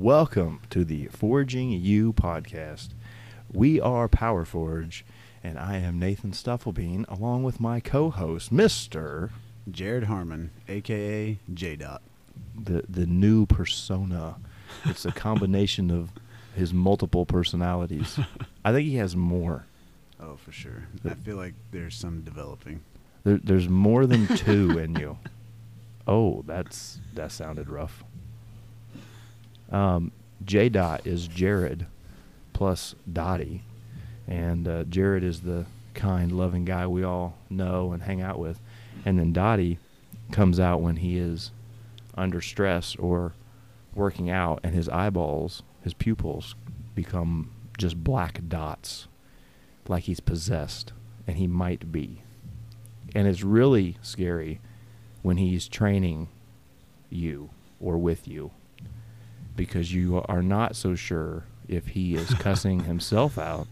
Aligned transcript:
Welcome 0.00 0.62
to 0.70 0.82
the 0.82 1.08
Forging 1.08 1.72
You 1.72 2.14
podcast. 2.14 2.94
We 3.52 3.78
are 3.82 4.08
Power 4.08 4.46
Forge, 4.46 5.04
and 5.44 5.58
I 5.58 5.76
am 5.76 5.98
Nathan 5.98 6.30
Stuffelbean, 6.30 7.06
along 7.06 7.42
with 7.42 7.60
my 7.60 7.80
co-host, 7.80 8.50
Mister 8.50 9.30
Jared 9.70 10.04
Hoerrmann, 10.04 10.48
aka 10.70 11.38
J 11.52 11.76
Dot. 11.76 12.00
the 12.58 12.82
the 12.88 13.04
new 13.04 13.44
persona. 13.44 14.36
It's 14.86 15.04
a 15.04 15.12
combination 15.12 15.90
of 15.90 16.12
his 16.56 16.72
multiple 16.72 17.26
personalities. 17.26 18.18
I 18.64 18.72
think 18.72 18.88
he 18.88 18.96
has 18.96 19.14
more. 19.14 19.66
Oh, 20.18 20.36
for 20.36 20.50
sure. 20.50 20.84
I 21.04 21.12
feel 21.12 21.36
like 21.36 21.52
there's 21.72 21.94
some 21.94 22.22
developing. 22.22 22.80
There, 23.24 23.38
there's 23.44 23.68
more 23.68 24.06
than 24.06 24.28
two 24.28 24.78
in 24.78 24.94
you. 24.94 25.18
Oh, 26.06 26.42
that's 26.46 27.00
that 27.12 27.32
sounded 27.32 27.68
rough. 27.68 28.02
Um, 29.70 30.12
J 30.44 30.68
Dot 30.68 31.06
is 31.06 31.28
Jared 31.28 31.86
plus 32.52 32.94
Dotty, 33.10 33.62
and 34.26 34.66
uh, 34.66 34.84
Jared 34.84 35.24
is 35.24 35.40
the 35.40 35.66
kind, 35.94 36.32
loving 36.32 36.64
guy 36.64 36.86
we 36.86 37.04
all 37.04 37.38
know 37.48 37.92
and 37.92 38.02
hang 38.02 38.20
out 38.20 38.38
with, 38.38 38.60
and 39.04 39.18
then 39.18 39.32
Dotty 39.32 39.78
comes 40.32 40.58
out 40.58 40.80
when 40.80 40.96
he 40.96 41.18
is 41.18 41.50
under 42.14 42.40
stress 42.40 42.96
or 42.96 43.32
working 43.94 44.30
out, 44.30 44.60
and 44.62 44.74
his 44.74 44.88
eyeballs, 44.88 45.62
his 45.82 45.94
pupils, 45.94 46.54
become 46.94 47.50
just 47.78 48.02
black 48.02 48.40
dots, 48.48 49.08
like 49.88 50.04
he's 50.04 50.20
possessed, 50.20 50.92
and 51.26 51.36
he 51.36 51.46
might 51.46 51.90
be. 51.90 52.22
And 53.14 53.26
it's 53.26 53.42
really 53.42 53.96
scary 54.02 54.60
when 55.22 55.36
he's 55.36 55.66
training 55.68 56.28
you 57.08 57.50
or 57.80 57.98
with 57.98 58.28
you 58.28 58.52
because 59.60 59.92
you 59.92 60.24
are 60.26 60.40
not 60.40 60.74
so 60.74 60.94
sure 60.94 61.44
if 61.68 61.88
he 61.88 62.14
is 62.14 62.32
cussing 62.38 62.84
himself 62.84 63.36
out 63.36 63.66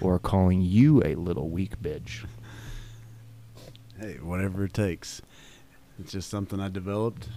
or 0.00 0.18
calling 0.18 0.60
you 0.60 1.00
a 1.04 1.14
little 1.14 1.48
weak 1.48 1.80
bitch. 1.80 2.24
Hey, 4.00 4.14
whatever 4.14 4.64
it 4.64 4.74
takes. 4.74 5.22
It's 6.00 6.10
just 6.10 6.28
something 6.28 6.58
I 6.58 6.68
developed 6.68 7.28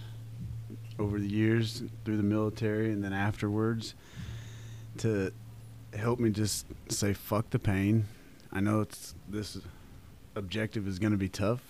over 0.98 1.20
the 1.20 1.28
years 1.28 1.84
through 2.04 2.16
the 2.16 2.24
military 2.24 2.90
and 2.90 3.04
then 3.04 3.12
afterwards 3.12 3.94
to 4.98 5.32
help 5.94 6.18
me 6.18 6.30
just 6.30 6.66
say 6.88 7.12
fuck 7.12 7.50
the 7.50 7.60
pain. 7.60 8.06
I 8.52 8.58
know 8.58 8.80
it's 8.80 9.14
this 9.28 9.58
objective 10.34 10.88
is 10.88 10.98
going 10.98 11.12
to 11.12 11.18
be 11.18 11.28
tough, 11.28 11.60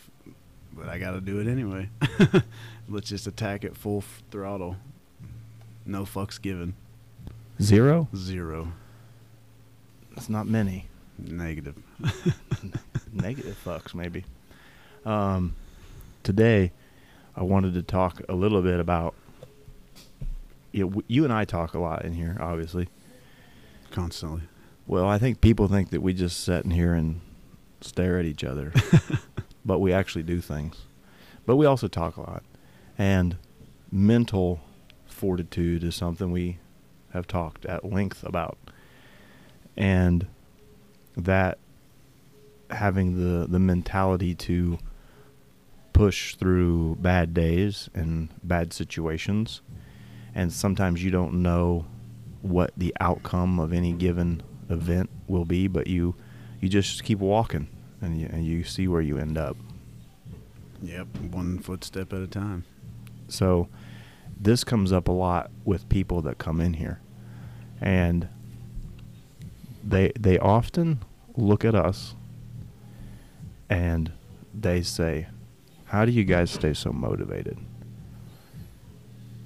but 0.73 0.89
I 0.89 0.97
got 0.99 1.11
to 1.11 1.21
do 1.21 1.41
it 1.41 1.47
anyway. 1.47 1.91
Let's 2.89 3.11
just 3.11 3.27
attack 3.27 3.65
it 3.65 3.77
full 3.77 4.03
throttle. 4.31 4.77
No 5.87 6.03
fucks 6.03 6.43
given. 6.43 6.75
Zero? 7.63 8.09
Zero. 8.15 8.73
That's 10.15 10.29
not 10.29 10.49
many. 10.49 10.89
Negative. 11.17 11.77
Negative 13.13 13.57
fucks, 13.65 13.95
maybe. 13.95 14.25
Um, 15.05 15.55
today, 16.25 16.73
I 17.37 17.45
wanted 17.45 17.75
to 17.75 17.83
talk 17.83 18.21
a 18.29 18.35
little 18.35 18.63
bit 18.63 18.81
about. 18.81 19.15
You, 20.73 20.91
know, 20.91 21.03
you 21.07 21.23
and 21.23 21.33
I 21.33 21.45
talk 21.45 21.75
a 21.75 21.79
lot 21.79 22.05
in 22.05 22.13
here, 22.13 22.37
obviously. 22.41 22.89
Constantly. 23.93 24.43
Well, 24.89 25.07
I 25.07 25.19
think 25.19 25.41
people 25.41 25.69
think 25.69 25.91
that 25.91 26.03
we 26.03 26.13
just 26.13 26.45
sit 26.45 26.65
in 26.65 26.73
here 26.73 26.95
and 26.95 27.21
stare 27.81 28.19
at 28.19 28.27
each 28.27 28.45
other, 28.45 28.73
but 29.65 29.79
we 29.79 29.93
actually 29.93 30.25
do 30.25 30.41
things. 30.41 30.77
But 31.47 31.57
we 31.57 31.65
also 31.65 31.87
talk 31.87 32.17
a 32.17 32.21
lot. 32.21 32.43
And 32.99 33.37
mental 33.91 34.61
fortitude 35.17 35.83
is 35.83 35.95
something 35.95 36.31
we 36.31 36.59
have 37.13 37.27
talked 37.27 37.65
at 37.65 37.91
length 37.91 38.23
about. 38.23 38.59
And 39.77 40.27
that 41.17 41.59
having 42.71 43.17
the, 43.17 43.47
the 43.47 43.59
mentality 43.59 44.35
to 44.35 44.79
push 45.93 46.35
through 46.35 46.97
bad 46.97 47.33
days 47.33 47.89
and 47.95 48.29
bad 48.43 48.75
situations. 48.75 49.63
And 50.35 50.53
sometimes 50.53 51.03
you 51.03 51.11
don't 51.11 51.43
know 51.43 51.87
what 52.43 52.73
the 52.77 52.95
outcome 53.01 53.59
of 53.59 53.73
any 53.73 53.93
given 53.93 54.43
event 54.69 55.09
will 55.27 55.47
be, 55.47 55.67
but 55.67 55.87
you 55.87 56.15
you 56.61 56.69
just 56.69 57.05
keep 57.05 57.19
walking 57.19 57.69
and 58.01 58.21
you, 58.21 58.29
and 58.31 58.45
you 58.45 58.65
see 58.65 58.89
where 58.89 59.01
you 59.01 59.19
end 59.19 59.39
up. 59.39 59.57
Yep. 60.83 61.07
One 61.31 61.59
footstep 61.59 62.13
at 62.13 62.21
a 62.21 62.27
time. 62.27 62.65
So 63.29 63.69
this 64.37 64.65
comes 64.65 64.93
up 64.93 65.09
a 65.09 65.13
lot 65.13 65.51
with 65.65 65.89
people 65.89 66.23
that 66.23 66.39
come 66.39 66.61
in 66.61 66.75
here, 66.75 67.01
and 67.81 68.29
they 69.83 70.13
they 70.19 70.39
often 70.39 71.01
look 71.37 71.65
at 71.65 71.75
us 71.75 72.15
and 73.69 74.13
they 74.55 74.83
say, 74.83 75.29
"How 75.87 76.05
do 76.05 76.13
you 76.13 76.25
guys 76.25 76.51
stay 76.51 76.75
so 76.75 76.93
motivated?" 76.93 77.59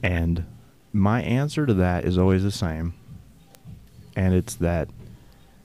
And 0.03 0.45
my 0.93 1.23
answer 1.23 1.67
to 1.67 1.75
that 1.75 2.05
is 2.05 2.19
always 2.19 2.43
the 2.43 2.50
same, 2.50 2.95
and 4.17 4.34
it's 4.34 4.55
that 4.56 4.89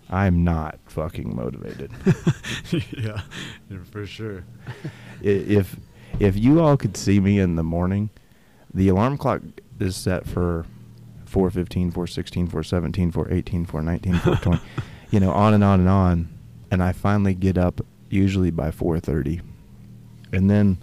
I'm 0.09 0.43
not 0.43 0.79
fucking 0.85 1.35
motivated. 1.35 1.91
yeah, 2.97 3.21
for 3.91 4.05
sure. 4.05 4.43
If 5.21 5.75
if 6.19 6.37
you 6.37 6.61
all 6.61 6.77
could 6.77 6.95
see 6.95 7.19
me 7.19 7.39
in 7.39 7.55
the 7.55 7.63
morning, 7.63 8.09
the 8.75 8.89
alarm 8.89 9.17
clock 9.17 9.41
is 9.79 9.95
set 9.95 10.27
for 10.27 10.65
415, 11.25 11.91
416, 11.91 12.47
417, 12.47 13.11
418, 13.11 13.65
419, 13.65 14.13
420, 14.21 14.61
you 15.11 15.19
know, 15.19 15.31
on 15.31 15.53
and 15.53 15.63
on 15.63 15.79
and 15.79 15.89
on, 15.89 16.29
and 16.69 16.83
I 16.83 16.91
finally 16.91 17.33
get 17.33 17.57
up 17.57 17.81
usually 18.09 18.51
by 18.51 18.71
4:30. 18.71 19.41
And 20.33 20.49
then 20.49 20.77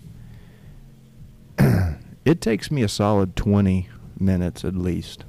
it 2.25 2.41
takes 2.41 2.71
me 2.71 2.83
a 2.83 2.89
solid 2.89 3.37
20 3.37 3.89
minutes 4.19 4.65
at 4.65 4.75
least 4.75 5.25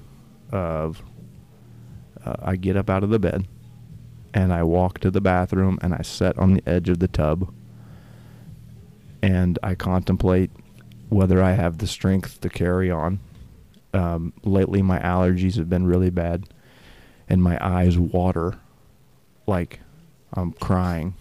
of 0.51 1.03
uh, 2.23 2.35
I 2.41 2.55
get 2.55 2.77
up 2.77 2.89
out 2.89 3.03
of 3.03 3.09
the 3.09 3.19
bed 3.19 3.47
and 4.33 4.53
I 4.53 4.63
walk 4.63 4.99
to 4.99 5.11
the 5.11 5.21
bathroom 5.21 5.79
and 5.81 5.93
I 5.93 6.01
sit 6.03 6.37
on 6.37 6.53
the 6.53 6.63
edge 6.67 6.89
of 6.89 6.99
the 6.99 7.07
tub 7.07 7.51
and 9.21 9.57
I 9.63 9.75
contemplate 9.75 10.51
whether 11.13 11.41
I 11.41 11.51
have 11.51 11.77
the 11.77 11.87
strength 11.87 12.41
to 12.41 12.49
carry 12.49 12.89
on. 12.89 13.19
Um, 13.93 14.33
lately, 14.43 14.81
my 14.81 14.99
allergies 14.99 15.55
have 15.57 15.69
been 15.69 15.85
really 15.85 16.09
bad, 16.09 16.49
and 17.29 17.43
my 17.43 17.57
eyes 17.61 17.97
water 17.97 18.57
like 19.45 19.79
I'm 20.33 20.53
crying. 20.53 21.13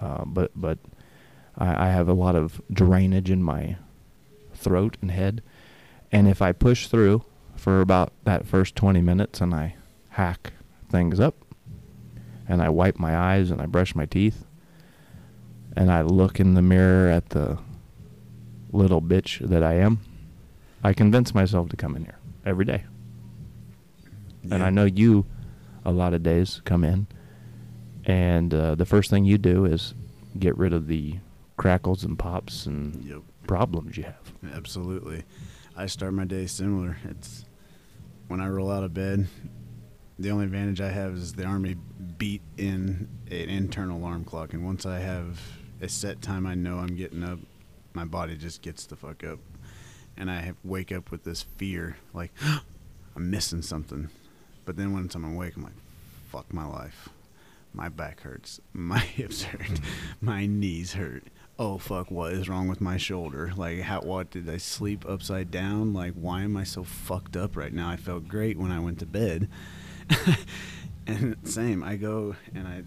Uh, 0.00 0.24
but 0.24 0.52
but 0.54 0.78
I, 1.58 1.88
I 1.88 1.90
have 1.90 2.08
a 2.08 2.14
lot 2.14 2.36
of 2.36 2.62
drainage 2.72 3.30
in 3.30 3.42
my 3.42 3.76
throat 4.54 4.96
and 5.02 5.10
head, 5.10 5.42
and 6.12 6.28
if 6.28 6.40
I 6.40 6.52
push 6.52 6.86
through 6.86 7.24
for 7.56 7.80
about 7.80 8.12
that 8.24 8.46
first 8.46 8.74
20 8.76 9.00
minutes 9.02 9.40
and 9.40 9.54
I 9.54 9.76
hack 10.10 10.52
things 10.88 11.18
up, 11.18 11.34
and 12.48 12.62
I 12.62 12.68
wipe 12.68 12.98
my 12.98 13.16
eyes 13.16 13.50
and 13.50 13.60
I 13.60 13.66
brush 13.66 13.96
my 13.96 14.06
teeth, 14.06 14.44
and 15.76 15.90
I 15.90 16.02
look 16.02 16.38
in 16.38 16.54
the 16.54 16.62
mirror 16.62 17.08
at 17.08 17.30
the 17.30 17.58
little 18.72 19.00
bitch 19.02 19.46
that 19.48 19.62
I 19.62 19.74
am, 19.74 20.00
I 20.82 20.92
convince 20.92 21.34
myself 21.34 21.68
to 21.70 21.76
come 21.76 21.94
in 21.94 22.04
here 22.04 22.18
every 22.44 22.64
day. 22.64 22.84
And 24.50 24.62
I 24.62 24.70
know 24.70 24.84
you, 24.84 25.24
a 25.84 25.92
lot 25.92 26.14
of 26.14 26.22
days, 26.22 26.60
come 26.64 26.82
in, 26.82 27.06
and 28.04 28.52
uh, 28.52 28.74
the 28.74 28.84
first 28.86 29.08
thing 29.10 29.24
you 29.24 29.38
do 29.38 29.64
is 29.64 29.94
get 30.38 30.56
rid 30.58 30.72
of 30.72 30.88
the 30.88 31.16
crackles 31.56 32.02
and 32.02 32.18
pops 32.18 32.66
and 32.66 33.04
Yep. 33.04 33.22
problems 33.46 33.96
you 33.96 34.02
have. 34.04 34.32
Absolutely. 34.54 35.22
I 35.76 35.86
start 35.86 36.12
my 36.14 36.24
day 36.24 36.46
similar. 36.46 36.96
It's 37.08 37.44
when 38.26 38.40
I 38.40 38.48
roll 38.48 38.70
out 38.70 38.82
of 38.82 38.92
bed. 38.92 39.28
The 40.18 40.30
only 40.30 40.44
advantage 40.44 40.80
I 40.80 40.90
have 40.90 41.12
is 41.14 41.34
the 41.34 41.44
army 41.44 41.76
beat 42.18 42.42
in 42.56 43.08
an 43.30 43.48
internal 43.48 43.98
alarm 43.98 44.24
clock, 44.24 44.52
and 44.54 44.64
once 44.64 44.84
I 44.86 44.98
have 44.98 45.40
a 45.80 45.88
set 45.88 46.20
time, 46.20 46.46
I 46.46 46.54
know 46.54 46.78
I'm 46.78 46.96
getting 46.96 47.22
up. 47.22 47.38
My 47.94 48.04
body 48.04 48.36
just 48.36 48.62
gets 48.62 48.86
the 48.86 48.96
fuck 48.96 49.24
up, 49.24 49.38
and 50.16 50.30
I 50.30 50.52
wake 50.64 50.92
up 50.92 51.10
with 51.10 51.24
this 51.24 51.42
fear, 51.42 51.96
like 52.12 52.32
I'm 53.16 53.30
missing 53.30 53.62
something. 53.62 54.08
But 54.64 54.76
then 54.76 54.92
once 54.92 55.14
I'm 55.14 55.24
awake, 55.24 55.56
I'm 55.56 55.64
like, 55.64 55.72
fuck 56.30 56.52
my 56.52 56.66
life. 56.66 57.08
My 57.74 57.88
back 57.88 58.20
hurts. 58.20 58.60
My 58.72 58.98
hips 58.98 59.44
hurt. 59.44 59.60
Mm-hmm. 59.60 60.26
My 60.26 60.46
knees 60.46 60.92
hurt. 60.94 61.24
Oh 61.58 61.78
fuck, 61.78 62.10
what 62.10 62.32
is 62.32 62.48
wrong 62.48 62.66
with 62.66 62.80
my 62.80 62.96
shoulder? 62.96 63.52
Like 63.54 63.80
how 63.80 64.00
what 64.00 64.30
did 64.30 64.48
I 64.48 64.56
sleep 64.56 65.04
upside 65.06 65.50
down? 65.50 65.92
Like 65.92 66.14
why 66.14 66.42
am 66.42 66.56
I 66.56 66.64
so 66.64 66.82
fucked 66.82 67.36
up 67.36 67.56
right 67.56 67.72
now? 67.72 67.88
I 67.88 67.96
felt 67.96 68.26
great 68.26 68.58
when 68.58 68.72
I 68.72 68.80
went 68.80 68.98
to 69.00 69.06
bed. 69.06 69.48
and 71.06 71.36
same, 71.44 71.84
I 71.84 71.96
go 71.96 72.36
and 72.54 72.66
I 72.66 72.82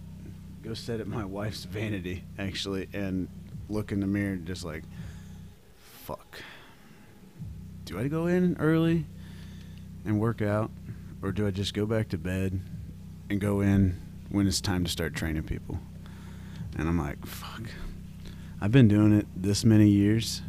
go 0.63 0.73
sit 0.73 0.99
at 0.99 1.07
my 1.07 1.23
wife's 1.23 1.63
vanity 1.63 2.23
actually 2.39 2.89
and 2.91 3.27
look 3.69 3.91
in 3.91 3.99
the 3.99 4.07
mirror 4.07 4.35
just 4.37 4.63
like 4.63 4.83
fuck. 6.03 6.39
Do 7.85 7.99
I 7.99 8.07
go 8.07 8.27
in 8.27 8.57
early? 8.59 9.05
and 10.05 10.19
work 10.19 10.41
out, 10.41 10.71
or 11.21 11.31
do 11.31 11.45
I 11.45 11.51
just 11.51 11.73
go 11.73 11.85
back 11.85 12.09
to 12.09 12.17
bed 12.17 12.61
and 13.29 13.41
go 13.41 13.59
in 13.59 13.99
when 14.29 14.47
it's 14.47 14.61
time 14.61 14.83
to 14.85 14.91
start 14.91 15.15
training 15.15 15.43
people? 15.43 15.79
And 16.77 16.87
I'm 16.87 16.97
like, 16.97 17.25
fuck. 17.25 17.63
I've 18.61 18.71
been 18.71 18.87
doing 18.87 19.13
it 19.13 19.27
this 19.35 19.65
many 19.65 19.89
years. 19.89 20.41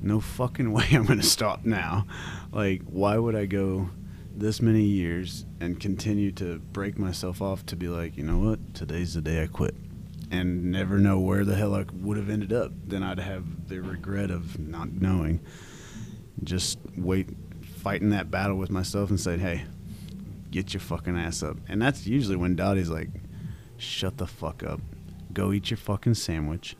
No 0.00 0.20
fucking 0.20 0.72
way 0.72 0.86
I'm 0.92 1.04
going 1.04 1.20
to 1.20 1.26
stop 1.26 1.64
now. 1.64 2.06
Like, 2.52 2.82
why 2.82 3.18
would 3.18 3.34
I 3.34 3.46
go 3.46 3.90
this 4.34 4.62
many 4.62 4.84
years 4.84 5.44
and 5.60 5.78
continue 5.78 6.30
to 6.32 6.60
break 6.72 6.98
myself 6.98 7.42
off 7.42 7.66
to 7.66 7.76
be 7.76 7.88
like, 7.88 8.16
you 8.16 8.22
know 8.22 8.38
what? 8.38 8.74
Today's 8.74 9.14
the 9.14 9.20
day 9.20 9.42
I 9.42 9.46
quit. 9.48 9.74
And 10.30 10.70
never 10.70 10.98
know 10.98 11.18
where 11.18 11.44
the 11.44 11.56
hell 11.56 11.74
I 11.74 11.84
would 11.92 12.16
have 12.16 12.30
ended 12.30 12.52
up. 12.52 12.70
Then 12.86 13.02
I'd 13.02 13.18
have 13.18 13.68
the 13.68 13.80
regret 13.80 14.30
of 14.30 14.58
not 14.60 14.92
knowing. 14.92 15.40
Just 16.44 16.78
wait, 16.96 17.28
fighting 17.62 18.10
that 18.10 18.30
battle 18.30 18.56
with 18.56 18.70
myself 18.70 19.10
and 19.10 19.18
saying, 19.18 19.40
hey, 19.40 19.64
get 20.50 20.72
your 20.72 20.80
fucking 20.80 21.16
ass 21.18 21.42
up. 21.42 21.56
And 21.68 21.82
that's 21.82 22.06
usually 22.06 22.36
when 22.36 22.54
Dotty's 22.54 22.90
like, 22.90 23.08
shut 23.76 24.18
the 24.18 24.26
fuck 24.26 24.62
up. 24.62 24.80
Go 25.32 25.52
eat 25.52 25.70
your 25.70 25.78
fucking 25.78 26.14
sandwich. 26.14 26.76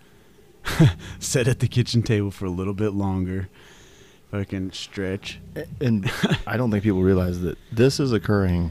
Sit 1.19 1.49
at 1.49 1.58
the 1.61 1.69
kitchen 1.69 2.03
table 2.03 2.31
for 2.31 2.44
a 2.44 2.50
little 2.50 2.75
bit 2.75 2.91
longer. 2.93 3.49
Fucking 4.31 4.70
stretch. 4.73 5.41
And 5.81 6.11
I 6.46 6.56
don't 6.56 6.70
think 6.70 6.85
people 6.85 7.03
realize 7.03 7.41
that 7.41 7.58
this 7.73 7.99
is 7.99 8.12
occurring 8.12 8.70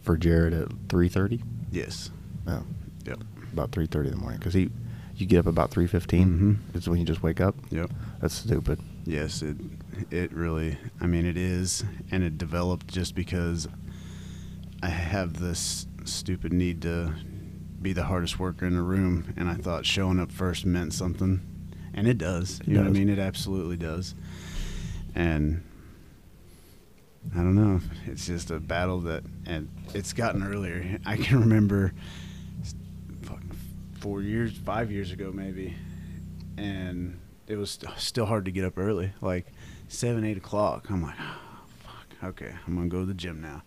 for 0.00 0.16
Jared 0.16 0.54
at 0.54 0.68
3:30. 0.88 1.42
Yes. 1.70 2.10
No, 2.46 2.64
Yep. 3.04 3.18
About 3.52 3.70
3:30 3.72 4.06
in 4.06 4.10
the 4.12 4.16
morning 4.16 4.38
because 4.38 4.54
he, 4.54 4.70
you 5.16 5.26
get 5.26 5.38
up 5.40 5.46
about 5.46 5.70
3:15. 5.70 6.26
Mhm. 6.70 6.76
Is 6.76 6.88
when 6.88 6.98
you 6.98 7.04
just 7.04 7.22
wake 7.22 7.40
up. 7.40 7.54
Yep. 7.70 7.90
That's 8.20 8.34
stupid. 8.34 8.78
Yes, 9.04 9.42
it 9.42 9.56
it 10.10 10.32
really 10.32 10.76
I 11.00 11.06
mean 11.06 11.24
it 11.26 11.36
is 11.36 11.84
and 12.10 12.22
it 12.22 12.38
developed 12.38 12.88
just 12.88 13.14
because 13.14 13.66
I 14.82 14.88
have 14.90 15.40
this 15.40 15.86
stupid 16.04 16.52
need 16.52 16.82
to 16.82 17.14
be 17.82 17.92
the 17.92 18.04
hardest 18.04 18.38
worker 18.38 18.66
in 18.66 18.74
the 18.74 18.82
room 18.82 19.32
and 19.36 19.48
I 19.48 19.54
thought 19.54 19.86
showing 19.86 20.18
up 20.20 20.30
first 20.32 20.66
meant 20.66 20.92
something 20.92 21.40
and 21.94 22.06
it 22.06 22.18
does. 22.18 22.60
It 22.60 22.68
You 22.68 22.74
know 22.74 22.80
what 22.82 22.88
I 22.90 22.92
mean? 22.92 23.08
It 23.08 23.18
absolutely 23.18 23.76
does. 23.76 24.14
And 25.14 25.62
I 27.34 27.38
don't 27.38 27.54
know. 27.56 27.80
It's 28.06 28.26
just 28.26 28.50
a 28.50 28.58
battle 28.60 29.00
that 29.00 29.22
and 29.46 29.68
it's 29.94 30.12
gotten 30.12 30.42
earlier. 30.42 30.98
I 31.04 31.16
can 31.16 31.40
remember 31.40 31.92
4 34.00 34.22
years, 34.22 34.52
5 34.56 34.90
years 34.92 35.12
ago 35.12 35.30
maybe 35.32 35.74
and 36.56 37.18
it 37.46 37.56
was 37.56 37.70
st- 37.72 37.98
still 37.98 38.26
hard 38.26 38.44
to 38.44 38.50
get 38.50 38.64
up 38.64 38.76
early, 38.76 39.12
like 39.20 39.46
seven, 39.88 40.24
eight 40.24 40.36
o'clock. 40.36 40.90
I'm 40.90 41.02
like, 41.02 41.14
oh, 41.18 41.38
fuck, 41.78 42.06
okay, 42.30 42.52
I'm 42.66 42.74
gonna 42.76 42.88
go 42.88 43.00
to 43.00 43.06
the 43.06 43.14
gym 43.14 43.40
now. 43.40 43.62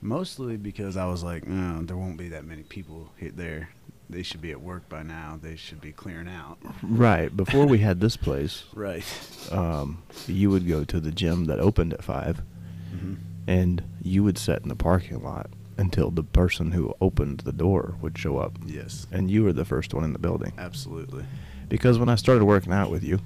Mostly 0.00 0.56
because 0.56 0.96
I 0.96 1.06
was 1.06 1.22
like, 1.22 1.46
no, 1.46 1.82
there 1.82 1.96
won't 1.96 2.16
be 2.18 2.28
that 2.30 2.44
many 2.44 2.62
people 2.64 3.10
hit 3.16 3.36
there. 3.36 3.70
They 4.10 4.22
should 4.24 4.42
be 4.42 4.50
at 4.50 4.60
work 4.60 4.88
by 4.88 5.02
now. 5.04 5.38
They 5.40 5.54
should 5.56 5.80
be 5.80 5.92
clearing 5.92 6.28
out. 6.28 6.58
Right 6.82 7.34
before 7.34 7.64
we 7.66 7.78
had 7.78 8.00
this 8.00 8.16
place, 8.16 8.64
Right. 8.74 9.04
um, 9.50 10.02
you 10.26 10.50
would 10.50 10.66
go 10.68 10.84
to 10.84 11.00
the 11.00 11.12
gym 11.12 11.44
that 11.46 11.60
opened 11.60 11.94
at 11.94 12.02
five, 12.04 12.42
hmm 12.90 13.14
and 13.46 13.82
you 14.02 14.22
would 14.22 14.38
sit 14.38 14.62
in 14.62 14.68
the 14.68 14.76
parking 14.76 15.22
lot 15.22 15.48
until 15.82 16.10
the 16.12 16.22
person 16.22 16.70
who 16.70 16.94
opened 17.00 17.40
the 17.40 17.52
door 17.52 17.96
would 18.00 18.16
show 18.16 18.38
up, 18.38 18.56
Yes. 18.64 19.06
and 19.10 19.28
you 19.30 19.42
were 19.42 19.52
the 19.52 19.64
first 19.64 19.92
one 19.92 20.04
in 20.04 20.12
the 20.12 20.18
building. 20.18 20.52
Absolutely. 20.56 21.24
Because 21.68 21.98
when 21.98 22.08
I 22.08 22.14
started 22.14 22.44
working 22.44 22.72
out 22.72 22.88
with 22.90 23.02
you, 23.02 23.18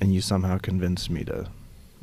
and 0.00 0.14
you 0.14 0.20
somehow 0.22 0.56
convinced 0.58 1.10
me 1.10 1.24
to 1.24 1.46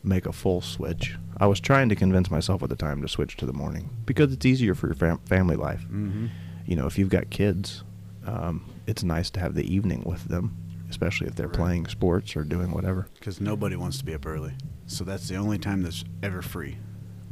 make 0.03 0.25
a 0.27 0.33
full 0.33 0.61
switch, 0.61 1.15
I 1.37 1.47
was 1.47 1.59
trying 1.59 1.89
to 1.89 1.95
convince 1.95 2.29
myself 2.29 2.61
at 2.61 2.69
the 2.69 2.75
time 2.75 3.01
to 3.01 3.07
switch 3.07 3.35
to 3.37 3.45
the 3.47 3.53
morning 3.53 3.89
because 4.05 4.31
it's 4.31 4.45
easier 4.45 4.75
for 4.75 4.87
your 4.87 4.95
fam- 4.95 5.19
family 5.25 5.55
life. 5.55 5.81
Mm-hmm. 5.81 6.27
You 6.67 6.75
know, 6.75 6.85
if 6.85 6.97
you've 6.99 7.09
got 7.09 7.29
kids, 7.31 7.83
um, 8.25 8.69
it's 8.85 9.03
nice 9.03 9.29
to 9.31 9.39
have 9.39 9.55
the 9.55 9.65
evening 9.73 10.03
with 10.05 10.25
them, 10.25 10.55
especially 10.89 11.27
if 11.27 11.35
they're 11.35 11.47
Right. 11.47 11.55
playing 11.57 11.87
sports 11.87 12.35
or 12.35 12.43
doing 12.43 12.71
whatever. 12.71 13.07
Because 13.15 13.41
nobody 13.41 13.75
wants 13.75 13.97
to 13.97 14.05
be 14.05 14.13
up 14.13 14.25
early, 14.27 14.53
so 14.85 15.03
that's 15.03 15.27
the 15.27 15.35
only 15.37 15.57
time 15.57 15.81
that's 15.81 16.03
ever 16.21 16.41
free. 16.41 16.77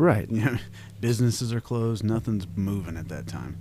Right. 0.01 0.27
You 0.31 0.45
know, 0.45 0.57
businesses 0.99 1.53
are 1.53 1.61
closed. 1.61 2.03
Nothing's 2.03 2.47
moving 2.55 2.97
at 2.97 3.07
that 3.09 3.27
time. 3.27 3.57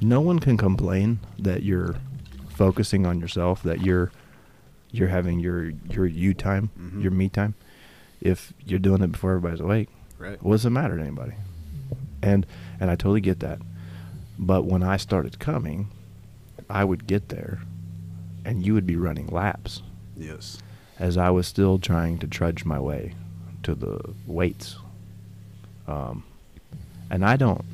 No 0.00 0.20
one 0.20 0.38
can 0.38 0.56
complain 0.56 1.18
that 1.40 1.62
you're 1.64 1.96
focusing 2.50 3.04
on 3.04 3.18
yourself, 3.20 3.62
that 3.64 3.80
you're 3.80 4.12
you're 4.92 5.08
having 5.08 5.40
your 5.40 5.70
your 5.90 6.06
you 6.06 6.34
time, 6.34 6.70
Mhm. 6.78 7.02
your 7.02 7.10
me 7.10 7.28
time, 7.28 7.54
if 8.20 8.52
you're 8.64 8.78
doing 8.78 9.02
it 9.02 9.10
before 9.10 9.30
everybody's 9.32 9.58
awake. 9.60 9.88
Right. 10.18 10.40
What 10.42 10.54
does 10.54 10.66
it 10.66 10.70
matter 10.70 10.96
to 10.96 11.02
anybody? 11.02 11.32
And 12.22 12.46
and 12.78 12.88
I 12.90 12.94
totally 12.94 13.20
get 13.20 13.40
that. 13.40 13.58
But 14.38 14.64
when 14.66 14.82
I 14.84 14.96
started 14.98 15.38
coming, 15.40 15.88
I 16.70 16.84
would 16.84 17.08
get 17.08 17.28
there 17.28 17.60
and 18.44 18.64
you 18.64 18.74
would 18.74 18.86
be 18.86 18.96
running 18.96 19.26
laps 19.28 19.82
Yes. 20.16 20.58
as 21.00 21.16
I 21.16 21.30
was 21.30 21.46
still 21.48 21.78
trying 21.80 22.18
to 22.18 22.26
trudge 22.28 22.64
my 22.64 22.78
way 22.78 23.14
to 23.64 23.74
the 23.74 23.98
weights. 24.26 24.76
Um, 25.86 26.24
and 27.10 27.24
I 27.24 27.36
don't 27.36 27.64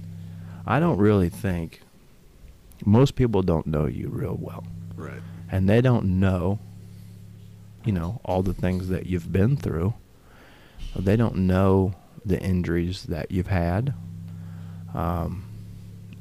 I 0.66 0.80
don't 0.80 0.98
really 0.98 1.28
think 1.28 1.80
most 2.84 3.14
people 3.14 3.42
don't 3.42 3.66
know 3.66 3.86
you 3.86 4.08
real 4.08 4.36
well. 4.38 4.64
Right. 4.96 5.20
And 5.50 5.68
they 5.68 5.80
don't 5.80 6.20
know 6.20 6.58
you 7.84 7.92
know 7.92 8.20
all 8.24 8.42
the 8.42 8.54
things 8.54 8.88
that 8.88 9.06
you've 9.06 9.32
been 9.32 9.56
through. 9.56 9.94
They 10.96 11.16
don't 11.16 11.36
know 11.36 11.94
the 12.24 12.40
injuries 12.40 13.04
that 13.04 13.30
you've 13.30 13.46
had. 13.46 13.94
Um, 14.94 15.44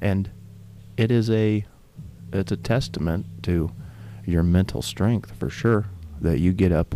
and 0.02 0.30
it 0.98 1.12
is 1.12 1.30
a 1.30 1.66
it's 2.32 2.52
a 2.52 2.58
testament 2.58 3.26
to 3.44 3.72
your 4.26 4.44
mental 4.44 4.82
strength 4.82 5.32
for 5.40 5.50
sure 5.50 5.86
that 6.22 6.40
you 6.40 6.52
get 6.54 6.72
up 6.72 6.96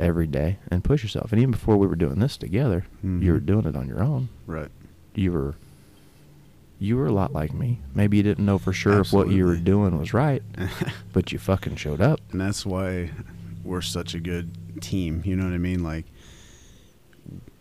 every 0.00 0.26
day 0.26 0.58
and 0.70 0.82
push 0.82 1.02
yourself. 1.02 1.30
And 1.32 1.40
even 1.40 1.52
before 1.52 1.76
we 1.76 1.86
were 1.86 1.94
doing 1.96 2.18
this 2.18 2.36
together, 2.36 2.84
you 3.02 3.32
were 3.32 3.40
Mhm. 3.40 3.46
doing 3.46 3.66
it 3.66 3.76
on 3.76 3.86
your 3.86 4.02
own. 4.02 4.28
Right. 4.46 4.70
You 5.14 5.32
were 5.32 5.54
you 6.82 6.96
were 6.96 7.04
a 7.06 7.12
lot 7.12 7.34
like 7.34 7.52
me. 7.52 7.78
Maybe 7.94 8.16
you 8.16 8.22
didn't 8.22 8.46
know 8.46 8.56
for 8.56 8.72
sure 8.72 9.00
if 9.00 9.12
what 9.12 9.28
you 9.30 9.44
were 9.44 9.56
doing 9.58 9.98
was 9.98 10.14
right, 10.14 10.42
but 11.12 11.30
you 11.30 11.38
fucking 11.38 11.76
showed 11.76 12.00
up. 12.00 12.20
and 12.32 12.40
that's 12.40 12.64
why 12.64 13.10
we're 13.62 13.82
such 13.82 14.14
a 14.14 14.18
good 14.20 14.50
team. 14.80 15.20
You 15.26 15.36
know 15.36 15.44
what 15.44 15.52
I 15.52 15.58
mean? 15.58 15.82
Like 15.82 16.06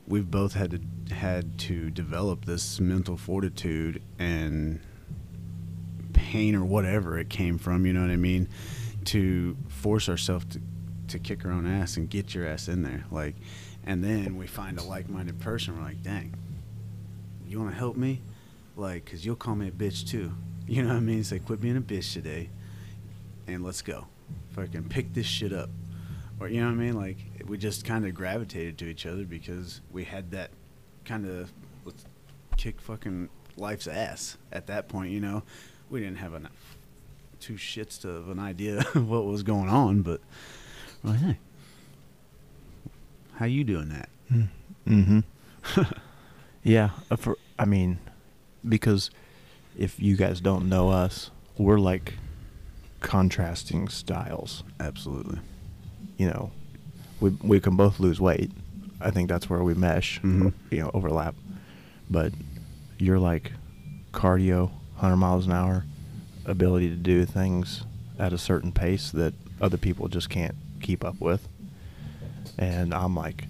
we've 0.08 0.32
both 0.32 0.54
had 0.54 0.72
to 0.72 1.14
had 1.14 1.58
to 1.60 1.90
develop 1.90 2.46
this 2.46 2.80
mental 2.80 3.18
fortitude 3.18 4.02
and 4.18 4.80
pain 6.14 6.56
or 6.56 6.64
whatever 6.64 7.18
it 7.18 7.30
came 7.30 7.58
from. 7.58 7.86
You 7.86 7.92
know 7.94 8.02
what 8.02 8.12
I 8.12 8.16
mean? 8.16 8.48
To 9.06 9.58
force 9.68 10.08
ourselves 10.08 10.46
to 10.52 10.62
to 11.10 11.20
kick 11.20 11.46
our 11.46 11.52
own 11.52 11.68
ass 11.68 11.98
and 11.98 12.10
get 12.10 12.34
your 12.34 12.48
ass 12.48 12.68
in 12.68 12.84
there. 12.84 13.06
Like, 13.12 13.36
and 13.86 14.04
then 14.04 14.38
we 14.38 14.48
find 14.48 14.78
a 14.78 14.84
like-minded 14.84 15.40
person. 15.40 15.78
We're 15.78 15.84
like, 15.84 16.04
dang, 16.04 16.34
you 17.48 17.60
want 17.60 17.72
to 17.72 17.78
help 17.78 17.98
me? 17.98 18.22
Like, 18.76 19.06
cause 19.06 19.26
you'll 19.26 19.36
call 19.36 19.56
me 19.56 19.68
a 19.68 19.72
bitch 19.72 20.08
too. 20.08 20.32
You 20.70 20.84
know 20.84 20.90
what 20.90 20.98
I 20.98 21.00
mean? 21.00 21.24
Say, 21.24 21.40
quit 21.40 21.60
being 21.60 21.78
a 21.78 21.82
bitch 21.82 22.14
today 22.14 22.52
and 23.48 23.64
let's 23.64 23.82
go. 23.82 24.06
Fucking 24.52 24.90
pick 24.90 25.16
this 25.16 25.26
shit 25.26 25.52
up. 25.52 25.72
Or 26.40 26.48
you 26.48 26.62
know 26.62 26.68
what 26.68 26.74
I 26.74 26.76
mean? 26.76 26.94
Like 26.94 27.18
we 27.48 27.58
just 27.58 27.86
kind 27.86 28.06
of 28.06 28.14
gravitated 28.14 28.78
to 28.78 28.86
each 28.86 29.08
other 29.08 29.26
because 29.26 29.82
we 29.92 30.04
had 30.04 30.30
that 30.30 30.52
kind 31.06 31.26
of 31.26 31.52
kick 32.56 32.80
fucking 32.80 33.30
life's 33.58 33.88
ass 33.88 34.38
at 34.52 34.68
that 34.68 34.88
point. 34.88 35.12
You 35.12 35.22
know, 35.22 35.44
we 35.90 36.00
didn't 36.02 36.18
have 36.18 36.34
a 36.34 36.42
two 37.40 37.54
shits 37.54 38.04
of 38.06 38.30
an 38.30 38.40
idea 38.40 38.80
of 38.96 39.10
what 39.10 39.26
was 39.26 39.44
going 39.44 39.70
on, 39.70 40.02
but 40.02 40.22
well, 41.04 41.14
hey, 41.14 41.38
how 43.36 43.46
you 43.46 43.64
doing 43.64 43.90
that? 43.90 44.10
Mm-hmm. 44.88 45.20
yeah, 46.64 46.90
uh, 47.10 47.16
for 47.16 47.38
I 47.58 47.66
mean, 47.66 48.00
because 48.68 49.10
if 49.78 50.00
you 50.00 50.16
guys 50.16 50.42
don't 50.42 50.68
know 50.70 50.90
us, 50.90 51.32
we're 51.58 51.80
like 51.80 52.16
contrasting 53.00 53.88
styles. 53.88 54.64
Absolutely. 54.80 55.40
You 56.18 56.28
know, 56.28 56.52
we 57.20 57.30
we 57.42 57.60
can 57.60 57.76
both 57.76 58.00
lose 58.00 58.20
weight. 58.20 58.52
I 59.02 59.12
think 59.12 59.30
that's 59.30 59.50
where 59.50 59.64
we 59.64 59.74
mesh, 59.74 60.20
Mhm. 60.22 60.54
you 60.70 60.80
know, 60.80 60.92
overlap. 60.94 61.36
But 62.10 62.34
you're 62.98 63.20
like 63.20 63.54
cardio, 64.12 64.72
100 64.96 65.16
miles 65.16 65.46
an 65.46 65.54
hour, 65.54 65.86
ability 66.46 66.90
to 66.90 66.96
do 66.96 67.24
things 67.26 67.84
at 68.18 68.34
a 68.34 68.38
certain 68.38 68.74
pace 68.74 69.12
that 69.12 69.34
other 69.62 69.78
people 69.78 70.10
just 70.10 70.30
can't 70.30 70.56
keep 70.80 71.04
up 71.04 71.20
with. 71.20 71.48
And 72.58 72.94
I'm 72.94 73.16
like, 73.16 73.46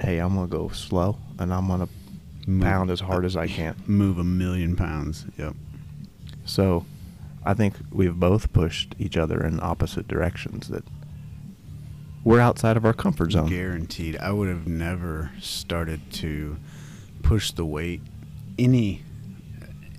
hey, 0.00 0.18
I'm 0.18 0.34
gonna 0.34 0.46
go 0.48 0.68
slow, 0.70 1.16
and 1.38 1.52
I'm 1.52 1.68
gonna 1.68 1.88
Move- 2.46 2.62
pound 2.64 2.90
as 2.90 3.00
hard 3.00 3.24
as 3.24 3.36
I 3.36 3.46
can. 3.58 3.76
Move 3.86 4.18
a 4.18 4.24
million 4.24 4.74
pounds. 4.76 5.24
Yep. 5.38 5.54
So, 6.44 6.84
I 7.44 7.54
think 7.54 7.74
we've 7.92 8.14
both 8.14 8.52
pushed 8.52 8.94
each 8.98 9.16
other 9.16 9.44
in 9.44 9.60
opposite 9.62 10.08
directions. 10.08 10.68
That 10.68 10.84
we're 12.24 12.40
outside 12.40 12.76
of 12.76 12.84
our 12.84 12.92
comfort 12.92 13.32
zone. 13.32 13.48
Guaranteed. 13.48 14.16
I 14.16 14.32
would 14.32 14.48
have 14.48 14.66
never 14.66 15.30
started 15.40 16.00
to 16.14 16.56
push 17.22 17.50
the 17.52 17.64
weight 17.64 18.00
any 18.58 19.02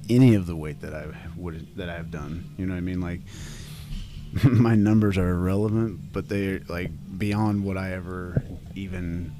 any 0.10 0.36
of 0.36 0.46
the 0.48 0.56
weight 0.56 0.82
that 0.82 0.94
I 0.94 1.06
would 1.38 1.76
that 1.78 1.90
I've 1.90 2.12
done. 2.12 2.54
You 2.58 2.66
know 2.66 2.74
what 2.74 2.78
I 2.78 2.82
mean? 2.82 3.00
Like 3.02 3.22
my 4.44 4.76
numbers 4.76 5.18
are 5.18 5.30
irrelevant, 5.30 6.12
but 6.12 6.28
they're 6.28 6.62
like 6.68 6.92
beyond 7.18 7.64
what 7.64 7.78
I 7.78 7.94
ever 7.94 8.42
even 8.76 9.32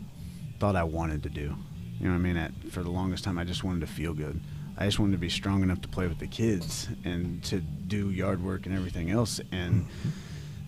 thought 0.60 0.76
I 0.76 0.84
wanted 0.84 1.24
to 1.24 1.30
do. 1.30 1.56
You 2.00 2.06
know 2.08 2.12
what 2.12 2.16
I 2.16 2.20
mean? 2.20 2.38
At, 2.38 2.52
for 2.70 2.84
the 2.84 2.92
longest 2.92 3.24
time, 3.24 3.38
I 3.40 3.44
just 3.44 3.64
wanted 3.64 3.82
to 3.82 3.88
feel 3.88 4.14
good. 4.14 4.40
I 4.78 4.86
just 4.86 5.00
wanted 5.00 5.14
to 5.14 5.18
be 5.20 5.30
strong 5.30 5.64
enough 5.64 5.82
to 5.82 5.88
play 5.88 6.08
with 6.08 6.20
the 6.20 6.28
kids 6.28 6.88
and 7.06 7.44
to 7.46 7.60
do 7.60 8.10
yard 8.10 8.44
work 8.44 8.66
and 8.66 8.76
everything 8.76 9.12
else 9.12 9.40
and 9.52 9.88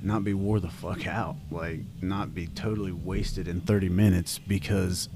not 0.01 0.23
be 0.23 0.33
wore 0.33 0.59
the 0.59 0.69
fuck 0.69 1.07
out. 1.07 1.35
Like, 1.51 1.81
not 2.01 2.33
be 2.33 2.47
totally 2.47 2.91
wasted 2.91 3.47
in 3.47 3.61
30 3.61 3.89
minutes 3.89 4.39
because 4.39 5.09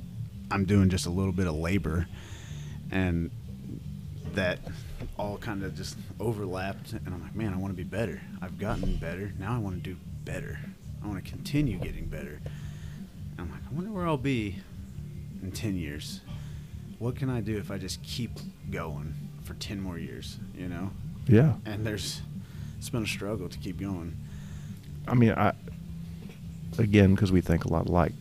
I'm 0.51 0.66
doing 0.66 0.89
just 0.89 1.06
a 1.06 1.12
little 1.12 1.32
bit 1.32 1.48
of 1.48 1.56
labor. 1.56 2.08
And 2.92 3.32
that 4.34 4.60
all 5.20 5.38
kind 5.38 5.64
of 5.64 5.76
just 5.76 5.98
overlapped. 6.20 6.94
And 6.94 7.08
I'm 7.08 7.22
like, 7.22 7.36
man, 7.36 7.54
I 7.54 7.58
want 7.58 7.74
to 7.74 7.78
be 7.78 7.84
better. 7.84 8.22
I've 8.42 8.58
gotten 8.58 8.96
better. 8.96 9.34
Now 9.38 9.54
I 9.54 9.60
want 9.60 9.76
to 9.76 9.82
do 9.82 9.98
better. 10.24 10.60
I 11.04 11.08
want 11.08 11.24
to 11.24 11.30
continue 11.30 11.78
getting 11.78 12.06
better. 12.06 12.40
And 13.38 13.40
I'm 13.40 13.52
like, 13.52 13.62
I 13.70 13.76
wonder 13.76 13.92
where 13.92 14.08
I'll 14.08 14.18
be 14.18 14.56
in 15.44 15.52
10 15.52 15.76
years. 15.76 16.22
What 16.98 17.16
can 17.16 17.30
I 17.30 17.42
do 17.42 17.58
if 17.58 17.70
I 17.70 17.78
just 17.78 18.02
keep 18.02 18.32
going 18.72 19.14
for 19.44 19.54
10 19.56 19.80
more 19.82 19.98
years, 19.98 20.38
you 20.58 20.68
know? 20.68 20.92
Yeah. 21.28 21.54
And 21.66 21.86
there's, 21.86 22.22
it's 22.78 22.90
been 22.90 23.04
a 23.04 23.08
struggle 23.08 23.50
to 23.50 23.58
keep 23.58 23.80
going. 23.80 24.18
I 25.08 25.14
mean, 25.16 25.32
I 25.32 25.54
again 26.78 27.14
because 27.14 27.32
we 27.32 27.42
think 27.42 27.66
a 27.66 27.68
lot 27.68 27.88
alike. 27.88 28.14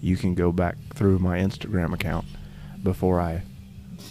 You 0.00 0.16
can 0.16 0.34
go 0.34 0.52
back 0.52 0.76
through 0.94 1.18
my 1.18 1.38
Instagram 1.38 1.94
account 1.94 2.26
before 2.82 3.20
I 3.20 3.42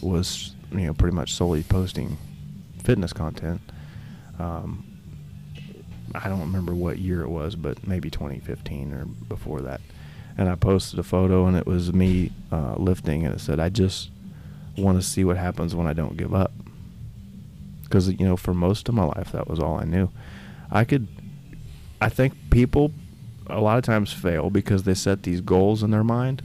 was, 0.01 0.54
you 0.79 0.87
know, 0.87 0.93
pretty 0.93 1.15
much 1.15 1.33
solely 1.33 1.63
posting 1.63 2.17
fitness 2.83 3.13
content. 3.13 3.61
Um, 4.39 4.85
I 6.13 6.29
don't 6.29 6.39
remember 6.39 6.73
what 6.73 6.99
year 6.99 7.21
it 7.21 7.29
was, 7.29 7.55
but 7.55 7.87
maybe 7.87 8.09
2015 8.09 8.93
or 8.93 9.05
before 9.05 9.61
that. 9.61 9.81
And 10.37 10.49
I 10.49 10.55
posted 10.55 10.99
a 10.99 11.03
photo, 11.03 11.45
and 11.45 11.55
it 11.55 11.65
was 11.65 11.93
me 11.93 12.31
uh, 12.51 12.75
lifting, 12.77 13.25
and 13.25 13.33
it 13.33 13.39
said, 13.39 13.59
"I 13.59 13.69
just 13.69 14.09
want 14.77 15.01
to 15.01 15.07
see 15.07 15.23
what 15.23 15.37
happens 15.37 15.73
when 15.73 15.87
I 15.87 15.93
don't 15.93 16.17
give 16.17 16.33
up." 16.33 16.51
Because 17.83 18.09
you 18.09 18.25
know, 18.25 18.35
for 18.35 18.53
most 18.53 18.89
of 18.89 18.95
my 18.95 19.05
life, 19.05 19.31
that 19.31 19.47
was 19.47 19.59
all 19.59 19.79
I 19.79 19.85
knew. 19.85 20.09
I 20.71 20.83
could 20.83 21.07
I 22.01 22.09
think 22.09 22.33
people 22.49 22.91
a 23.47 23.59
lot 23.59 23.77
of 23.77 23.83
times 23.83 24.11
fail 24.11 24.49
because 24.49 24.83
they 24.83 24.93
set 24.93 25.23
these 25.23 25.41
goals 25.41 25.83
in 25.83 25.91
their 25.91 26.03
mind 26.03 26.41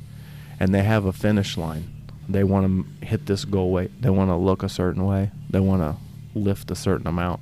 and 0.58 0.74
they 0.74 0.82
have 0.82 1.04
a 1.04 1.12
finish 1.12 1.56
line. 1.56 1.99
They 2.32 2.44
want 2.44 2.86
to 3.00 3.06
hit 3.06 3.26
this 3.26 3.44
goal 3.44 3.70
weight. 3.72 3.90
They 4.00 4.10
want 4.10 4.30
to 4.30 4.36
look 4.36 4.62
a 4.62 4.68
certain 4.68 5.04
way. 5.04 5.30
They 5.48 5.60
want 5.60 5.82
to 5.82 5.96
lift 6.38 6.70
a 6.70 6.74
certain 6.76 7.06
amount. 7.06 7.40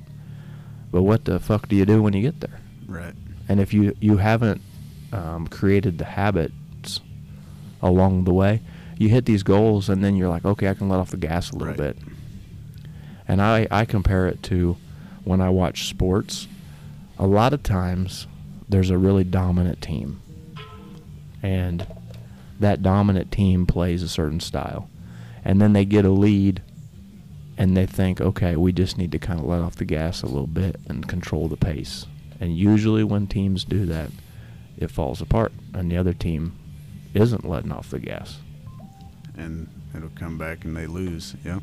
But 0.91 1.03
what 1.03 1.25
the 1.25 1.39
fuck 1.39 1.67
do 1.67 1.75
you 1.75 1.85
do 1.85 2.01
when 2.01 2.13
you 2.13 2.21
get 2.21 2.39
there? 2.39 2.59
Right. 2.87 3.13
And 3.47 3.59
if 3.59 3.73
you 3.73 3.95
you 3.99 4.17
haven't 4.17 4.61
um, 5.13 5.47
created 5.47 5.97
the 5.99 6.05
habits 6.05 7.01
along 7.81 8.23
the 8.23 8.33
way, 8.33 8.61
you 8.97 9.09
hit 9.09 9.25
these 9.25 9.43
goals 9.43 9.89
and 9.89 10.03
then 10.03 10.15
you're 10.15 10.29
like, 10.29 10.45
okay, 10.45 10.67
I 10.69 10.73
can 10.73 10.89
let 10.89 10.99
off 10.99 11.11
the 11.11 11.17
gas 11.17 11.51
a 11.51 11.55
little 11.55 11.67
Right. 11.69 11.77
bit. 11.77 11.97
And 13.27 13.41
I 13.41 13.67
I 13.69 13.85
compare 13.85 14.27
it 14.27 14.41
to 14.43 14.77
when 15.23 15.41
I 15.41 15.49
watch 15.49 15.87
sports. 15.87 16.47
A 17.19 17.27
lot 17.27 17.53
of 17.53 17.61
times 17.61 18.25
there's 18.67 18.89
a 18.89 18.97
really 18.97 19.23
dominant 19.23 19.81
team, 19.81 20.21
and 21.43 21.85
that 22.59 22.83
dominant 22.83 23.31
team 23.31 23.65
plays 23.65 24.03
a 24.03 24.09
certain 24.09 24.39
style, 24.39 24.89
and 25.43 25.61
then 25.61 25.73
they 25.73 25.85
get 25.85 26.05
a 26.05 26.11
lead. 26.11 26.61
And 27.57 27.75
they 27.75 27.85
think, 27.85 28.21
okay, 28.21 28.55
we 28.55 28.71
just 28.71 28.97
need 28.97 29.11
to 29.11 29.19
kind 29.19 29.37
of 29.37 29.45
let 29.45 29.59
off 29.59 29.75
the 29.75 29.83
gas 29.83 30.21
a 30.23 30.27
little 30.27 30.47
bit 30.47 30.77
and 30.87 31.09
control 31.09 31.49
the 31.49 31.57
pace. 31.57 32.05
And 32.39 32.57
usually, 32.57 33.03
when 33.03 33.27
teams 33.27 33.65
do 33.65 33.85
that, 33.87 34.11
it 34.77 34.89
falls 34.89 35.19
apart, 35.19 35.51
and 35.73 35.91
the 35.91 35.97
other 35.97 36.13
team 36.13 36.57
isn't 37.13 37.43
letting 37.43 37.73
off 37.73 37.89
the 37.89 37.99
gas. 37.99 38.37
And 39.35 39.67
it'll 39.95 40.09
come 40.09 40.37
back 40.37 40.63
and 40.63 40.75
they 40.75 40.87
lose. 40.87 41.35
Yep. 41.43 41.61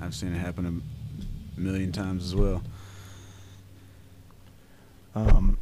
I've 0.00 0.14
seen 0.14 0.32
it 0.32 0.38
happen 0.38 0.82
a 1.56 1.60
million 1.60 1.90
times 1.90 2.24
as 2.24 2.34
well. 2.36 2.62
Um, 5.14 5.58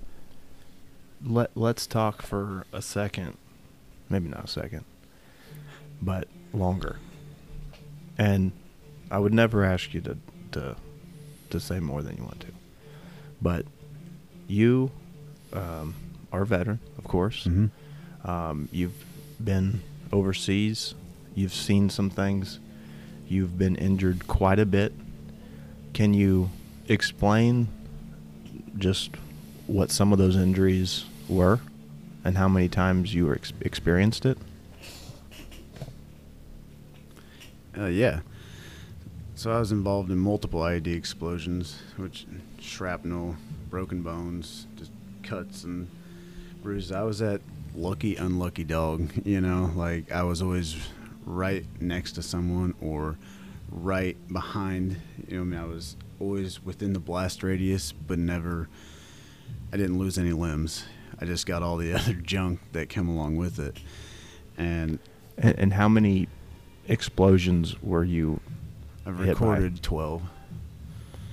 let 1.24 1.50
Let's 1.54 1.86
talk 1.86 2.20
for 2.20 2.66
a 2.72 2.82
second, 2.82 3.38
maybe 4.08 4.28
not 4.28 4.44
a 4.44 4.48
second, 4.48 4.84
but 6.00 6.28
longer. 6.52 6.96
And 8.18 8.52
I 9.10 9.18
would 9.18 9.32
never 9.32 9.64
ask 9.64 9.94
you 9.94 10.00
to 10.02 10.16
to 10.52 10.76
to 11.50 11.60
say 11.60 11.80
more 11.80 12.02
than 12.02 12.16
you 12.16 12.22
want 12.22 12.40
to, 12.40 12.52
but 13.40 13.66
you 14.46 14.90
um, 15.52 15.94
are 16.32 16.42
a 16.42 16.46
veteran, 16.46 16.80
of 16.98 17.04
course. 17.04 17.44
Mm-hmm. 17.44 18.28
Um, 18.28 18.68
you've 18.72 19.04
been 19.42 19.82
overseas. 20.12 20.94
You've 21.34 21.54
seen 21.54 21.90
some 21.90 22.10
things. 22.10 22.60
You've 23.28 23.58
been 23.58 23.76
injured 23.76 24.26
quite 24.26 24.58
a 24.58 24.66
bit. 24.66 24.92
Can 25.92 26.14
you 26.14 26.50
explain 26.88 27.68
just 28.76 29.10
what 29.66 29.90
some 29.90 30.12
of 30.12 30.18
those 30.18 30.36
injuries 30.36 31.04
were 31.28 31.60
and 32.24 32.38
how 32.38 32.48
many 32.48 32.68
times 32.68 33.14
you 33.14 33.32
ex- 33.32 33.52
experienced 33.60 34.24
it? 34.24 34.38
Uh, 37.76 37.86
yeah. 37.86 38.20
So 39.34 39.52
I 39.52 39.58
was 39.58 39.72
involved 39.72 40.10
in 40.10 40.18
multiple 40.18 40.60
IED 40.60 40.96
explosions, 40.96 41.80
which 41.96 42.26
shrapnel, 42.60 43.36
broken 43.68 44.02
bones, 44.02 44.66
just 44.76 44.92
cuts 45.22 45.64
and 45.64 45.88
bruises. 46.62 46.92
I 46.92 47.02
was 47.02 47.18
that 47.18 47.40
lucky, 47.74 48.16
unlucky 48.16 48.64
dog, 48.64 49.10
you 49.24 49.40
know, 49.40 49.72
like 49.74 50.10
I 50.12 50.22
was 50.22 50.40
always 50.40 50.76
right 51.26 51.66
next 51.80 52.12
to 52.12 52.22
someone 52.22 52.74
or 52.80 53.16
right 53.70 54.16
behind. 54.32 55.00
You 55.28 55.36
know, 55.36 55.42
I 55.42 55.44
mean, 55.44 55.60
I 55.60 55.66
was 55.66 55.96
always 56.20 56.64
within 56.64 56.92
the 56.92 57.00
blast 57.00 57.42
radius, 57.42 57.92
but 57.92 58.18
never. 58.18 58.68
I 59.72 59.76
didn't 59.76 59.98
lose 59.98 60.18
any 60.18 60.32
limbs. 60.32 60.84
I 61.20 61.24
just 61.24 61.46
got 61.46 61.62
all 61.62 61.76
the 61.76 61.92
other 61.98 62.14
junk 62.14 62.60
that 62.72 62.88
came 62.88 63.08
along 63.08 63.36
with 63.36 63.58
it, 63.58 63.78
and 64.56 64.98
And, 65.36 65.58
and 65.58 65.72
how 65.72 65.88
many 65.88 66.28
explosions 66.88 67.82
were 67.82 68.04
you? 68.04 68.40
I've 69.06 69.20
recorded 69.20 69.82
twelve. 69.82 70.22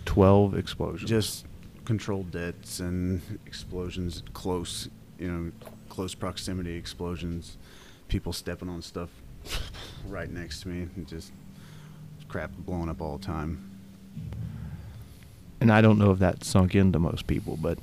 12 0.06 0.58
explosions. 0.58 1.10
just 1.10 1.46
controlled 1.86 2.32
deaths 2.32 2.82
and 2.82 3.22
explosions 3.46 4.24
close 4.34 4.90
you 5.18 5.32
know 5.32 5.52
close 5.88 6.14
proximity 6.14 6.76
explosions 6.76 7.58
people 8.10 8.34
stepping 8.34 8.68
on 8.68 8.82
stuff 8.82 9.10
right 10.08 10.30
next 10.30 10.64
to 10.64 10.68
me 10.68 10.90
and 10.98 11.08
just 11.08 11.32
crap 12.28 12.52
blowing 12.58 12.90
up 12.90 13.00
all 13.00 13.18
the 13.18 13.26
time 13.26 13.72
and 15.62 15.72
I 15.72 15.82
don't 15.82 16.00
know 16.00 16.12
if 16.12 16.20
that 16.20 16.44
sunk 16.44 16.74
into 16.74 16.98
most 16.98 17.28
people, 17.28 17.56
but 17.56 17.78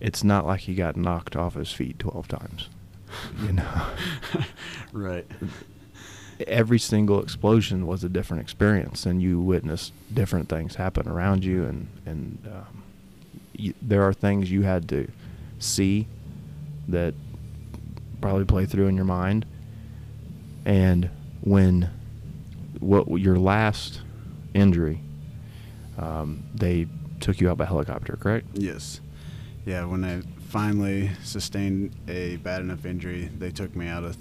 it's 0.00 0.24
not 0.24 0.46
like 0.46 0.60
he 0.60 0.74
got 0.74 0.96
knocked 0.96 1.36
off 1.36 1.54
his 1.54 1.72
feet 1.72 1.98
12 1.98 2.28
times. 2.28 2.68
You 3.42 3.52
know, 3.52 3.86
right 4.92 5.26
every 6.46 6.78
single 6.78 7.22
explosion 7.22 7.86
was 7.86 8.04
a 8.04 8.08
different 8.08 8.42
experience, 8.42 9.06
and 9.06 9.22
you 9.22 9.40
witnessed 9.40 9.92
different 10.12 10.48
things 10.48 10.76
happen 10.76 11.08
around 11.08 11.44
you, 11.44 11.64
and 11.64 11.88
and 12.06 12.38
um, 12.46 12.82
you, 13.52 13.74
there 13.82 14.02
are 14.02 14.12
things 14.12 14.50
you 14.50 14.62
had 14.62 14.88
to 14.88 15.10
see 15.58 16.06
that 16.88 17.14
probably 18.20 18.44
play 18.44 18.66
through 18.66 18.86
in 18.86 18.96
your 18.96 19.04
mind. 19.04 19.46
And 20.64 21.10
when 21.40 21.90
what 22.80 23.08
your 23.20 23.38
last 23.38 24.02
injury, 24.54 25.00
um, 25.98 26.42
they 26.54 26.86
took 27.20 27.40
you 27.40 27.50
out 27.50 27.58
by 27.58 27.64
helicopter, 27.66 28.16
correct? 28.20 28.46
yes 28.54 29.00
yeah 29.70 29.84
when 29.84 30.04
i 30.04 30.20
finally 30.48 31.08
sustained 31.22 31.94
a 32.08 32.34
bad 32.38 32.60
enough 32.60 32.84
injury 32.84 33.30
they 33.38 33.52
took 33.52 33.76
me 33.76 33.86
out 33.86 34.02
of 34.02 34.16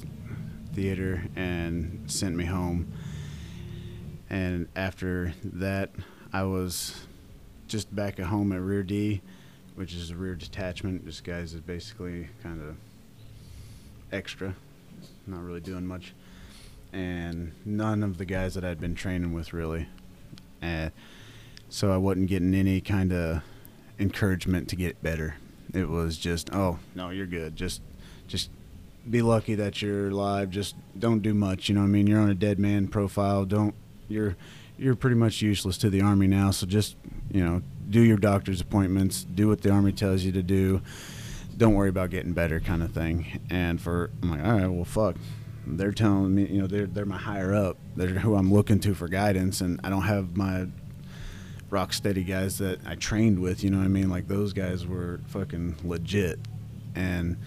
theater 0.75 1.23
and 1.35 2.03
sent 2.05 2.35
me 2.35 2.45
home. 2.45 2.91
And 4.29 4.67
after 4.75 5.33
that 5.43 5.89
i 6.31 6.43
was 6.43 7.07
just 7.67 7.93
back 7.95 8.19
at 8.19 8.27
home 8.27 8.51
at 8.51 8.61
rear 8.61 8.83
d 8.83 9.21
which 9.73 9.95
is 9.95 10.11
a 10.11 10.15
rear 10.15 10.35
detachment. 10.35 11.03
Just 11.05 11.23
guys 11.23 11.55
is 11.55 11.61
basically 11.61 12.27
kind 12.43 12.61
of 12.61 12.75
extra 14.11 14.55
not 15.25 15.41
really 15.41 15.61
doing 15.61 15.87
much. 15.87 16.13
And 16.93 17.53
none 17.65 18.03
of 18.03 18.19
the 18.19 18.25
guys 18.25 18.53
that 18.53 18.63
i'd 18.63 18.79
been 18.79 18.93
training 18.93 19.33
with 19.33 19.51
really. 19.51 19.87
And 20.61 20.91
so 21.69 21.91
i 21.91 21.97
wasn't 21.97 22.27
getting 22.27 22.53
any 22.53 22.81
kind 22.81 23.11
of 23.11 23.41
encouragement 23.99 24.69
to 24.69 24.75
get 24.75 25.01
better 25.03 25.35
It 25.73 25.89
was 25.89 26.17
just, 26.17 26.53
oh 26.53 26.79
no, 26.95 27.09
you're 27.09 27.27
good. 27.27 27.55
Just, 27.55 27.81
just 28.27 28.49
be 29.09 29.21
lucky 29.21 29.55
that 29.55 29.81
you're 29.81 30.09
alive. 30.09 30.49
Just 30.49 30.75
don't 30.97 31.21
do 31.21 31.33
much. 31.33 31.69
You 31.69 31.75
know 31.75 31.81
what 31.81 31.87
I 31.87 31.89
mean? 31.89 32.07
You're 32.07 32.19
on 32.19 32.29
a 32.29 32.35
dead 32.35 32.59
man 32.59 32.87
profile. 32.87 33.45
Don't 33.45 33.73
you're 34.07 34.35
you're 34.77 34.95
pretty 34.95 35.15
much 35.15 35.41
useless 35.41 35.77
to 35.79 35.89
the 35.89 36.01
army 36.01 36.27
now. 36.27 36.51
So 36.51 36.65
just 36.65 36.95
you 37.31 37.43
know 37.43 37.61
do 37.89 38.01
your 38.01 38.17
doctor's 38.17 38.61
appointments. 38.61 39.23
Do 39.23 39.47
what 39.47 39.61
the 39.61 39.71
army 39.71 39.91
tells 39.91 40.23
you 40.23 40.31
to 40.33 40.43
do. 40.43 40.81
Don't 41.57 41.73
worry 41.73 41.89
about 41.89 42.09
getting 42.09 42.33
better, 42.33 42.59
kind 42.59 42.81
of 42.83 42.91
thing. 42.91 43.41
And 43.49 43.81
for 43.81 44.11
I'm 44.21 44.31
like, 44.31 44.43
all 44.43 44.53
right, 44.53 44.67
well, 44.67 44.85
fuck. 44.85 45.15
They're 45.67 45.91
telling 45.91 46.33
me, 46.33 46.47
you 46.47 46.61
know, 46.61 46.67
they're 46.67 46.87
they're 46.87 47.05
my 47.05 47.17
higher 47.17 47.53
up. 47.53 47.77
They're 47.95 48.07
who 48.07 48.35
I'm 48.35 48.51
looking 48.51 48.79
to 48.81 48.93
for 48.95 49.07
guidance, 49.07 49.61
and 49.61 49.79
I 49.83 49.89
don't 49.89 50.03
have 50.03 50.35
my 50.35 50.67
rock 51.69 51.93
steady 51.93 52.23
guys 52.23 52.57
that 52.59 52.79
I 52.85 52.95
trained 52.95 53.39
with. 53.39 53.63
You 53.63 53.69
know 53.69 53.77
what 53.77 53.85
I 53.85 53.89
mean? 53.89 54.09
Like 54.09 54.27
those 54.27 54.53
guys 54.53 54.85
were 54.85 55.19
fucking 55.27 55.77
legit, 55.83 56.39
and 56.95 57.37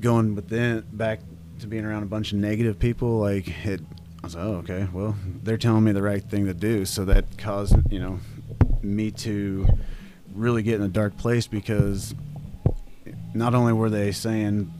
going 0.00 0.34
within 0.34 0.84
back 0.92 1.20
to 1.60 1.66
being 1.66 1.84
around 1.84 2.02
a 2.02 2.06
bunch 2.06 2.32
of 2.32 2.38
negative 2.38 2.78
people, 2.78 3.18
like 3.18 3.48
it. 3.66 3.80
I 4.22 4.26
was 4.26 4.34
like, 4.34 4.44
oh, 4.44 4.54
okay. 4.56 4.88
Well, 4.92 5.16
they're 5.44 5.58
telling 5.58 5.84
me 5.84 5.92
the 5.92 6.02
right 6.02 6.22
thing 6.22 6.46
to 6.46 6.54
do, 6.54 6.84
so 6.84 7.04
that 7.04 7.38
caused 7.38 7.76
you 7.90 8.00
know 8.00 8.20
me 8.82 9.10
to 9.10 9.66
really 10.34 10.62
get 10.62 10.74
in 10.74 10.82
a 10.82 10.88
dark 10.88 11.16
place 11.16 11.46
because 11.46 12.14
not 13.34 13.54
only 13.54 13.72
were 13.72 13.90
they 13.90 14.12
saying, 14.12 14.72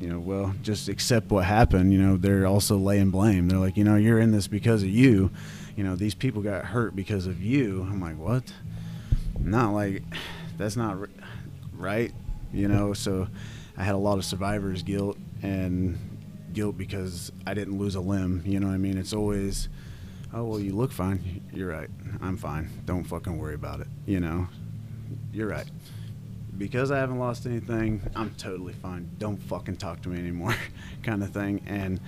you 0.00 0.08
know, 0.08 0.18
well, 0.18 0.54
just 0.62 0.88
accept 0.88 1.30
what 1.30 1.44
happened, 1.44 1.92
you 1.92 1.98
know, 2.00 2.16
they're 2.16 2.46
also 2.46 2.76
laying 2.76 3.10
blame. 3.10 3.48
They're 3.48 3.58
like, 3.58 3.76
you 3.76 3.84
know, 3.84 3.96
you're 3.96 4.18
in 4.18 4.32
this 4.32 4.46
because 4.46 4.82
of 4.82 4.88
you. 4.88 5.30
You 5.76 5.84
know, 5.84 5.96
these 5.96 6.14
people 6.14 6.42
got 6.42 6.64
hurt 6.66 6.94
because 6.94 7.26
of 7.26 7.42
you. 7.42 7.82
I'm 7.82 8.00
like, 8.00 8.16
what? 8.16 8.52
Not 9.38 9.72
like 9.72 10.02
that's 10.56 10.76
not 10.76 10.96
right, 11.72 12.12
you 12.52 12.68
know. 12.68 12.92
So 12.92 13.26
I 13.76 13.82
had 13.82 13.94
a 13.94 13.98
lot 13.98 14.18
of 14.18 14.24
survivor's 14.24 14.82
guilt 14.82 15.18
and 15.42 15.98
guilt 16.52 16.78
because 16.78 17.32
I 17.46 17.54
didn't 17.54 17.78
lose 17.78 17.94
a 17.96 18.00
limb. 18.00 18.42
You 18.46 18.60
know 18.60 18.68
what 18.68 18.74
I 18.74 18.78
mean? 18.78 18.96
It's 18.96 19.12
always, 19.12 19.68
oh 20.32 20.44
well, 20.44 20.60
you 20.60 20.74
look 20.74 20.92
fine. 20.92 21.42
You're 21.52 21.70
right. 21.70 21.90
I'm 22.22 22.36
fine. 22.36 22.70
Don't 22.86 23.04
fucking 23.04 23.36
worry 23.36 23.54
about 23.54 23.80
it. 23.80 23.88
You 24.06 24.20
know, 24.20 24.46
you're 25.32 25.48
right. 25.48 25.66
Because 26.56 26.92
I 26.92 26.98
haven't 26.98 27.18
lost 27.18 27.46
anything, 27.46 28.00
I'm 28.14 28.30
totally 28.36 28.74
fine. 28.74 29.10
Don't 29.18 29.38
fucking 29.38 29.76
talk 29.76 30.02
to 30.02 30.08
me 30.08 30.20
anymore, 30.20 30.54
kind 31.02 31.24
of 31.24 31.30
thing. 31.30 31.62
And 31.66 31.98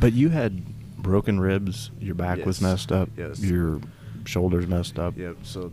But 0.00 0.14
you 0.14 0.30
had 0.30 0.62
broken 1.02 1.40
ribs. 1.40 1.90
Your 2.00 2.14
back 2.14 2.44
was 2.44 2.60
messed 2.60 2.92
up. 2.92 3.08
Yes. 3.16 3.40
Your 3.40 3.80
shoulders 4.24 4.66
messed 4.66 4.98
up. 4.98 5.16
Yep. 5.16 5.38
So 5.42 5.72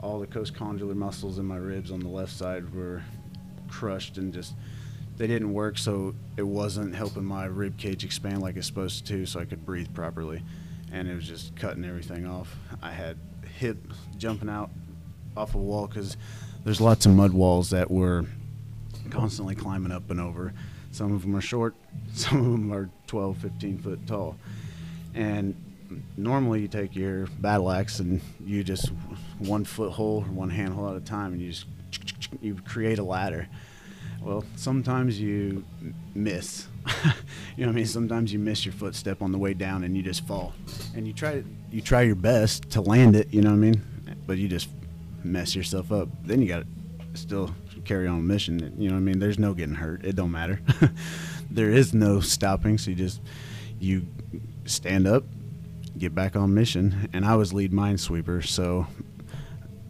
all 0.00 0.18
the 0.18 0.26
postcondylar 0.26 0.94
muscles 0.94 1.38
in 1.38 1.44
my 1.44 1.56
ribs 1.56 1.90
on 1.90 2.00
the 2.00 2.08
left 2.08 2.32
side 2.32 2.74
were 2.74 3.02
crushed 3.68 4.18
and 4.18 4.32
just 4.32 4.54
they 5.16 5.26
didn't 5.26 5.52
work. 5.52 5.78
So 5.78 6.14
it 6.36 6.42
wasn't 6.42 6.94
helping 6.94 7.24
my 7.24 7.44
rib 7.44 7.76
cage 7.78 8.04
expand 8.04 8.42
like 8.42 8.56
it's 8.56 8.66
supposed 8.66 9.06
to, 9.06 9.26
so 9.26 9.40
I 9.40 9.44
could 9.44 9.64
breathe 9.64 9.92
properly. 9.94 10.42
And 10.92 11.08
it 11.08 11.14
was 11.14 11.26
just 11.26 11.56
cutting 11.56 11.84
everything 11.84 12.26
off. 12.26 12.54
I 12.82 12.90
had 12.90 13.16
hip 13.58 13.78
jumping 14.18 14.48
out 14.48 14.70
off 15.36 15.54
a 15.54 15.58
wall 15.58 15.86
because 15.86 16.16
there's 16.64 16.80
lots 16.80 17.06
of 17.06 17.12
mud 17.12 17.32
walls 17.32 17.70
that 17.70 17.90
were 17.90 18.26
constantly 19.10 19.54
climbing 19.54 19.92
up 19.92 20.10
and 20.10 20.20
over. 20.20 20.52
Some 20.90 21.14
of 21.14 21.22
them 21.22 21.34
are 21.34 21.40
short, 21.40 21.74
some 22.12 22.38
of 22.38 22.44
them 22.44 22.72
are 22.72 22.90
12, 23.12 23.36
15 23.36 23.78
foot 23.78 24.06
tall. 24.06 24.38
And 25.14 25.54
normally 26.16 26.62
you 26.62 26.68
take 26.68 26.96
your 26.96 27.26
battle 27.40 27.70
axe 27.70 27.98
and 27.98 28.22
you 28.42 28.64
just 28.64 28.90
one 29.38 29.66
foot 29.66 29.92
hole 29.92 30.24
or 30.26 30.32
one 30.32 30.48
hand 30.48 30.72
hole 30.72 30.88
at 30.88 30.96
a 30.96 31.00
time 31.00 31.34
and 31.34 31.42
you 31.42 31.50
just 31.50 31.66
you 32.40 32.54
create 32.64 32.98
a 32.98 33.02
ladder. 33.02 33.48
Well, 34.22 34.46
sometimes 34.56 35.20
you 35.20 35.62
miss. 36.14 36.68
you 37.04 37.10
know 37.58 37.66
what 37.66 37.68
I 37.68 37.72
mean? 37.72 37.86
Sometimes 37.86 38.32
you 38.32 38.38
miss 38.38 38.64
your 38.64 38.72
footstep 38.72 39.20
on 39.20 39.30
the 39.30 39.36
way 39.36 39.52
down 39.52 39.84
and 39.84 39.94
you 39.94 40.02
just 40.02 40.26
fall. 40.26 40.54
And 40.96 41.06
you 41.06 41.12
try 41.12 41.44
you 41.70 41.82
try 41.82 42.00
your 42.00 42.14
best 42.14 42.70
to 42.70 42.80
land 42.80 43.14
it, 43.14 43.28
you 43.30 43.42
know 43.42 43.50
what 43.50 43.56
I 43.56 43.58
mean? 43.58 43.82
But 44.26 44.38
you 44.38 44.48
just 44.48 44.70
mess 45.22 45.54
yourself 45.54 45.92
up. 45.92 46.08
Then 46.24 46.40
you 46.40 46.48
got 46.48 46.60
to 46.60 46.66
still 47.18 47.54
carry 47.84 48.06
on 48.06 48.20
a 48.20 48.22
mission. 48.22 48.74
You 48.78 48.88
know 48.88 48.94
what 48.94 49.00
I 49.00 49.04
mean? 49.04 49.18
There's 49.18 49.38
no 49.38 49.52
getting 49.52 49.74
hurt. 49.74 50.02
It 50.02 50.16
don't 50.16 50.30
matter. 50.30 50.62
there 51.54 51.70
is 51.70 51.94
no 51.94 52.20
stopping. 52.20 52.78
So 52.78 52.90
you 52.90 52.96
just 52.96 53.20
you 53.78 54.06
stand 54.64 55.06
up, 55.06 55.24
get 55.98 56.14
back 56.14 56.36
on 56.36 56.54
mission. 56.54 57.08
And 57.12 57.24
I 57.24 57.36
was 57.36 57.52
lead 57.52 57.72
minesweeper, 57.72 58.46
so 58.46 58.86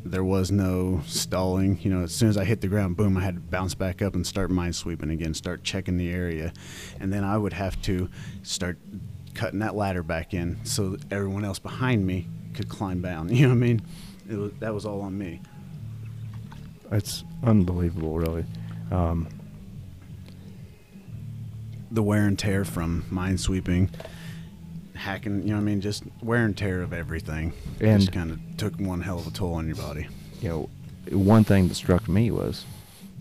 there 0.05 0.25
was 0.25 0.51
no 0.51 1.03
stalling. 1.07 1.79
You 1.83 1.90
know, 1.90 2.05
as 2.05 2.14
soon 2.14 2.29
as 2.29 2.37
I 2.37 2.44
hit 2.44 2.61
the 2.61 2.68
ground, 2.68 2.96
boom, 2.96 3.16
I 3.16 3.22
had 3.22 3.35
to 3.37 3.40
bounce 3.40 3.75
back 3.75 4.03
up 4.03 4.14
and 4.14 4.27
start 4.27 4.51
minesweeping 4.51 5.12
again, 5.12 5.35
start 5.35 5.62
checking 5.62 5.96
the 5.96 6.11
area, 6.11 6.53
and 7.01 7.12
then 7.12 7.25
I 7.25 7.38
would 7.38 7.53
have 7.53 7.81
to 7.83 8.09
start 8.42 8.79
cutting 9.35 9.61
that 9.61 9.75
ladder 9.75 10.03
back 10.03 10.35
in 10.35 10.62
so 10.62 10.96
everyone 11.11 11.44
else 11.44 11.59
behind 11.59 12.07
me 12.07 12.29
could 12.55 12.68
climb 12.68 13.01
down. 13.01 13.29
You 13.35 13.42
know 13.42 13.48
what 13.48 13.55
I 13.55 13.59
mean? 13.59 13.83
It 14.29 14.37
was, 14.37 14.53
that 14.61 14.75
was 14.75 14.85
all 14.85 15.01
on 15.01 15.16
me. 15.16 15.40
It's 16.90 17.25
unbelievable, 17.42 18.18
really. 18.18 18.44
Um, 18.90 19.27
the 21.92 22.02
wear 22.02 22.26
and 22.26 22.38
tear 22.38 22.64
from 22.64 23.05
mine 23.11 23.38
sweeping, 23.38 23.90
hacking, 24.94 25.42
you 25.42 25.48
know 25.50 25.55
what 25.57 25.61
I 25.62 25.64
mean? 25.64 25.81
Just 25.81 26.05
wear 26.22 26.44
and 26.44 26.57
tear 26.57 26.83
of 26.83 26.92
everything. 26.92 27.52
And- 27.81 28.00
just 28.00 28.12
kind 28.12 28.31
of 28.31 28.38
took 28.57 28.74
one 28.78 29.00
hell 29.00 29.18
of 29.18 29.26
a 29.26 29.31
toll 29.31 29.55
on 29.55 29.66
your 29.66 29.76
body. 29.76 30.07
you 30.40 30.48
know, 30.48 30.68
one 31.16 31.44
thing 31.44 31.68
that 31.68 31.74
struck 31.74 32.09
me 32.09 32.31
was 32.31 32.64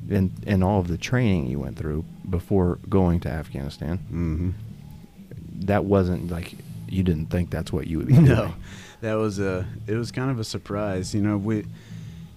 in 0.10 0.32
in 0.48 0.64
all 0.64 0.80
of 0.80 0.88
the 0.88 0.98
training 0.98 1.48
you 1.48 1.60
went 1.60 1.78
through 1.78 2.04
before 2.30 2.80
going 2.90 3.20
to 3.22 3.30
Afghanistan, 3.30 3.98
Mm-hmm. 4.12 4.50
that 5.68 5.86
wasn't 5.86 6.30
like 6.32 6.56
you 6.90 7.04
didn't 7.04 7.28
think 7.28 7.50
that's 7.50 7.72
what 7.72 7.88
you 7.88 7.98
would 8.00 8.08
be 8.08 8.14
doing. 8.16 8.26
No, 8.26 8.54
that 9.02 9.14
was 9.16 9.40
a. 9.40 9.66
It 9.88 9.96
was 9.96 10.12
kind 10.12 10.30
of 10.32 10.40
a 10.40 10.44
surprise. 10.44 11.14
You 11.16 11.22
know, 11.22 11.38
we 11.38 11.66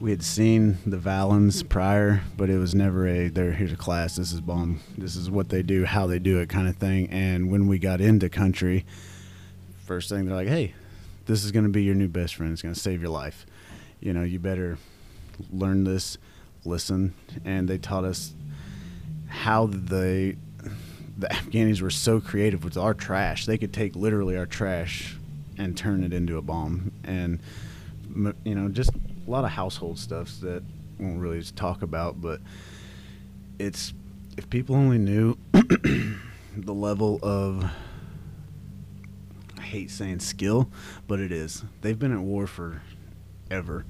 we 0.05 0.11
had 0.11 0.23
seen 0.23 0.77
the 0.85 0.99
Vallons 0.99 1.63
prior, 1.63 2.21
but 2.37 2.51
it 2.51 2.59
was 2.59 2.75
never 2.75 3.09
a. 3.09 3.29
There, 3.29 3.53
here's 3.53 3.73
a 3.73 3.77
class. 3.77 4.17
This 4.17 4.33
is 4.35 4.41
bomb. 4.43 4.81
This 4.99 5.17
is 5.17 5.31
what 5.31 5.49
they 5.49 5.63
do, 5.63 5.87
how 5.87 6.07
they 6.07 6.19
do 6.19 6.41
it, 6.41 6.51
kind 6.51 6.69
of 6.69 6.77
thing. 6.77 7.09
And 7.09 7.51
when 7.51 7.69
we 7.69 7.79
got 7.79 8.03
into 8.03 8.29
country, 8.29 8.85
first 9.87 10.11
thing 10.11 10.27
they're 10.27 10.35
like, 10.35 10.47
"Hey, 10.47 10.75
this 11.25 11.43
is 11.43 11.53
going 11.53 11.65
to 11.65 11.71
be 11.71 11.85
your 11.85 11.95
new 11.95 12.09
best 12.09 12.35
friend. 12.35 12.53
It's 12.53 12.61
going 12.61 12.75
to 12.75 12.79
save 12.79 13.01
your 13.01 13.11
life. 13.11 13.47
You 14.01 14.13
know, 14.13 14.25
you 14.25 14.39
better 14.39 14.77
learn 15.51 15.85
this, 15.85 16.19
listen." 16.67 17.15
And 17.43 17.67
they 17.67 17.79
taught 17.79 18.05
us 18.05 18.35
how 19.29 19.69
they 19.69 20.37
the 21.17 21.29
Afghanis 21.29 21.81
were 21.81 21.89
so 21.89 22.21
creative 22.21 22.63
with 22.63 22.77
our 22.77 22.93
trash. 22.93 23.47
They 23.47 23.57
could 23.57 23.73
take 23.73 23.97
literally 23.97 24.37
our 24.37 24.45
trash 24.45 25.17
and 25.57 25.79
turn 25.79 26.05
it 26.05 26.13
into 26.13 26.37
a 26.37 26.43
bomb, 26.43 26.93
and 27.05 27.39
you 28.45 28.55
know, 28.55 28.69
just 28.69 28.91
a 29.27 29.31
lot 29.31 29.45
of 29.45 29.51
household 29.51 29.99
stuff 29.99 30.31
that 30.41 30.63
we 30.99 31.07
won't 31.07 31.21
really 31.21 31.43
talk 31.43 31.83
about. 31.83 32.21
But 32.21 32.41
it's 33.59 33.93
if 34.37 34.49
people 34.51 34.75
only 34.75 34.99
knew 34.99 35.37
the 35.53 36.75
level 36.75 37.19
of 37.23 37.65
I 39.59 39.63
hate 39.63 39.91
saying 39.91 40.21
skill, 40.21 40.71
but 41.07 41.21
it 41.21 41.33
is. 41.33 41.65
They've 41.81 41.99
been 41.99 42.13
at 42.13 42.21
war 42.21 42.47
for 42.47 42.83
ever, 43.51 43.85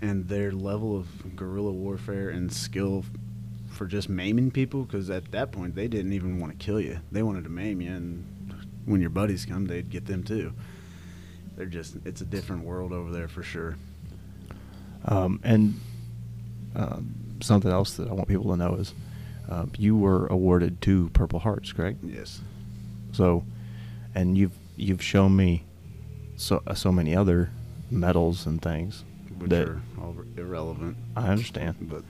and 0.00 0.28
their 0.28 0.52
level 0.52 0.96
of 0.96 1.36
guerrilla 1.36 1.72
warfare 1.72 2.30
and 2.30 2.52
skill 2.52 3.04
for 3.78 3.86
just 3.86 4.08
maiming 4.08 4.50
people 4.50 4.82
because 4.82 5.08
at 5.08 5.30
that 5.30 5.52
point 5.52 5.74
they 5.74 5.86
didn't 5.86 6.12
even 6.12 6.40
want 6.40 6.50
to 6.50 6.64
kill 6.64 6.80
you 6.80 6.98
they 7.12 7.22
wanted 7.22 7.44
to 7.44 7.50
maim 7.50 7.80
you 7.80 7.90
and 7.90 8.24
when 8.86 9.00
your 9.00 9.08
buddies 9.08 9.46
come 9.46 9.66
they'd 9.66 9.88
get 9.88 10.04
them 10.04 10.24
too 10.24 10.52
they're 11.56 11.66
just 11.66 11.96
it's 12.04 12.20
a 12.20 12.24
different 12.24 12.64
world 12.64 12.92
over 12.92 13.12
there 13.12 13.28
for 13.28 13.42
sure 13.42 13.76
Um, 15.04 15.40
and 15.44 15.80
um, 16.74 17.14
something 17.40 17.70
else 17.70 17.94
that 17.96 18.08
I 18.08 18.12
want 18.12 18.28
people 18.28 18.50
to 18.50 18.56
know 18.56 18.74
is 18.74 18.94
uh, 19.48 19.66
you 19.78 19.96
were 19.96 20.26
awarded 20.26 20.80
two 20.82 21.10
Purple 21.14 21.38
Hearts, 21.38 21.72
correct? 21.72 21.98
yes 22.02 22.40
So, 23.12 23.44
and 24.14 24.36
you've 24.36 24.52
you've 24.76 25.02
shown 25.02 25.34
me 25.36 25.64
so 26.36 26.62
uh, 26.66 26.74
so 26.74 26.92
many 26.92 27.16
other 27.16 27.50
medals 27.90 28.46
and 28.46 28.60
things 28.60 29.04
which 29.38 29.50
that 29.50 29.68
are 29.68 29.80
all 30.00 30.14
irrelevant 30.36 30.96
I 31.16 31.28
understand, 31.28 31.76
but 31.80 32.02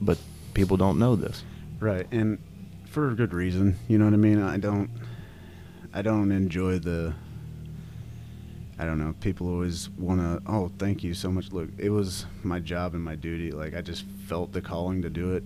but 0.00 0.18
people 0.54 0.76
don't 0.76 0.98
know 0.98 1.16
this. 1.16 1.44
right 1.80 2.06
and 2.10 2.38
for 2.86 3.10
a 3.10 3.14
good 3.14 3.34
reason 3.34 3.76
you 3.88 3.98
know 3.98 4.06
what 4.06 4.14
i 4.14 4.16
mean 4.16 4.42
i 4.42 4.56
don't 4.56 4.88
i 5.92 6.00
don't 6.00 6.32
enjoy 6.32 6.78
the 6.78 7.12
i 8.78 8.84
don't 8.84 8.98
know 8.98 9.14
people 9.20 9.48
always 9.48 9.88
want 9.90 10.20
to 10.20 10.42
oh 10.50 10.70
thank 10.78 11.02
you 11.02 11.14
so 11.14 11.30
much. 11.30 11.50
Look 11.52 11.70
it 11.78 11.90
was 11.90 12.26
my 12.42 12.58
job 12.60 12.94
and 12.94 13.02
my 13.02 13.14
duty 13.14 13.50
like 13.52 13.74
i 13.74 13.80
just 13.80 14.04
felt 14.26 14.52
the 14.52 14.60
calling 14.60 15.02
to 15.02 15.10
do 15.10 15.34
it. 15.34 15.44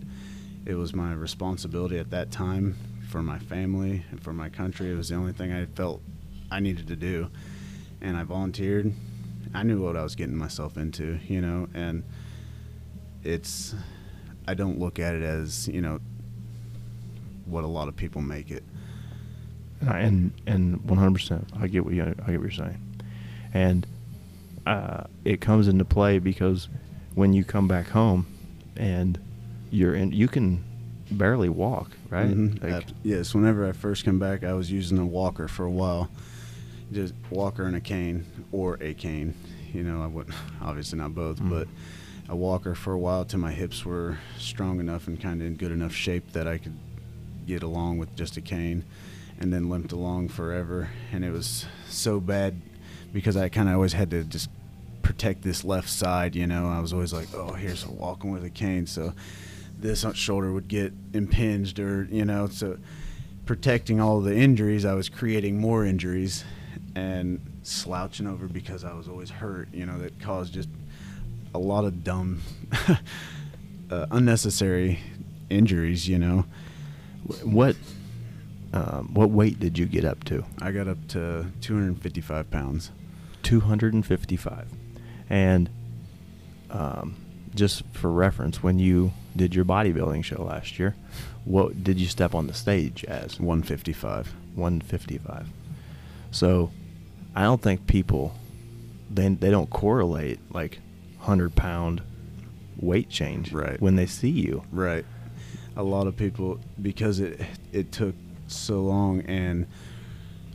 It 0.66 0.74
was 0.74 0.94
my 0.94 1.12
responsibility 1.14 1.98
at 1.98 2.10
that 2.10 2.30
time 2.30 2.76
for 3.08 3.22
my 3.22 3.38
family 3.38 4.04
and 4.10 4.22
for 4.22 4.32
my 4.32 4.48
country. 4.48 4.90
It 4.90 4.94
was 4.96 5.08
the 5.08 5.16
only 5.16 5.32
thing 5.32 5.52
i 5.52 5.66
felt 5.66 6.00
i 6.50 6.60
needed 6.60 6.86
to 6.88 6.96
do. 6.96 7.30
And 8.00 8.16
i 8.16 8.24
volunteered. 8.24 8.92
I 9.54 9.62
knew 9.62 9.82
what 9.82 9.96
i 9.96 10.02
was 10.02 10.14
getting 10.14 10.36
myself 10.36 10.76
into 10.76 11.18
you 11.26 11.40
know 11.40 11.68
and 11.74 12.02
it's 13.22 13.74
I 14.46 14.54
don't 14.54 14.78
look 14.78 14.98
at 14.98 15.14
it 15.14 15.22
as 15.22 15.68
you 15.68 15.80
know 15.80 16.00
what 17.46 17.64
a 17.64 17.66
lot 17.66 17.88
of 17.88 17.96
people 17.96 18.20
make 18.20 18.50
it. 18.50 18.62
and 19.86 20.32
and 20.46 20.82
one 20.88 20.98
hundred 20.98 21.14
percent, 21.14 21.48
I 21.58 21.66
get 21.66 21.84
what 21.84 21.94
you 21.94 22.02
I 22.02 22.06
get 22.06 22.18
what 22.18 22.30
you're 22.30 22.50
saying, 22.50 22.80
and 23.52 23.86
uh, 24.66 25.04
it 25.24 25.40
comes 25.40 25.68
into 25.68 25.84
play 25.84 26.18
because 26.18 26.68
when 27.14 27.32
you 27.32 27.44
come 27.44 27.66
back 27.68 27.88
home 27.88 28.26
and 28.76 29.18
you're 29.70 29.94
in, 29.94 30.12
you 30.12 30.28
can 30.28 30.62
barely 31.10 31.48
walk, 31.48 31.90
right? 32.08 32.28
Mhm. 32.30 32.62
Like, 32.62 32.86
yes, 33.02 33.34
whenever 33.34 33.68
I 33.68 33.72
first 33.72 34.04
came 34.04 34.18
back, 34.18 34.44
I 34.44 34.52
was 34.52 34.70
using 34.70 34.98
a 34.98 35.06
walker 35.06 35.48
for 35.48 35.64
a 35.64 35.70
while, 35.70 36.08
just 36.92 37.14
walker 37.30 37.64
and 37.64 37.74
a 37.76 37.80
cane 37.80 38.26
or 38.52 38.78
a 38.80 38.94
cane. 38.94 39.34
You 39.72 39.82
know, 39.82 40.02
I 40.02 40.06
wouldn't 40.06 40.34
obviously 40.62 40.98
not 40.98 41.14
both, 41.14 41.40
Mm. 41.40 41.50
but 41.50 41.68
a 42.28 42.36
walker 42.36 42.74
for 42.76 42.92
a 42.92 42.98
while 42.98 43.24
till 43.24 43.40
my 43.40 43.50
hips 43.52 43.84
were 43.84 44.18
strong 44.38 44.78
enough 44.78 45.08
and 45.08 45.20
kind 45.20 45.40
of 45.40 45.46
in 45.48 45.54
good 45.56 45.72
enough 45.72 45.92
shape 45.92 46.32
that 46.32 46.46
I 46.46 46.58
could 46.58 46.76
get 47.46 47.62
along 47.64 47.98
with 47.98 48.14
just 48.14 48.36
a 48.36 48.40
cane, 48.40 48.84
and 49.40 49.52
then 49.52 49.68
limped 49.68 49.90
along 49.90 50.28
forever. 50.28 50.90
And 51.12 51.24
it 51.24 51.32
was 51.32 51.66
so 51.88 52.20
bad 52.20 52.60
because 53.12 53.36
I 53.36 53.48
kind 53.48 53.68
of 53.68 53.74
always 53.74 53.92
had 53.92 54.10
to 54.10 54.24
just 54.24 54.50
protect 55.02 55.42
this 55.42 55.64
left 55.64 55.88
side. 55.88 56.36
You 56.36 56.46
know, 56.46 56.68
I 56.68 56.80
was 56.80 56.92
always 56.92 57.12
like, 57.12 57.28
oh, 57.34 57.52
here's 57.52 57.84
a 57.84 57.90
walking 57.90 58.30
with 58.30 58.44
a 58.44 58.50
cane, 58.50 58.86
so 58.86 59.12
this 59.80 60.04
shoulder 60.14 60.52
would 60.52 60.68
get 60.68 60.92
impinged 61.14 61.78
or 61.78 62.04
you 62.10 62.24
know 62.24 62.46
so 62.48 62.76
protecting 63.46 64.00
all 64.00 64.20
the 64.20 64.34
injuries 64.34 64.84
i 64.84 64.92
was 64.94 65.08
creating 65.08 65.58
more 65.58 65.84
injuries 65.84 66.44
and 66.94 67.40
slouching 67.62 68.26
over 68.26 68.46
because 68.46 68.84
i 68.84 68.92
was 68.92 69.08
always 69.08 69.30
hurt 69.30 69.68
you 69.72 69.86
know 69.86 69.98
that 69.98 70.18
caused 70.20 70.52
just 70.52 70.68
a 71.54 71.58
lot 71.58 71.84
of 71.84 72.04
dumb 72.04 72.40
uh, 73.90 74.06
unnecessary 74.10 75.00
injuries 75.48 76.06
you 76.06 76.18
know 76.18 76.44
what 77.42 77.76
um, 78.72 79.12
what 79.14 79.30
weight 79.30 79.58
did 79.58 79.76
you 79.76 79.84
get 79.84 80.04
up 80.04 80.22
to? 80.24 80.44
i 80.60 80.70
got 80.70 80.86
up 80.86 80.98
to 81.08 81.46
255 81.60 82.50
pounds 82.50 82.90
Two 83.42 83.60
hundred 83.60 83.94
and 83.94 84.04
fifty-five, 84.06 84.68
and 85.28 85.68
um, 86.70 87.16
just 87.54 87.82
for 87.92 88.10
reference, 88.10 88.62
when 88.62 88.78
you 88.78 89.12
did 89.34 89.54
your 89.54 89.64
bodybuilding 89.64 90.24
show 90.24 90.42
last 90.42 90.78
year, 90.78 90.94
what 91.44 91.82
did 91.82 91.98
you 91.98 92.06
step 92.06 92.34
on 92.34 92.46
the 92.46 92.54
stage 92.54 93.04
as? 93.04 93.40
155 93.40 94.34
155. 94.54 95.48
So 96.30 96.70
I 97.34 97.42
don't 97.42 97.60
think 97.62 97.86
people 97.86 98.34
they 99.10 99.28
they 99.28 99.50
don't 99.50 99.70
correlate 99.70 100.38
like 100.52 100.78
100 101.18 101.54
pound 101.56 102.02
weight 102.76 103.08
change 103.10 103.52
Right. 103.52 103.80
when 103.80 103.96
they 103.96 104.06
see 104.06 104.30
you. 104.30 104.62
Right. 104.70 105.04
A 105.76 105.82
lot 105.82 106.06
of 106.06 106.16
people 106.16 106.60
because 106.80 107.20
it 107.20 107.40
it 107.72 107.90
took 107.92 108.14
so 108.48 108.80
long 108.82 109.20
and 109.22 109.66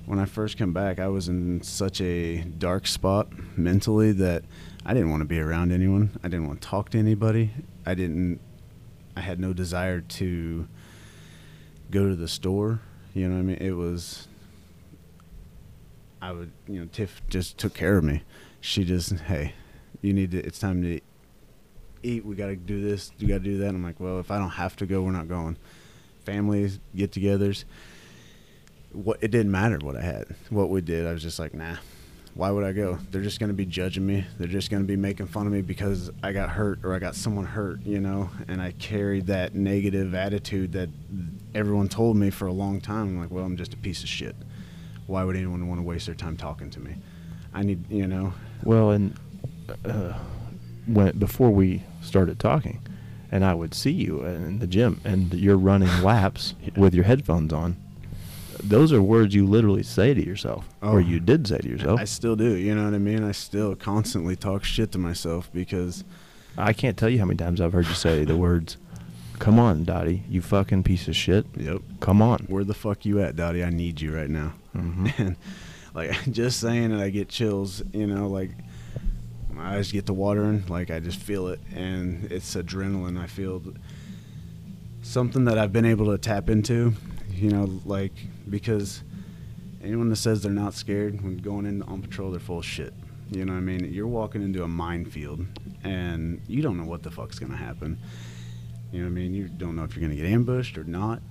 when 0.06 0.20
I 0.20 0.26
first 0.26 0.58
came 0.58 0.74
back 0.74 1.00
I 1.00 1.08
was 1.08 1.28
in 1.30 1.62
such 1.62 2.02
a 2.02 2.42
dark 2.42 2.88
spot 2.88 3.28
mentally 3.58 4.12
that 4.14 4.44
I 4.86 4.94
didn't 4.94 5.10
want 5.10 5.22
to 5.22 5.26
be 5.26 5.40
around 5.40 5.72
anyone. 5.72 6.12
I 6.24 6.28
didn't 6.28 6.48
want 6.48 6.62
to 6.62 6.68
talk 6.68 6.90
to 6.92 7.00
anybody. 7.00 7.52
I 7.86 7.96
didn't 7.96 8.40
I 9.16 9.22
had 9.22 9.40
no 9.40 9.54
desire 9.54 10.02
to 10.02 10.68
go 11.90 12.08
to 12.08 12.16
the 12.16 12.28
store. 12.28 12.82
You 13.14 13.28
know 13.28 13.36
what 13.36 13.40
I 13.40 13.44
mean? 13.44 13.58
It 13.60 13.72
was 13.72 14.28
I 16.22 16.32
would, 16.32 16.52
you 16.68 16.80
know, 16.80 16.88
Tiff 16.92 17.22
just 17.30 17.58
took 17.58 17.74
care 17.74 17.98
of 17.98 18.04
me. 18.04 18.24
She 18.60 18.84
just, 18.84 19.14
hey, 19.14 19.54
you 20.02 20.14
need 20.14 20.32
to 20.32 20.40
it's 20.40 20.60
time 20.60 20.82
to 20.82 21.00
eat. 22.04 22.26
We 22.26 22.36
got 22.36 22.48
to 22.48 22.56
do 22.56 22.82
this. 22.82 23.12
You 23.18 23.28
got 23.28 23.36
to 23.36 23.40
do 23.44 23.58
that. 23.60 23.70
I'm 23.70 23.84
like, 23.84 24.00
well, 24.00 24.20
if 24.20 24.32
I 24.32 24.38
don't 24.38 24.52
have 24.52 24.76
to 24.78 24.86
go, 24.86 25.02
we're 25.02 25.12
not 25.12 25.28
going. 25.28 25.58
Families, 26.26 26.80
get-togethers. 26.96 27.66
What 28.96 29.18
it 29.22 29.30
didn't 29.32 29.52
matter 29.52 29.78
what 29.82 29.96
I 29.96 30.02
had, 30.02 30.26
what 30.50 30.70
we 30.70 30.82
did. 30.82 31.06
I 31.06 31.12
was 31.14 31.22
just 31.22 31.38
like, 31.40 31.54
nah. 31.54 31.76
Why 32.34 32.52
would 32.52 32.66
I 32.66 32.74
go? 32.74 32.98
They're 33.12 33.22
just 33.22 33.40
gonna 33.40 33.54
be 33.54 33.66
judging 33.66 34.06
me. 34.06 34.26
They're 34.38 34.48
just 34.50 34.70
gonna 34.70 34.84
be 34.84 34.98
making 34.98 35.28
fun 35.28 35.48
of 35.48 35.54
me 35.54 35.62
because 35.62 36.12
I 36.22 36.34
got 36.34 36.50
hurt 36.50 36.80
or 36.84 36.94
I 36.94 37.00
got 37.00 37.16
someone 37.16 37.46
hurt, 37.46 37.82
you 37.86 38.00
know. 38.02 38.30
And 38.50 38.62
I 38.62 38.72
carried 38.72 39.28
that 39.28 39.56
negative 39.56 40.14
attitude 40.14 40.74
that 40.74 40.90
everyone 41.54 41.88
told 41.88 42.18
me 42.18 42.30
for 42.30 42.48
a 42.48 42.52
long 42.52 42.82
time. 42.82 43.04
I'm 43.08 43.20
like, 43.22 43.32
well, 43.32 43.46
I'm 43.46 43.56
just 43.56 43.74
a 43.74 43.78
piece 43.78 44.04
of 44.04 44.10
shit. 44.10 44.36
Why 45.08 45.24
would 45.24 45.36
anyone 45.38 45.66
want 45.70 45.80
to 45.80 45.84
waste 45.84 46.08
their 46.08 46.16
time 46.16 46.36
talking 46.36 46.70
to 46.72 46.80
me? 46.82 46.96
I 47.54 47.64
need, 47.64 47.90
you 47.90 48.06
know, 48.08 48.34
Well, 48.64 48.92
and 48.92 49.18
uh, 49.86 50.14
when 50.88 51.18
before 51.18 51.52
we 51.52 51.84
started 52.02 52.38
talking, 52.38 52.82
and 53.32 53.46
I 53.46 53.54
would 53.54 53.74
see 53.74 53.92
you 53.92 54.26
in 54.26 54.60
the 54.60 54.68
gym, 54.68 55.00
and 55.06 55.34
you're 55.34 55.58
running 55.58 56.02
laps 56.04 56.54
Yeah. 56.62 56.72
with 56.76 56.94
your 56.94 57.06
headphones 57.06 57.54
on. 57.54 57.78
Those 58.68 58.92
are 58.94 59.02
words 59.02 59.36
you 59.36 59.46
literally 59.46 59.84
say 59.84 60.14
to 60.14 60.26
yourself, 60.26 60.68
or 60.82 60.96
Oh. 60.96 60.98
you 60.98 61.20
did 61.20 61.48
say 61.48 61.60
to 61.60 61.68
yourself. 61.68 62.00
I 62.00 62.06
still 62.06 62.36
do. 62.36 62.56
You 62.56 62.74
know 62.76 62.86
what 62.86 62.94
I 62.94 62.98
mean? 63.00 63.24
I 63.24 63.32
still 63.32 63.76
constantly 63.76 64.36
talk 64.36 64.64
shit 64.64 64.92
to 64.94 64.98
myself 64.98 65.50
because 65.54 66.04
I 66.58 66.74
can't 66.74 66.98
tell 66.98 67.10
you 67.10 67.20
how 67.20 67.26
many 67.26 67.38
times 67.38 67.62
I've 67.62 67.74
heard 67.74 67.86
you 67.88 67.94
say 67.94 68.24
the 68.26 68.36
words, 68.38 68.78
"Come 69.40 69.60
on, 69.60 69.84
Dotty, 69.84 70.24
you 70.30 70.42
fucking 70.42 70.84
piece 70.84 71.08
of 71.08 71.16
shit. 71.16 71.46
Yep. 71.58 71.82
Come 72.00 72.22
on." 72.22 72.46
Where 72.48 72.64
the 72.64 72.74
fuck 72.74 73.06
you 73.06 73.20
at, 73.22 73.36
Dotty? 73.36 73.64
I 73.64 73.70
need 73.70 74.02
you 74.02 74.16
right 74.16 74.30
now. 74.30 74.54
Mhm. 74.76 75.14
And 75.20 75.36
like 75.94 76.12
just 76.32 76.60
saying 76.60 76.92
it, 76.92 77.00
I 77.02 77.10
get 77.10 77.30
chills. 77.30 77.84
You 77.94 78.08
know, 78.08 78.28
like 78.28 78.52
my 79.54 79.76
eyes 79.78 79.92
get 79.92 80.06
to 80.08 80.14
watering. 80.14 80.64
Like 80.68 80.90
I 80.92 81.00
just 81.00 81.20
feel 81.20 81.48
it, 81.50 81.60
and 81.74 82.32
it's 82.32 82.56
adrenaline. 82.56 83.18
I 83.22 83.28
feel 83.28 83.62
something 85.04 85.46
that 85.46 85.58
I've 85.58 85.72
been 85.74 85.86
able 85.86 86.08
to 86.08 86.18
tap 86.18 86.50
into. 86.50 86.94
You 87.34 87.50
know, 87.50 87.82
like 87.86 88.14
because 88.50 89.04
anyone 89.84 90.10
that 90.10 90.18
says 90.18 90.42
they're 90.42 90.52
not 90.52 90.74
scared 90.74 91.22
when 91.22 91.38
going 91.38 91.66
in 91.66 91.82
on 91.84 92.02
patrol, 92.02 92.32
they're 92.32 92.40
full 92.40 92.60
of 92.60 92.66
shit. 92.66 92.94
You 93.32 93.46
know 93.46 93.54
what 93.54 93.60
I 93.60 93.62
mean? 93.62 93.92
You're 93.92 94.08
walking 94.08 94.44
into 94.44 94.64
a 94.64 94.68
minefield, 94.68 95.46
and 95.84 96.42
you 96.48 96.62
don't 96.62 96.78
know 96.78 96.86
what 96.86 97.04
the 97.04 97.12
fuck's 97.12 97.40
gonna 97.40 97.56
happen. 97.56 97.98
You 98.92 99.00
know 99.00 99.06
what 99.06 99.12
I 99.12 99.16
mean? 99.16 99.34
You 99.34 99.48
don't 99.48 99.76
know 99.76 99.84
if 99.84 99.96
you're 99.96 100.02
gonna 100.08 100.16
get 100.16 100.26
ambushed 100.26 100.78
or 100.78 100.84
not. 100.84 101.22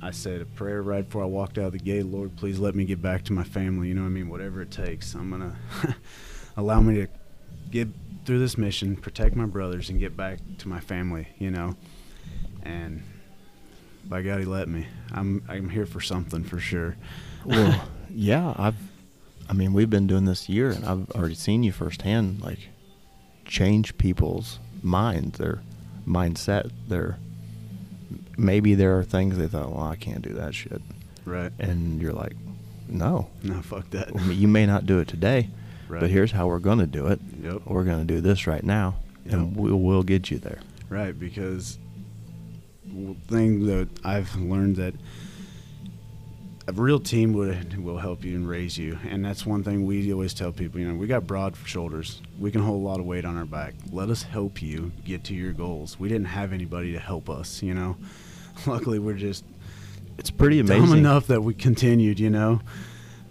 I 0.00 0.10
said 0.10 0.40
a 0.40 0.46
prayer 0.46 0.82
right 0.82 1.04
before 1.04 1.22
I 1.22 1.26
walked 1.26 1.58
out 1.58 1.66
of 1.66 1.72
the 1.72 1.78
gate. 1.78 2.06
Lord, 2.06 2.36
please 2.36 2.58
let 2.58 2.74
me 2.74 2.84
get 2.84 3.02
back 3.02 3.24
to 3.24 3.32
my 3.32 3.44
family. 3.44 3.88
You 3.88 3.94
know 3.94 4.02
what 4.02 4.08
I 4.08 4.10
mean? 4.10 4.28
Whatever 4.28 4.62
it 4.62 4.70
takes, 4.70 5.14
I'm 5.14 5.30
gonna 5.30 5.56
allow 6.56 6.80
me 6.80 6.94
to 6.96 7.08
get 7.70 7.88
through 8.24 8.38
this 8.38 8.56
mission, 8.56 8.96
protect 8.96 9.36
my 9.36 9.46
brothers, 9.46 9.90
and 9.90 10.00
get 10.00 10.16
back 10.16 10.38
to 10.58 10.68
my 10.68 10.80
family. 10.80 11.28
You 11.38 11.50
know, 11.50 11.76
and 12.62 13.02
by 14.08 14.22
God, 14.22 14.40
He 14.40 14.44
let 14.46 14.68
me. 14.68 14.86
I'm 15.12 15.42
I'm 15.48 15.68
here 15.68 15.86
for 15.86 16.00
something 16.00 16.44
for 16.44 16.58
sure. 16.58 16.96
Well, 17.44 17.88
yeah, 18.10 18.54
I've. 18.56 18.76
I 19.48 19.52
mean, 19.52 19.72
we've 19.74 19.90
been 19.90 20.06
doing 20.06 20.24
this 20.24 20.48
year, 20.48 20.70
and 20.70 20.84
I've 20.86 21.10
already 21.10 21.34
seen 21.34 21.62
you 21.62 21.70
firsthand, 21.72 22.40
like, 22.40 22.70
change 23.44 23.98
people's 23.98 24.58
minds, 24.82 25.38
their 25.38 25.60
mindset, 26.06 26.70
their. 26.88 27.18
Maybe 28.36 28.74
there 28.74 28.98
are 28.98 29.04
things 29.04 29.36
they 29.38 29.46
thought, 29.46 29.70
well, 29.72 29.84
I 29.84 29.96
can't 29.96 30.22
do 30.22 30.32
that 30.34 30.54
shit, 30.54 30.82
right? 31.24 31.52
and 31.60 32.00
you're 32.02 32.12
like, 32.12 32.32
no, 32.88 33.28
No, 33.44 33.62
fuck 33.62 33.90
that. 33.90 34.08
I 34.14 34.20
mean, 34.24 34.38
you 34.40 34.48
may 34.48 34.66
not 34.66 34.86
do 34.86 34.98
it 34.98 35.06
today, 35.08 35.48
Right. 35.88 36.00
but 36.00 36.10
here's 36.10 36.32
how 36.32 36.48
we're 36.48 36.58
gonna 36.58 36.86
do 36.86 37.06
it. 37.06 37.20
Yep. 37.42 37.62
We're 37.66 37.84
gonna 37.84 38.04
do 38.04 38.20
this 38.20 38.46
right 38.48 38.64
now, 38.64 38.96
and 39.24 39.50
Yep. 39.50 39.56
we'll 39.56 39.76
we'll 39.76 40.02
get 40.02 40.30
you 40.32 40.38
there. 40.38 40.58
Right, 40.88 41.16
because 41.18 41.78
thing 43.28 43.66
that 43.66 43.88
I've 44.04 44.34
learned 44.36 44.76
that 44.76 44.94
a 46.66 46.72
real 46.72 46.98
team 46.98 47.34
would 47.34 47.76
will 47.82 47.98
help 47.98 48.24
you 48.24 48.36
and 48.36 48.48
raise 48.48 48.78
you, 48.78 48.98
and 49.08 49.22
that's 49.24 49.44
one 49.44 49.62
thing 49.62 49.84
we 49.84 50.10
always 50.12 50.32
tell 50.32 50.50
people. 50.50 50.80
You 50.80 50.88
know, 50.88 50.94
we 50.94 51.06
got 51.06 51.26
broad 51.26 51.54
shoulders. 51.64 52.22
We 52.38 52.50
can 52.50 52.62
hold 52.62 52.82
a 52.82 52.86
lot 52.86 53.00
of 53.00 53.06
weight 53.06 53.24
on 53.26 53.36
our 53.36 53.44
back. 53.44 53.74
Let 53.92 54.08
us 54.08 54.22
help 54.22 54.62
you 54.62 54.92
get 55.04 55.24
to 55.24 55.34
your 55.34 55.52
goals. 55.52 55.98
We 56.00 56.08
didn't 56.08 56.26
have 56.28 56.52
anybody 56.54 56.92
to 56.92 56.98
help 56.98 57.28
us. 57.28 57.62
You 57.62 57.74
know, 57.74 57.96
luckily 58.66 58.98
we're 58.98 59.14
just 59.14 59.44
It's 60.16 60.30
pretty 60.30 60.58
amazing. 60.58 60.86
dumb 60.86 60.96
enough 60.98 61.26
that 61.26 61.42
we 61.42 61.52
continued. 61.52 62.18
You 62.18 62.30
know, 62.30 62.60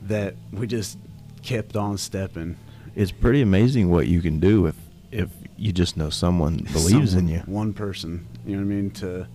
that 0.04 0.36
we 0.52 0.67
just 0.67 0.97
kept 1.41 1.76
on 1.76 1.97
stepping. 1.97 2.56
It's 2.95 3.12
pretty 3.12 3.41
amazing 3.41 3.89
what 3.89 4.06
you 4.08 4.21
can 4.21 4.39
do 4.39 4.67
if 4.67 4.76
if 5.12 5.30
you 5.58 5.71
just 5.71 5.97
know 5.97 6.12
someone 6.12 6.58
believes 6.71 7.15
in 7.15 7.28
you. 7.28 7.39
One 7.47 7.73
person. 7.73 8.28
You 8.45 8.58
know 8.58 8.63
what 8.63 8.73
I 8.73 8.76
mean? 8.76 8.91
To 8.91 9.28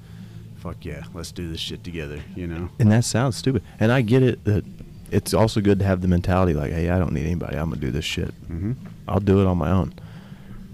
fuck 0.59 0.85
yeah, 0.85 1.05
let's 1.15 1.33
do 1.33 1.49
this 1.51 1.61
shit 1.61 1.83
together. 1.85 2.21
You 2.37 2.47
know. 2.47 2.69
And 2.79 2.91
that 2.93 3.05
sounds 3.05 3.37
stupid. 3.37 3.63
And 3.81 3.91
I 3.93 4.01
get 4.03 4.23
it 4.23 4.45
that 4.45 4.65
it's 5.11 5.33
also 5.33 5.61
good 5.61 5.79
to 5.79 5.85
have 5.85 6.01
the 6.03 6.09
mentality 6.09 6.53
like, 6.55 6.71
hey, 6.73 6.91
I 6.91 6.99
don't 6.99 7.13
need 7.13 7.25
anybody. 7.25 7.57
I'm 7.57 7.71
gonna 7.71 7.81
do 7.81 7.91
this 7.91 8.05
shit. 8.05 8.29
Mm-hmm. 8.51 8.73
I'll 9.07 9.21
do 9.21 9.41
it 9.41 9.47
on 9.47 9.57
my 9.59 9.71
own. 9.71 9.95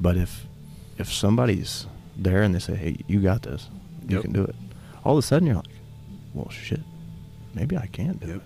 But 0.00 0.16
if 0.16 0.46
if 0.98 1.12
somebody's 1.12 1.86
there 2.16 2.42
and 2.42 2.54
they 2.54 2.58
say, 2.60 2.74
hey, 2.76 2.96
you 3.06 3.20
got 3.20 3.42
this, 3.42 3.68
you 4.08 4.16
Yep. 4.16 4.22
can 4.22 4.32
do 4.32 4.42
it. 4.44 4.54
All 5.04 5.12
of 5.16 5.18
a 5.18 5.26
sudden 5.26 5.46
you're 5.46 5.56
like, 5.56 5.66
well, 6.34 6.48
shit, 6.50 6.80
maybe 7.54 7.76
I 7.76 7.86
can 7.86 8.14
do 8.18 8.26
Yep. 8.26 8.36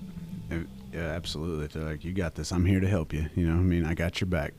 it. 0.50 0.66
Yeah, 0.92 1.00
absolutely. 1.02 1.66
They're 1.66 1.82
like, 1.90 2.02
you 2.04 2.12
got 2.12 2.34
this. 2.34 2.50
I'm 2.50 2.64
here 2.64 2.80
to 2.80 2.88
help 2.88 3.12
you. 3.12 3.26
You 3.36 3.46
know, 3.46 3.52
I 3.52 3.62
mean, 3.62 3.84
I 3.84 3.92
got 3.94 4.20
your 4.22 4.28
back. 4.28 4.54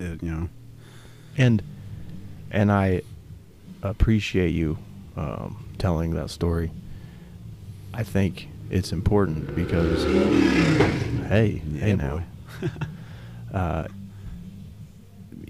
Uh, 0.00 0.16
you 0.20 0.30
know, 0.30 0.48
And 1.36 1.62
and 2.50 2.70
I 2.72 3.02
appreciate 3.82 4.50
you 4.50 4.78
um, 5.18 5.64
telling 5.78 6.14
that 6.14 6.30
story. 6.30 6.70
I 7.92 8.04
think 8.04 8.48
it's 8.70 8.92
important 8.92 9.54
because, 9.56 10.04
hey, 11.28 11.62
Yeah, 11.72 11.80
hey 11.80 11.94
now, 11.94 12.22
uh, 13.52 13.88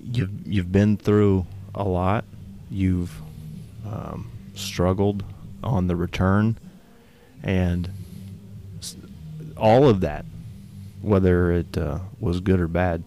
you've 0.03 0.47
you've 0.47 0.73
been 0.73 0.97
through 0.97 1.47
a 1.75 1.85
lot. 1.85 2.25
You've 2.71 3.21
um, 3.87 4.31
struggled 4.55 5.25
on 5.63 5.87
the 5.87 5.97
return, 5.97 6.57
and 7.43 7.91
all 9.57 9.89
of 9.89 10.01
that, 10.01 10.25
whether 11.03 11.53
it 11.53 11.77
uh, 11.77 11.99
was 12.21 12.41
good 12.41 12.61
or 12.61 12.69
bad, 12.69 13.03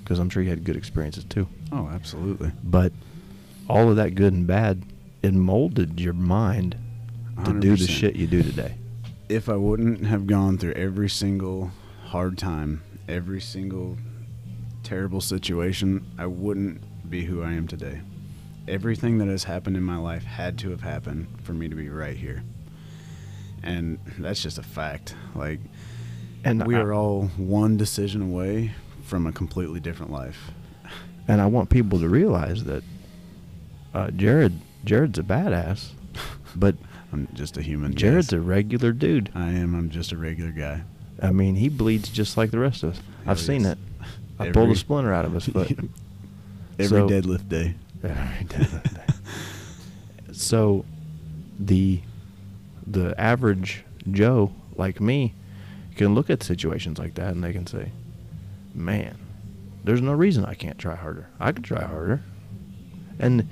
because 0.00 0.18
I'm 0.18 0.30
sure 0.30 0.42
you 0.42 0.50
had 0.50 0.64
good 0.64 0.76
experiences 0.76 1.24
too. 1.24 1.48
Oh, 1.72 1.88
absolutely. 1.92 2.52
But 2.62 2.92
all 3.68 3.90
of 3.90 3.96
that 3.96 4.14
good 4.14 4.32
and 4.32 4.46
bad, 4.46 4.82
it 5.22 5.34
molded 5.34 6.00
your 6.00 6.12
mind 6.12 6.76
to 7.44 7.58
do 7.60 7.76
the 7.76 7.86
shit 7.86 8.16
you 8.16 8.26
do 8.26 8.42
today. 8.42 8.74
if 9.28 9.48
I 9.48 9.56
wouldn't 9.56 10.04
have 10.06 10.26
gone 10.26 10.58
through 10.58 10.72
every 10.72 11.08
single 11.08 11.70
hard 12.06 12.38
time, 12.38 12.82
every 13.08 13.40
single 13.40 13.96
terrible 14.82 15.20
situation, 15.20 16.04
I 16.18 16.26
wouldn't 16.26 16.80
be 17.10 17.24
who 17.24 17.42
I 17.42 17.52
am 17.52 17.66
today. 17.68 18.00
Everything 18.66 19.18
that 19.18 19.28
has 19.28 19.44
happened 19.44 19.76
in 19.76 19.82
my 19.82 19.96
life 19.96 20.24
had 20.24 20.58
to 20.60 20.70
have 20.70 20.80
happened 20.82 21.26
for 21.42 21.52
me 21.52 21.68
to 21.68 21.74
be 21.74 21.88
right 21.88 22.16
here. 22.16 22.42
And 23.62 23.98
that's 24.18 24.42
just 24.42 24.58
a 24.58 24.62
fact. 24.62 25.14
Like 25.34 25.60
And 26.44 26.66
we 26.66 26.74
I- 26.74 26.80
are 26.80 26.92
all 26.92 27.24
one 27.36 27.76
decision 27.76 28.22
away 28.22 28.72
from 29.02 29.26
a 29.26 29.32
completely 29.32 29.80
different 29.80 30.12
life. 30.12 30.50
And 31.26 31.40
I 31.40 31.46
want 31.46 31.68
people 31.70 31.98
to 32.00 32.08
realize 32.08 32.64
that 32.64 32.82
uh, 33.94 34.10
Jared 34.12 34.58
Jared's 34.88 35.18
a 35.18 35.22
badass, 35.22 35.90
but 36.56 36.74
I'm 37.12 37.28
just 37.34 37.58
a 37.58 37.62
human. 37.62 37.94
Jared's 37.94 38.32
yes. 38.32 38.38
a 38.38 38.40
regular 38.40 38.92
dude. 38.92 39.30
I 39.34 39.50
am. 39.50 39.74
I'm 39.74 39.90
just 39.90 40.12
a 40.12 40.16
regular 40.16 40.50
guy. 40.50 40.80
I 41.22 41.30
mean, 41.30 41.56
he 41.56 41.68
bleeds 41.68 42.08
just 42.08 42.38
like 42.38 42.50
the 42.50 42.58
rest 42.58 42.82
of 42.82 42.92
us. 42.92 42.96
Hell 42.96 43.32
I've 43.32 43.38
seen 43.38 43.66
it. 43.66 43.76
I 44.38 44.50
pulled 44.50 44.70
a 44.70 44.76
splinter 44.76 45.12
out 45.12 45.26
of 45.26 45.34
his 45.34 45.44
foot. 45.44 45.72
Every 46.78 46.86
So- 46.86 47.08
deadlift 47.08 47.50
day. 47.50 47.74
Every 48.02 48.44
day. 48.44 48.66
so, 50.32 50.86
the 51.58 52.00
the 52.86 53.14
average 53.20 53.84
Joe 54.10 54.52
like 54.76 55.02
me 55.02 55.34
can 55.96 56.14
look 56.14 56.30
at 56.30 56.42
situations 56.42 56.98
like 56.98 57.14
that 57.16 57.34
and 57.34 57.44
they 57.44 57.52
can 57.52 57.66
say, 57.66 57.90
"Man, 58.74 59.18
there's 59.84 60.00
no 60.00 60.12
reason 60.14 60.46
I 60.46 60.54
can't 60.54 60.78
try 60.78 60.94
harder. 60.94 61.28
I 61.38 61.52
can 61.52 61.62
try 61.62 61.84
harder." 61.84 62.22
And 63.18 63.48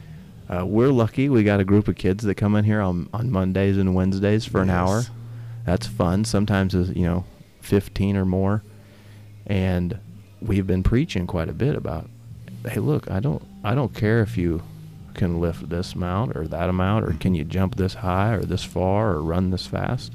uh, 0.49 0.65
we're 0.65 0.93
lucky. 0.93 1.29
We 1.29 1.43
got 1.43 1.61
a 1.61 1.65
group 1.65 1.89
of 1.89 1.97
kids 1.97 2.25
that 2.25 2.37
come 2.37 2.55
in 2.55 2.65
here 2.65 2.81
on 2.81 3.09
on 3.13 3.31
Mondays 3.31 3.77
and 3.77 3.95
Wednesdays 3.95 4.45
for 4.45 4.63
an 4.63 4.71
hour. 4.71 5.03
That's 5.65 5.87
fun. 5.87 6.25
Sometimes 6.25 6.75
it's, 6.75 6.91
you 6.91 7.03
know, 7.03 7.25
15 7.61 8.17
or 8.17 8.25
more. 8.25 8.63
And 9.47 9.99
we've 10.41 10.67
been 10.67 10.85
preaching 10.85 11.27
quite 11.27 11.49
a 11.49 11.53
bit 11.53 11.75
about, 11.75 12.09
hey, 12.69 12.79
look, 12.79 13.11
I 13.11 13.21
don't 13.21 13.43
I 13.65 13.75
don't 13.75 13.95
care 13.95 14.21
if 14.23 14.37
you 14.37 14.63
can 15.15 15.41
lift 15.41 15.69
this 15.69 15.95
amount 15.95 16.37
or 16.37 16.47
that 16.47 16.69
amount 16.69 17.05
or 17.05 17.13
can 17.15 17.35
you 17.35 17.43
jump 17.43 17.75
this 17.77 17.95
high 17.95 18.35
or 18.35 18.43
this 18.43 18.63
far 18.63 19.15
or 19.15 19.23
run 19.23 19.51
this 19.51 19.67
fast, 19.67 20.15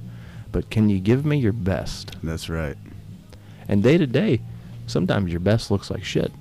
but 0.51 0.69
can 0.69 0.89
you 0.89 0.99
give 0.99 1.25
me 1.25 1.37
your 1.37 1.53
best? 1.53 2.15
That's 2.23 2.49
right. 2.49 2.77
And 3.67 3.81
day 3.81 3.97
to 3.97 4.07
day, 4.07 4.41
sometimes 4.85 5.31
your 5.31 5.39
best 5.39 5.71
looks 5.71 5.89
like 5.89 6.03
shit. 6.03 6.31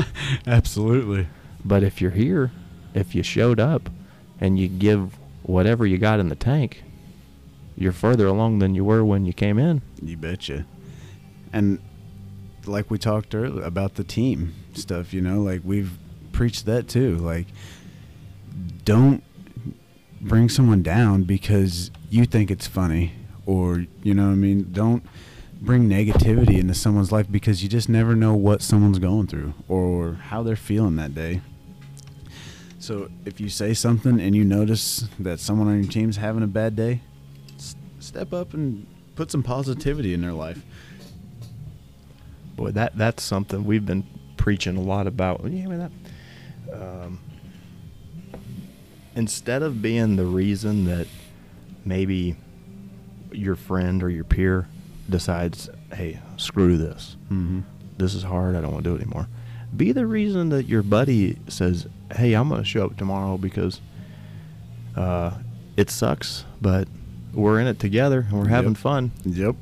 Absolutely. 0.46 1.28
But 1.64 1.82
if 1.82 2.00
you're 2.00 2.10
here, 2.10 2.52
if 2.94 3.14
you 3.14 3.22
showed 3.22 3.60
up 3.60 3.88
and 4.40 4.58
you 4.58 4.68
give 4.68 5.18
whatever 5.42 5.86
you 5.86 5.98
got 5.98 6.20
in 6.20 6.28
the 6.28 6.34
tank, 6.34 6.82
you're 7.76 7.92
further 7.92 8.26
along 8.26 8.58
than 8.58 8.74
you 8.74 8.84
were 8.84 9.04
when 9.04 9.24
you 9.24 9.32
came 9.32 9.58
in. 9.58 9.82
You 10.02 10.16
betcha. 10.16 10.66
And 11.52 11.80
like 12.66 12.90
we 12.90 12.98
talked 12.98 13.34
earlier 13.34 13.64
about 13.64 13.94
the 13.94 14.04
team 14.04 14.54
stuff, 14.74 15.12
you 15.12 15.20
know, 15.20 15.42
like 15.42 15.62
we've 15.64 15.98
preached 16.32 16.66
that 16.66 16.88
too. 16.88 17.16
Like, 17.16 17.46
don't 18.84 19.22
bring 20.20 20.48
someone 20.48 20.82
down 20.82 21.24
because 21.24 21.90
you 22.10 22.26
think 22.26 22.50
it's 22.50 22.66
funny, 22.66 23.12
or 23.46 23.86
you 24.02 24.14
know, 24.14 24.30
I 24.30 24.34
mean, 24.34 24.72
don't 24.72 25.04
bring 25.60 25.88
negativity 25.88 26.58
into 26.58 26.74
someone's 26.74 27.12
life 27.12 27.30
because 27.30 27.62
you 27.62 27.68
just 27.68 27.88
never 27.88 28.14
know 28.14 28.34
what 28.34 28.62
someone's 28.62 28.98
going 28.98 29.26
through 29.26 29.52
or 29.68 30.14
how 30.14 30.42
they're 30.42 30.56
feeling 30.56 30.96
that 30.96 31.14
day. 31.14 31.42
So 32.90 33.08
if 33.24 33.40
you 33.40 33.48
say 33.48 33.72
something 33.72 34.20
and 34.20 34.34
you 34.34 34.44
notice 34.44 35.06
that 35.20 35.38
someone 35.38 35.68
on 35.68 35.80
your 35.80 35.92
team's 35.92 36.16
having 36.16 36.42
a 36.42 36.48
bad 36.48 36.74
day, 36.74 37.02
s- 37.54 37.76
step 38.00 38.32
up 38.32 38.52
and 38.52 38.84
put 39.14 39.30
some 39.30 39.44
positivity 39.44 40.12
in 40.12 40.20
their 40.22 40.32
life. 40.32 40.60
Boy, 42.56 42.72
that 42.72 42.98
that's 42.98 43.22
something 43.22 43.62
we've 43.64 43.86
been 43.86 44.04
preaching 44.36 44.76
a 44.76 44.80
lot 44.80 45.06
about. 45.06 45.40
Yeah, 45.44 45.68
that. 45.68 45.92
Um, 46.72 47.20
instead 49.14 49.62
of 49.62 49.80
being 49.80 50.16
the 50.16 50.26
reason 50.26 50.86
that 50.86 51.06
maybe 51.84 52.34
your 53.30 53.54
friend 53.54 54.02
or 54.02 54.10
your 54.10 54.24
peer 54.24 54.66
decides, 55.08 55.70
"Hey, 55.92 56.18
screw 56.38 56.76
this. 56.76 57.16
Mm-hmm. 57.30 57.60
This 57.98 58.14
is 58.14 58.24
hard. 58.24 58.56
I 58.56 58.60
don't 58.60 58.72
want 58.72 58.82
to 58.82 58.90
do 58.90 58.96
it 58.96 59.02
anymore." 59.02 59.28
Be 59.76 59.92
the 59.92 60.08
reason 60.08 60.48
that 60.48 60.66
your 60.66 60.82
buddy 60.82 61.38
says, 61.46 61.86
"Hey, 62.16 62.34
I'm 62.34 62.48
going 62.48 62.60
to 62.62 62.68
show 62.68 62.86
up 62.86 62.96
tomorrow 62.96 63.36
because 63.38 63.80
uh, 64.96 65.32
it 65.76 65.90
sucks, 65.90 66.44
but 66.60 66.88
we're 67.32 67.60
in 67.60 67.66
it 67.66 67.78
together 67.78 68.26
and 68.28 68.38
we're 68.38 68.48
having 68.48 68.70
Yep. 68.72 68.78
fun." 68.78 69.12
Yep. 69.24 69.56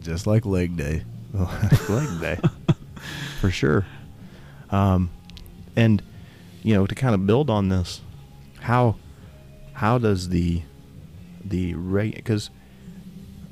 Just 0.00 0.26
like 0.26 0.44
leg 0.46 0.76
day. 0.76 1.04
leg 1.88 2.20
day 2.20 2.38
for 3.40 3.50
sure 3.50 3.84
um, 4.70 5.10
and 5.74 6.02
you 6.62 6.72
know 6.74 6.86
to 6.86 6.94
kind 6.94 7.14
of 7.14 7.26
build 7.26 7.50
on 7.50 7.68
this 7.68 8.00
how 8.60 8.96
how 9.74 9.98
does 9.98 10.30
the 10.30 10.62
the 11.44 11.74
rate 11.74 12.14
because 12.14 12.48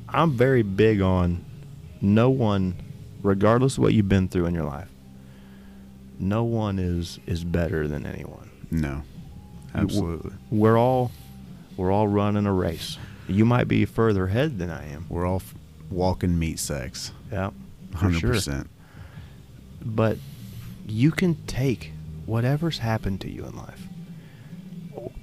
i'm 0.08 0.32
very 0.32 0.62
big 0.62 1.02
on 1.02 1.44
no 2.00 2.30
one 2.30 2.74
regardless 3.22 3.76
of 3.76 3.82
what 3.82 3.92
you've 3.92 4.08
been 4.08 4.28
through 4.28 4.46
in 4.46 4.54
your 4.54 4.64
life 4.64 4.88
no 6.18 6.44
one 6.44 6.79
is 6.79 7.18
is 7.27 7.44
better 7.44 7.87
than 7.88 8.07
anyone 8.07 8.50
No. 8.70 9.03
Absolutely. 9.74 10.33
we're 10.50 10.79
all 10.79 11.11
we're 11.77 11.90
all 11.90 12.07
running 12.09 12.46
a 12.46 12.53
race 12.53 12.96
you 13.29 13.44
might 13.44 13.66
be 13.68 13.85
further 13.85 14.27
ahead 14.27 14.59
than 14.59 14.70
i 14.70 14.87
am 14.87 15.07
We're 15.09 15.27
all 15.27 15.37
f- 15.37 15.55
walking 15.90 16.38
meat 16.38 16.59
sacks. 16.59 17.11
yeah 17.33 17.50
Hundred 17.94 18.20
sure. 18.20 18.31
percent. 18.31 18.70
but 19.85 20.18
you 20.87 21.11
can 21.11 21.35
take 21.46 21.92
whatever's 22.27 22.79
happened 22.79 23.20
to 23.22 23.31
you 23.31 23.44
in 23.46 23.57
life 23.57 23.83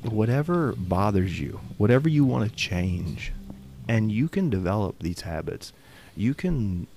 whatever 0.03 0.73
bothers 0.77 1.39
you 1.39 1.59
whatever 1.77 2.09
you 2.09 2.25
want 2.25 2.49
to 2.49 2.55
change 2.55 3.31
and 3.87 4.11
you 4.11 4.27
can 4.27 4.49
develop 4.49 4.97
these 4.99 5.21
habits 5.21 5.71
you 6.15 6.33
can 6.33 6.87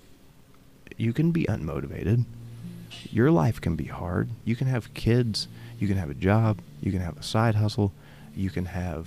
you 0.97 1.13
can 1.13 1.31
be 1.31 1.45
unmotivated 1.45 2.25
your 3.13 3.31
life 3.31 3.61
can 3.61 3.77
be 3.77 3.85
hard 3.85 4.29
you 4.45 4.57
can 4.57 4.67
have 4.67 4.93
kids 4.95 5.49
you 5.79 5.89
can 5.89 5.97
have 5.97 6.11
a 6.11 6.15
job 6.15 6.59
you 6.81 6.91
can 6.91 7.01
have 7.01 7.17
a 7.19 7.23
side 7.23 7.55
hustle 7.55 7.93
you 8.35 8.51
can 8.51 8.65
have 8.67 9.07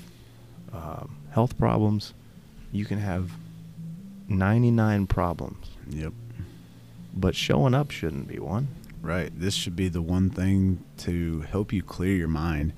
um, 0.73 1.15
health 1.31 1.57
problems 1.57 2.13
you 2.71 2.85
can 2.85 2.99
have 2.99 3.31
99 4.27 5.07
problems 5.07 5.67
Yep. 5.89 6.13
but 7.13 7.35
showing 7.35 7.73
up 7.73 7.91
shouldn't 7.91 8.27
be 8.27 8.39
one 8.39 8.67
Right. 8.99 9.31
This 9.39 9.53
should 9.53 9.75
be 9.75 9.87
the 9.89 10.01
one 10.01 10.29
thing 10.31 10.83
to 10.97 11.41
help 11.41 11.71
you 11.71 11.81
clear 11.83 12.15
your 12.15 12.27
mind. 12.27 12.73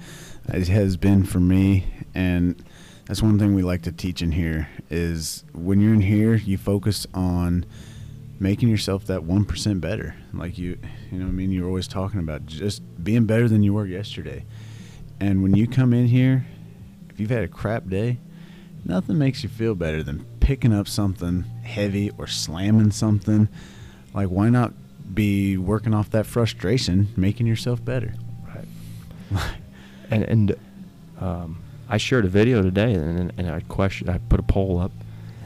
It 0.50 0.68
has 0.68 0.98
been 0.98 1.24
for 1.24 1.40
me, 1.40 1.86
and 2.14 2.62
that's 3.06 3.24
one 3.24 3.40
thing 3.40 3.56
we 3.56 3.64
like 3.64 3.82
to 3.84 3.92
teach 3.92 4.22
in 4.22 4.34
here 4.34 4.68
is 4.92 5.44
when 5.54 5.80
you're 5.80 5.94
in 5.94 6.02
here, 6.02 6.36
you 6.36 6.58
focus 6.58 7.08
on 7.16 7.66
making 8.40 8.70
yourself 8.70 9.06
that 9.08 9.24
one 9.24 9.46
percent 9.46 9.82
better. 9.82 10.16
Like 10.34 10.58
you, 10.58 10.78
you 11.12 11.20
know, 11.20 11.26
I 11.26 11.32
mean, 11.32 11.52
you're 11.52 11.68
always 11.68 11.88
talking 11.88 12.20
about 12.20 12.46
just 12.46 12.82
being 13.04 13.26
better 13.26 13.48
than 13.48 13.64
you 13.64 13.74
were 13.74 13.86
yesterday. 13.86 14.46
And 15.20 15.44
when 15.44 15.54
you 15.54 15.68
come 15.68 15.94
in 15.94 16.08
here, 16.08 16.46
if 17.10 17.20
you've 17.20 17.30
had 17.30 17.44
a 17.44 17.48
crap 17.48 17.90
day, 17.90 18.18
nothing 18.86 19.18
makes 19.18 19.44
you 19.44 19.50
feel 19.50 19.76
better 19.76 20.02
than 20.02 20.26
picking 20.40 20.74
up 20.74 20.88
something 20.88 21.44
heavy 21.64 22.10
or 22.18 22.26
slamming 22.26 22.92
something. 22.92 23.50
Like, 24.14 24.30
why 24.30 24.50
not 24.50 24.74
be 25.14 25.58
working 25.58 25.94
off 25.94 26.10
that 26.12 26.26
frustration, 26.26 27.10
making 27.18 27.48
yourself 27.48 27.84
better? 27.84 28.14
Right. 28.48 29.44
and 30.10 30.24
and 30.24 30.56
um, 31.20 31.62
I 31.90 31.98
shared 31.98 32.26
a 32.26 32.30
video 32.30 32.62
today, 32.62 32.94
and, 32.94 33.34
and 33.38 33.50
I 33.50 33.60
question, 33.62 34.10
I 34.10 34.20
put 34.20 34.40
a 34.40 34.44
poll 34.44 34.80
up, 34.80 34.92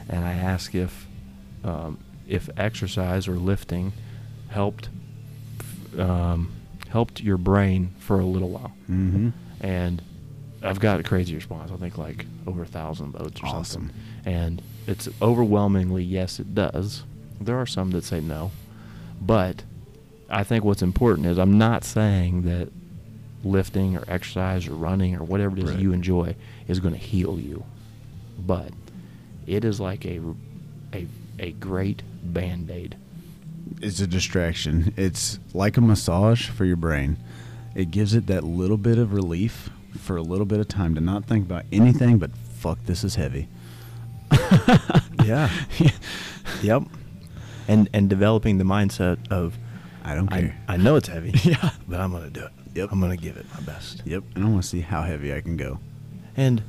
and 0.08 0.24
I 0.24 0.32
asked 0.32 0.74
if 0.74 1.06
um, 1.64 1.98
if 2.28 2.48
exercise 2.56 3.28
or 3.28 3.34
lifting 3.36 3.92
helped 4.48 4.88
um, 5.98 6.52
helped 6.88 7.20
your 7.20 7.36
brain 7.36 7.90
for 7.98 8.20
a 8.20 8.24
little 8.24 8.50
while. 8.50 8.72
Mm-hmm. 8.90 9.30
And 9.60 10.02
I've 10.62 10.80
got 10.80 11.00
a 11.00 11.02
crazy 11.02 11.34
response. 11.34 11.70
I 11.70 11.76
think 11.76 11.98
like 11.98 12.26
over 12.46 12.62
a 12.62 12.66
thousand 12.66 13.12
votes 13.12 13.40
or 13.42 13.46
Awesome. 13.46 13.62
something. 13.92 14.00
And 14.24 14.62
it's 14.86 15.08
overwhelmingly 15.20 16.02
yes, 16.04 16.38
it 16.40 16.54
does. 16.54 17.04
There 17.40 17.56
are 17.58 17.66
some 17.66 17.90
that 17.92 18.04
say 18.04 18.20
no, 18.20 18.50
but 19.20 19.64
I 20.30 20.44
think 20.44 20.64
what's 20.64 20.82
important 20.82 21.26
is 21.26 21.38
I'm 21.38 21.58
not 21.58 21.84
saying 21.84 22.42
that 22.42 22.70
lifting 23.42 23.96
or 23.96 24.04
exercise 24.08 24.66
or 24.66 24.74
running 24.74 25.14
or 25.16 25.22
whatever 25.24 25.56
it 25.56 25.64
is 25.64 25.70
Right. 25.72 25.78
you 25.80 25.92
enjoy 25.92 26.34
is 26.66 26.80
going 26.80 26.94
to 26.94 27.00
heal 27.00 27.38
you, 27.38 27.64
but 28.38 28.70
it 29.46 29.64
is 29.64 29.80
like 29.80 30.06
a 30.06 30.20
a 30.94 31.06
a 31.38 31.52
great 31.52 32.02
band 32.24 32.70
aid. 32.70 32.96
It's 33.80 34.00
a 34.00 34.06
distraction. 34.06 34.94
It's 34.96 35.38
like 35.52 35.76
a 35.76 35.80
massage 35.80 36.48
for 36.48 36.64
your 36.64 36.76
brain. 36.76 37.16
It 37.74 37.90
gives 37.90 38.14
it 38.14 38.26
that 38.28 38.44
little 38.44 38.76
bit 38.76 38.98
of 38.98 39.12
relief 39.12 39.70
for 39.98 40.16
a 40.16 40.22
little 40.22 40.46
bit 40.46 40.60
of 40.60 40.68
time 40.68 40.94
to 40.94 41.00
not 41.00 41.24
think 41.24 41.46
about 41.46 41.64
anything 41.72 42.18
but 42.18 42.30
fuck 42.36 42.78
this 42.86 43.04
is 43.04 43.14
heavy. 43.14 43.48
Yeah. 45.24 45.50
yep. 46.62 46.82
And 47.66 47.88
and 47.92 48.10
developing 48.10 48.58
the 48.58 48.64
mindset 48.64 49.18
of 49.30 49.56
I 50.04 50.14
don't 50.14 50.32
I, 50.32 50.40
care. 50.40 50.62
I 50.68 50.76
know 50.76 50.96
it's 50.96 51.08
heavy. 51.08 51.32
Yeah. 51.42 51.70
But 51.88 52.00
I'm 52.00 52.12
gonna 52.12 52.30
do 52.30 52.44
it. 52.44 52.52
Yep. 52.74 52.90
I'm 52.92 53.00
gonna 53.00 53.16
give 53.16 53.36
it 53.36 53.46
my 53.54 53.60
best. 53.60 54.02
Yep. 54.04 54.24
And 54.34 54.44
I 54.44 54.48
want 54.48 54.62
to 54.62 54.68
see 54.68 54.80
how 54.80 55.02
heavy 55.02 55.34
I 55.34 55.40
can 55.40 55.56
go. 55.56 55.78
And 56.36 56.62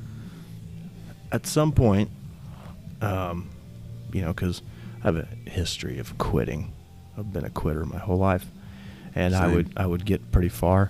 at 1.31 1.45
some 1.45 1.71
point, 1.71 2.09
um, 3.01 3.49
you 4.13 4.21
know, 4.21 4.31
because 4.31 4.61
I 5.05 5.09
have 5.09 5.17
a 5.17 5.49
history 5.49 5.99
of 5.99 6.17
quitting. 6.17 6.73
I've 7.15 7.31
been 7.31 7.45
a 7.45 7.49
quitter 7.51 7.85
my 7.85 7.99
whole 7.99 8.17
life, 8.17 8.47
and 9.13 9.35
I 9.35 9.47
would 9.47 9.71
I 9.77 9.85
would 9.85 10.03
get 10.03 10.31
pretty 10.31 10.49
far. 10.49 10.89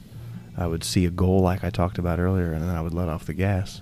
I 0.58 0.67
would 0.67 0.86
see 0.86 1.06
a 1.06 1.10
goal 1.10 1.41
like 1.41 1.65
I 1.65 1.69
talked 1.69 1.97
about 1.97 2.17
earlier, 2.17 2.54
and 2.54 2.63
then 2.63 2.69
I 2.69 2.82
would 2.82 2.93
let 2.93 3.10
off 3.10 3.25
the 3.25 3.34
gas. 3.34 3.82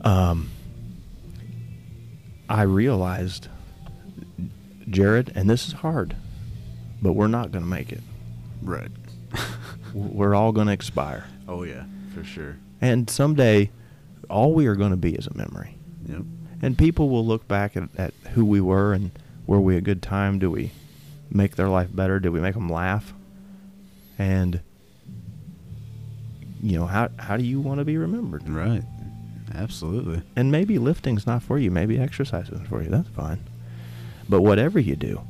Um, 0.00 0.48
I 2.48 2.62
realized, 2.62 3.48
Jared, 4.88 5.32
and 5.34 5.50
this 5.50 5.66
is 5.66 5.74
hard, 5.74 6.16
but 7.02 7.12
we're 7.12 7.26
not 7.26 7.52
going 7.52 7.64
to 7.64 7.70
make 7.70 7.92
it. 7.92 8.00
Right. 8.62 8.90
We're 9.94 10.34
all 10.34 10.52
going 10.52 10.68
to 10.68 10.72
expire. 10.72 11.26
oh 11.46 11.62
yeah, 11.62 11.84
for 12.14 12.24
sure. 12.24 12.56
And 12.80 13.10
someday, 13.10 13.70
all 14.30 14.54
we 14.54 14.66
are 14.66 14.74
going 14.76 14.92
to 14.92 14.96
be 14.96 15.14
is 15.14 15.26
a 15.26 15.34
memory. 15.36 15.76
Yep. 16.08 16.22
And 16.60 16.76
people 16.76 17.08
will 17.08 17.24
look 17.24 17.46
back 17.46 17.76
at, 17.76 17.88
at 17.96 18.14
who 18.32 18.44
we 18.44 18.60
were 18.60 18.92
and 18.92 19.10
were 19.46 19.60
we 19.60 19.76
a 19.76 19.80
good 19.80 20.02
time? 20.02 20.38
Do 20.38 20.50
we 20.50 20.72
make 21.30 21.56
their 21.56 21.68
life 21.68 21.94
better? 21.94 22.18
Did 22.18 22.30
we 22.30 22.40
make 22.40 22.54
them 22.54 22.68
laugh? 22.68 23.14
And, 24.18 24.60
you 26.62 26.78
know, 26.78 26.86
how, 26.86 27.10
how 27.18 27.36
do 27.36 27.44
you 27.44 27.60
want 27.60 27.78
to 27.78 27.84
be 27.84 27.96
remembered? 27.96 28.48
Right. 28.48 28.82
Absolutely. 29.54 30.22
And 30.36 30.52
maybe 30.52 30.78
lifting's 30.78 31.26
not 31.26 31.42
for 31.42 31.58
you. 31.58 31.70
Maybe 31.70 31.98
exercise 31.98 32.48
isn't 32.50 32.68
for 32.68 32.82
you. 32.82 32.90
That's 32.90 33.08
fine. 33.08 33.40
But 34.28 34.42
whatever 34.42 34.78
you 34.78 34.96
do, 34.96 35.22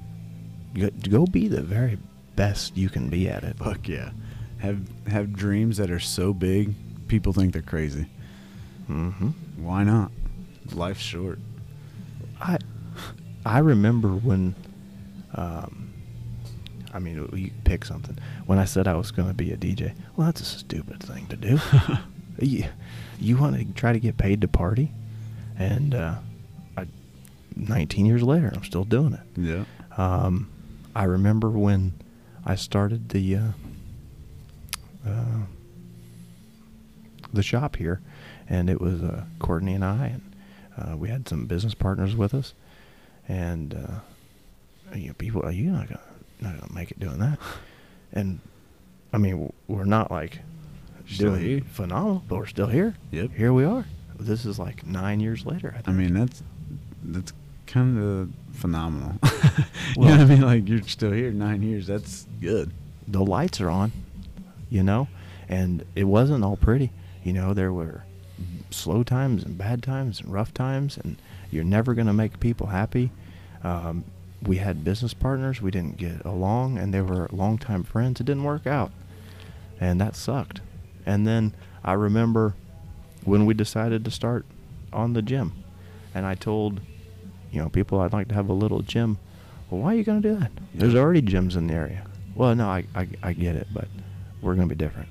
go, 0.75 0.91
go 1.09 1.27
be 1.27 1.47
the 1.49 1.62
very 1.62 1.99
best 2.35 2.77
you 2.77 2.88
can 2.88 3.09
be 3.09 3.29
at 3.29 3.45
it. 3.45 3.57
Fuck 3.59 3.88
yeah. 3.88 4.11
Have 4.59 4.81
have 5.07 5.33
dreams 5.33 5.77
that 5.77 5.91
are 5.91 6.01
so 6.01 6.33
big, 6.33 6.75
people 7.07 7.33
think 7.33 7.53
they're 7.53 7.62
crazy. 7.62 8.07
Mm-hmm. 8.91 9.29
Why 9.62 9.85
not? 9.85 10.11
Life's 10.72 11.00
short. 11.00 11.38
I 12.40 12.59
I 13.44 13.59
remember 13.61 14.09
when, 14.09 14.54
um, 15.35 15.92
I 16.92 16.98
mean, 16.98 17.28
you 17.33 17.50
pick 17.64 17.85
something. 17.85 18.18
When 18.46 18.59
I 18.59 18.64
said 18.64 18.87
I 18.87 18.94
was 18.94 19.11
going 19.11 19.28
to 19.28 19.35
be 19.35 19.52
a 19.52 19.57
DJ, 19.57 19.94
well, 20.16 20.26
that's 20.26 20.40
a 20.40 20.44
stupid 20.44 21.02
thing 21.02 21.26
to 21.28 21.37
do. 21.37 21.59
you 22.40 22.64
you 23.18 23.37
want 23.37 23.57
to 23.57 23.64
try 23.74 23.92
to 23.92 23.98
get 23.98 24.16
paid 24.16 24.40
to 24.42 24.48
party, 24.48 24.92
and 25.59 25.94
uh, 25.94 26.16
I, 26.76 26.87
19 27.57 28.07
years 28.07 28.22
later, 28.22 28.52
I'm 28.54 28.64
still 28.64 28.85
doing 28.85 29.14
it. 29.14 29.40
Yeah. 29.40 29.64
Um, 29.96 30.50
I 30.94 31.04
remember 31.04 31.50
when 31.50 31.94
I 32.44 32.54
started 32.54 33.09
the 33.11 33.37
uh, 33.37 33.48
uh, 35.07 35.40
the 37.33 37.42
shop 37.42 37.76
here, 37.76 38.00
and 38.48 38.70
it 38.70 38.81
was 38.81 39.02
uh, 39.02 39.24
Courtney 39.38 39.74
and 39.74 39.85
I, 39.85 40.07
and 40.07 40.22
uh, 40.79 40.97
we 40.97 41.09
had 41.09 41.29
some 41.29 41.47
business 41.47 41.75
partners 41.75 42.14
with 42.17 42.35
us, 42.35 42.55
and 43.29 43.75
uh, 43.75 44.95
you 44.97 45.09
know, 45.09 45.14
people, 45.14 45.43
are 45.45 45.51
you 45.51 45.71
not 45.71 45.88
gonna 45.88 46.01
not 46.41 46.61
gonna 46.61 46.73
make 46.73 46.91
it 46.91 46.99
doing 47.01 47.19
that? 47.19 47.38
And 48.12 48.41
I 49.12 49.19
mean, 49.19 49.53
we're 49.67 49.85
not 49.85 50.11
like 50.11 50.41
Still 51.07 51.31
doing 51.33 51.43
here. 51.43 51.61
phenomenal, 51.73 52.23
but 52.29 52.37
we're 52.37 52.47
still 52.47 52.67
here. 52.69 52.95
Yep. 53.11 53.33
Here 53.33 53.53
we 53.53 53.64
are. 53.64 53.87
This 54.19 54.45
is 54.45 54.59
like 54.59 54.87
nine 54.87 55.21
years 55.21 55.45
later. 55.47 55.75
I, 55.87 55.91
I 55.91 55.93
mean, 55.93 56.14
that's 56.14 56.43
that's 57.03 57.33
kind 57.67 57.99
of 57.99 58.31
phenomenal. 58.57 59.14
you 59.97 60.05
know 60.05 60.11
what 60.11 60.21
I 60.21 60.25
mean? 60.25 60.41
Like 60.43 60.69
you're 60.69 60.83
still 60.83 61.12
here 61.12 61.31
nine 61.31 61.62
years. 61.62 61.87
That's 61.87 62.27
good. 62.41 62.71
the 63.07 63.25
lights 63.25 63.61
are 63.61 63.71
on, 63.71 63.93
you 64.71 64.83
know, 64.83 65.09
and 65.49 65.85
it 65.95 66.05
wasn't 66.05 66.45
all 66.45 66.57
pretty. 66.57 66.91
You 67.25 67.33
know, 67.33 67.53
there 67.55 67.73
were 67.73 68.05
slow 68.70 69.02
times 69.02 69.42
and 69.44 69.57
bad 69.57 69.83
times 69.83 70.20
and 70.20 70.33
rough 70.33 70.52
times, 70.54 70.98
and 70.98 71.16
you're 71.50 71.64
never 71.64 71.94
going 71.94 72.07
to 72.07 72.12
make 72.12 72.40
people 72.40 72.68
happy. 72.68 73.11
Um, 73.62 74.04
we 74.42 74.57
had 74.57 74.85
business 74.85 75.14
partners, 75.14 75.61
we 75.61 75.70
didn't 75.70 75.96
get 75.96 76.24
along, 76.24 76.78
and 76.78 76.94
they 76.94 77.00
were 77.00 77.28
longtime 77.33 77.85
friends. 77.85 78.20
It 78.20 78.24
didn't 78.24 78.44
work 78.44 78.66
out, 78.66 78.92
and 79.81 80.00
that 80.00 80.14
sucked. 80.14 80.61
And 81.04 81.26
then 81.26 81.54
I 81.83 81.94
remember 81.94 82.54
when 83.24 83.46
we 83.46 83.54
decided 83.54 84.04
to 84.04 84.11
start 84.11 84.46
on 84.92 85.12
the 85.12 85.22
gym, 85.22 85.52
and 86.14 86.24
I 86.24 86.35
told, 86.35 86.81
you 87.50 87.61
know, 87.61 87.68
people 87.68 88.00
I'd 88.00 88.12
like 88.12 88.28
to 88.28 88.35
have 88.35 88.48
a 88.48 88.54
little 88.54 88.83
gym. 88.83 89.18
Well, 89.70 89.81
why 89.81 89.94
are 89.94 89.96
you 89.96 90.04
going 90.04 90.22
to 90.22 90.28
do 90.28 90.37
that? 90.38 90.52
There's 90.74 90.94
already 90.94 91.22
gyms 91.22 91.57
in 91.57 91.66
the 91.66 91.74
area. 91.74 92.04
Well, 92.35 92.54
no, 92.54 92.68
I, 92.68 92.85
I, 92.94 93.09
I 93.22 93.33
get 93.33 93.57
it, 93.57 93.66
but 93.72 93.88
we're 94.40 94.54
going 94.54 94.68
to 94.68 94.74
be 94.74 94.78
different. 94.78 95.09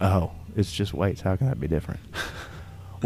Oh, 0.00 0.32
it's 0.54 0.72
just 0.72 0.92
weights. 0.92 1.22
How 1.22 1.36
can 1.36 1.48
that 1.48 1.58
be 1.58 1.66
different? 1.66 2.00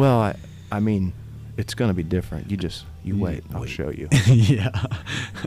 Well, 0.01 0.23
I, 0.23 0.35
I 0.73 0.81
mean, 0.81 1.13
it's 1.59 1.75
going 1.75 1.91
to 1.91 1.95
be 1.95 2.03
different. 2.03 2.51
You 2.51 2.57
just, 2.57 2.87
you 3.05 3.19
wait. 3.19 3.45
I'll 3.53 3.61
wait. 3.61 3.69
show 3.69 3.91
you. 3.91 4.09
yeah. 4.27 4.71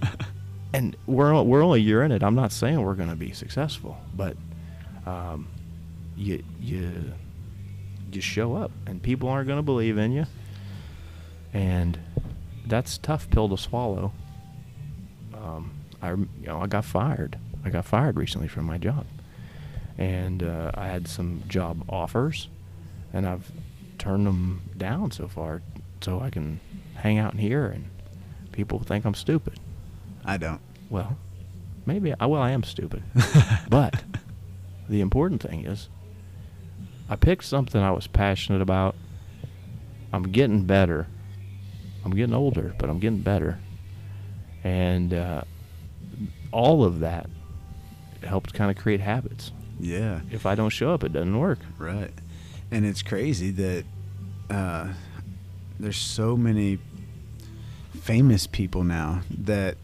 and 0.73 0.95
we're, 1.07 1.41
we're 1.41 1.63
only 1.63 1.79
a 1.79 1.83
year 1.83 2.03
in 2.03 2.11
it. 2.11 2.21
I'm 2.21 2.35
not 2.35 2.51
saying 2.51 2.79
we're 2.79 2.93
going 2.93 3.09
to 3.09 3.15
be 3.15 3.31
successful, 3.31 3.97
but 4.15 4.37
um, 5.07 5.47
you, 6.15 6.43
you, 6.61 7.13
you 8.11 8.21
show 8.21 8.55
up 8.55 8.69
and 8.85 9.01
people 9.01 9.27
aren't 9.27 9.47
going 9.47 9.57
to 9.57 9.63
believe 9.63 9.97
in 9.97 10.11
you. 10.11 10.27
And 11.51 11.97
that's 12.67 12.97
a 12.97 12.99
tough 12.99 13.27
pill 13.31 13.49
to 13.49 13.57
swallow. 13.57 14.11
Um, 15.33 15.71
I, 15.99 16.11
you 16.11 16.27
know, 16.45 16.61
I 16.61 16.67
got 16.67 16.85
fired. 16.85 17.39
I 17.65 17.71
got 17.71 17.85
fired 17.85 18.17
recently 18.17 18.47
from 18.47 18.65
my 18.65 18.77
job, 18.77 19.07
and 19.97 20.43
uh, 20.43 20.69
I 20.75 20.87
had 20.87 21.07
some 21.07 21.41
job 21.47 21.83
offers, 21.89 22.49
and 23.13 23.25
I've 23.27 23.51
turned 24.03 24.27
them 24.27 24.61
down 24.77 25.11
so 25.11 25.29
far, 25.29 25.61
so 26.01 26.19
I 26.19 26.29
can 26.29 26.59
hang 26.95 27.19
out 27.19 27.31
in 27.31 27.39
here, 27.39 27.67
and 27.67 27.89
people 28.51 28.79
think 28.79 29.05
I'm 29.05 29.13
stupid. 29.13 29.59
I 30.25 30.35
don't. 30.35 30.59
Well, 30.89 31.17
maybe 31.85 32.13
I 32.19 32.25
well 32.25 32.41
I 32.41 32.51
am 32.51 32.63
stupid, 32.63 33.01
but 33.69 34.03
the 34.89 34.99
important 34.99 35.41
thing 35.41 35.65
is, 35.65 35.87
I 37.09 37.15
picked 37.15 37.45
something 37.45 37.81
I 37.81 37.91
was 37.91 38.07
passionate 38.07 38.61
about. 38.61 38.95
I'm 40.11 40.23
getting 40.23 40.65
better. 40.65 41.07
I'm 42.03 42.11
getting 42.11 42.35
older, 42.35 42.75
but 42.77 42.89
I'm 42.89 42.99
getting 42.99 43.21
better, 43.21 43.57
and 44.65 45.13
uh, 45.13 45.43
all 46.51 46.83
of 46.83 46.99
that 46.99 47.29
helped 48.21 48.53
kind 48.53 48.69
of 48.69 48.75
create 48.75 48.99
habits. 48.99 49.53
Yeah. 49.79 50.19
If 50.29 50.45
I 50.45 50.55
don't 50.55 50.69
show 50.71 50.93
up, 50.93 51.05
it 51.05 51.13
doesn't 51.13 51.39
work. 51.39 51.59
Right. 51.77 52.11
And 52.69 52.85
it's 52.85 53.01
crazy 53.01 53.49
that 53.51 53.85
uh, 54.53 54.93
there's 55.79 55.97
so 55.97 56.37
many 56.37 56.79
famous 58.01 58.47
people 58.47 58.83
now 58.83 59.21
that 59.29 59.77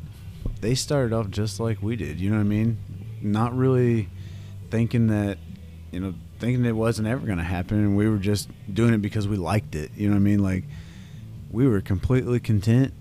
they 0.61 0.75
started 0.75 1.13
off 1.13 1.29
just 1.29 1.59
like 1.59 1.81
we 1.81 1.95
did. 1.95 2.19
You 2.19 2.29
know 2.29 2.37
what 2.37 2.43
I 2.43 2.45
mean? 2.45 2.77
Not 3.21 3.55
really 3.55 4.09
thinking 4.69 5.07
that, 5.07 5.37
you 5.91 5.99
know, 5.99 6.13
thinking 6.39 6.65
it 6.65 6.75
wasn't 6.75 7.07
ever 7.07 7.25
going 7.25 7.37
to 7.37 7.43
happen. 7.43 7.79
And 7.79 7.97
we 7.97 8.07
were 8.07 8.17
just 8.17 8.49
doing 8.71 8.93
it 8.93 9.01
because 9.01 9.27
we 9.27 9.37
liked 9.37 9.75
it. 9.75 9.91
You 9.95 10.07
know 10.07 10.15
what 10.15 10.21
I 10.21 10.23
mean? 10.23 10.43
Like, 10.43 10.63
we 11.51 11.67
were 11.67 11.81
completely 11.81 12.39
content 12.39 12.93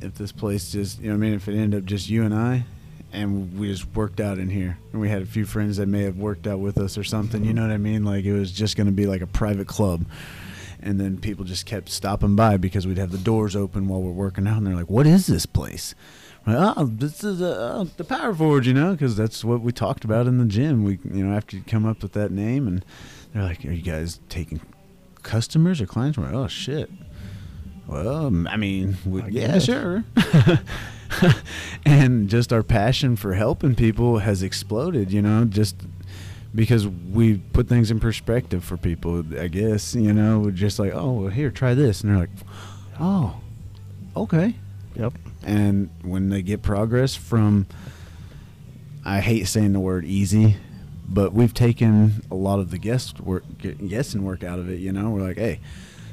if 0.00 0.14
this 0.14 0.32
place 0.32 0.70
just, 0.70 1.00
you 1.00 1.08
know 1.08 1.14
what 1.14 1.24
I 1.24 1.28
mean? 1.28 1.34
If 1.34 1.48
it 1.48 1.56
ended 1.56 1.82
up 1.82 1.86
just 1.86 2.08
you 2.08 2.22
and 2.24 2.34
I. 2.34 2.64
And 3.10 3.58
we 3.58 3.68
just 3.68 3.86
worked 3.96 4.20
out 4.20 4.38
in 4.38 4.50
here, 4.50 4.76
and 4.92 5.00
we 5.00 5.08
had 5.08 5.22
a 5.22 5.26
few 5.26 5.46
friends 5.46 5.78
that 5.78 5.86
may 5.86 6.02
have 6.02 6.18
worked 6.18 6.46
out 6.46 6.58
with 6.58 6.76
us 6.76 6.98
or 6.98 7.04
something. 7.04 7.42
You 7.42 7.54
know 7.54 7.62
what 7.62 7.70
I 7.70 7.78
mean? 7.78 8.04
Like 8.04 8.26
it 8.26 8.34
was 8.34 8.52
just 8.52 8.76
going 8.76 8.86
to 8.86 8.92
be 8.92 9.06
like 9.06 9.22
a 9.22 9.26
private 9.26 9.66
club, 9.66 10.04
and 10.80 11.00
then 11.00 11.18
people 11.18 11.44
just 11.44 11.66
kept 11.66 11.88
stopping 11.88 12.36
by 12.36 12.56
because 12.56 12.86
we'd 12.86 12.98
have 12.98 13.12
the 13.12 13.18
doors 13.18 13.56
open 13.56 13.88
while 13.88 14.00
we're 14.00 14.10
working 14.10 14.46
out, 14.46 14.58
and 14.58 14.66
they're 14.66 14.74
like, 14.74 14.90
"What 14.90 15.06
is 15.06 15.26
this 15.26 15.46
place?" 15.46 15.94
Well, 16.46 16.74
oh, 16.76 16.86
this 16.86 17.22
is 17.22 17.42
uh, 17.42 17.84
the 17.96 18.04
Power 18.04 18.34
Forge, 18.34 18.66
you 18.66 18.74
know, 18.74 18.92
because 18.92 19.16
that's 19.16 19.44
what 19.44 19.60
we 19.60 19.72
talked 19.72 20.04
about 20.04 20.26
in 20.26 20.38
the 20.38 20.46
gym. 20.46 20.82
We, 20.82 20.98
you 21.04 21.24
know, 21.24 21.36
after 21.36 21.56
you 21.56 21.62
come 21.66 21.84
up 21.84 22.02
with 22.02 22.12
that 22.12 22.30
name, 22.30 22.66
and 22.66 22.84
they're 23.32 23.42
like, 23.42 23.64
"Are 23.64 23.72
you 23.72 23.82
guys 23.82 24.20
taking 24.28 24.60
customers 25.22 25.80
or 25.80 25.86
clients?" 25.86 26.16
We're 26.18 26.24
like, 26.24 26.34
"Oh 26.34 26.48
shit." 26.48 26.90
Well, 27.86 28.26
I 28.48 28.56
mean, 28.56 28.98
we, 29.06 29.22
I 29.22 29.28
yeah, 29.28 29.58
sure. 29.58 30.04
and 31.86 32.28
just 32.28 32.52
our 32.52 32.62
passion 32.62 33.16
for 33.16 33.32
helping 33.32 33.74
people 33.74 34.18
has 34.18 34.42
exploded, 34.42 35.10
you 35.10 35.22
know, 35.22 35.46
just 35.46 35.76
because 36.54 36.86
we 36.88 37.38
put 37.38 37.68
things 37.68 37.90
in 37.90 38.00
perspective 38.00 38.64
for 38.64 38.76
people, 38.76 39.24
I 39.38 39.48
guess, 39.48 39.94
you 39.94 40.12
know, 40.12 40.50
just 40.50 40.78
like, 40.78 40.92
oh, 40.94 41.12
well, 41.12 41.30
here, 41.30 41.50
try 41.50 41.74
this. 41.74 42.00
And 42.00 42.10
they're 42.10 42.20
like, 42.20 42.30
oh, 43.00 43.40
okay. 44.16 44.54
Yep. 44.94 45.12
And 45.44 45.90
when 46.02 46.30
they 46.30 46.42
get 46.42 46.62
progress 46.62 47.14
from, 47.14 47.66
I 49.04 49.20
hate 49.20 49.46
saying 49.46 49.72
the 49.72 49.80
word 49.80 50.04
easy, 50.04 50.56
but 51.08 51.32
we've 51.32 51.54
taken 51.54 52.22
a 52.30 52.34
lot 52.34 52.58
of 52.58 52.70
the 52.70 52.78
guest 52.78 53.20
work, 53.20 53.44
guessing 53.58 54.24
work 54.24 54.42
out 54.42 54.58
of 54.58 54.68
it, 54.68 54.80
you 54.80 54.92
know, 54.92 55.10
we're 55.10 55.22
like, 55.22 55.38
hey, 55.38 55.60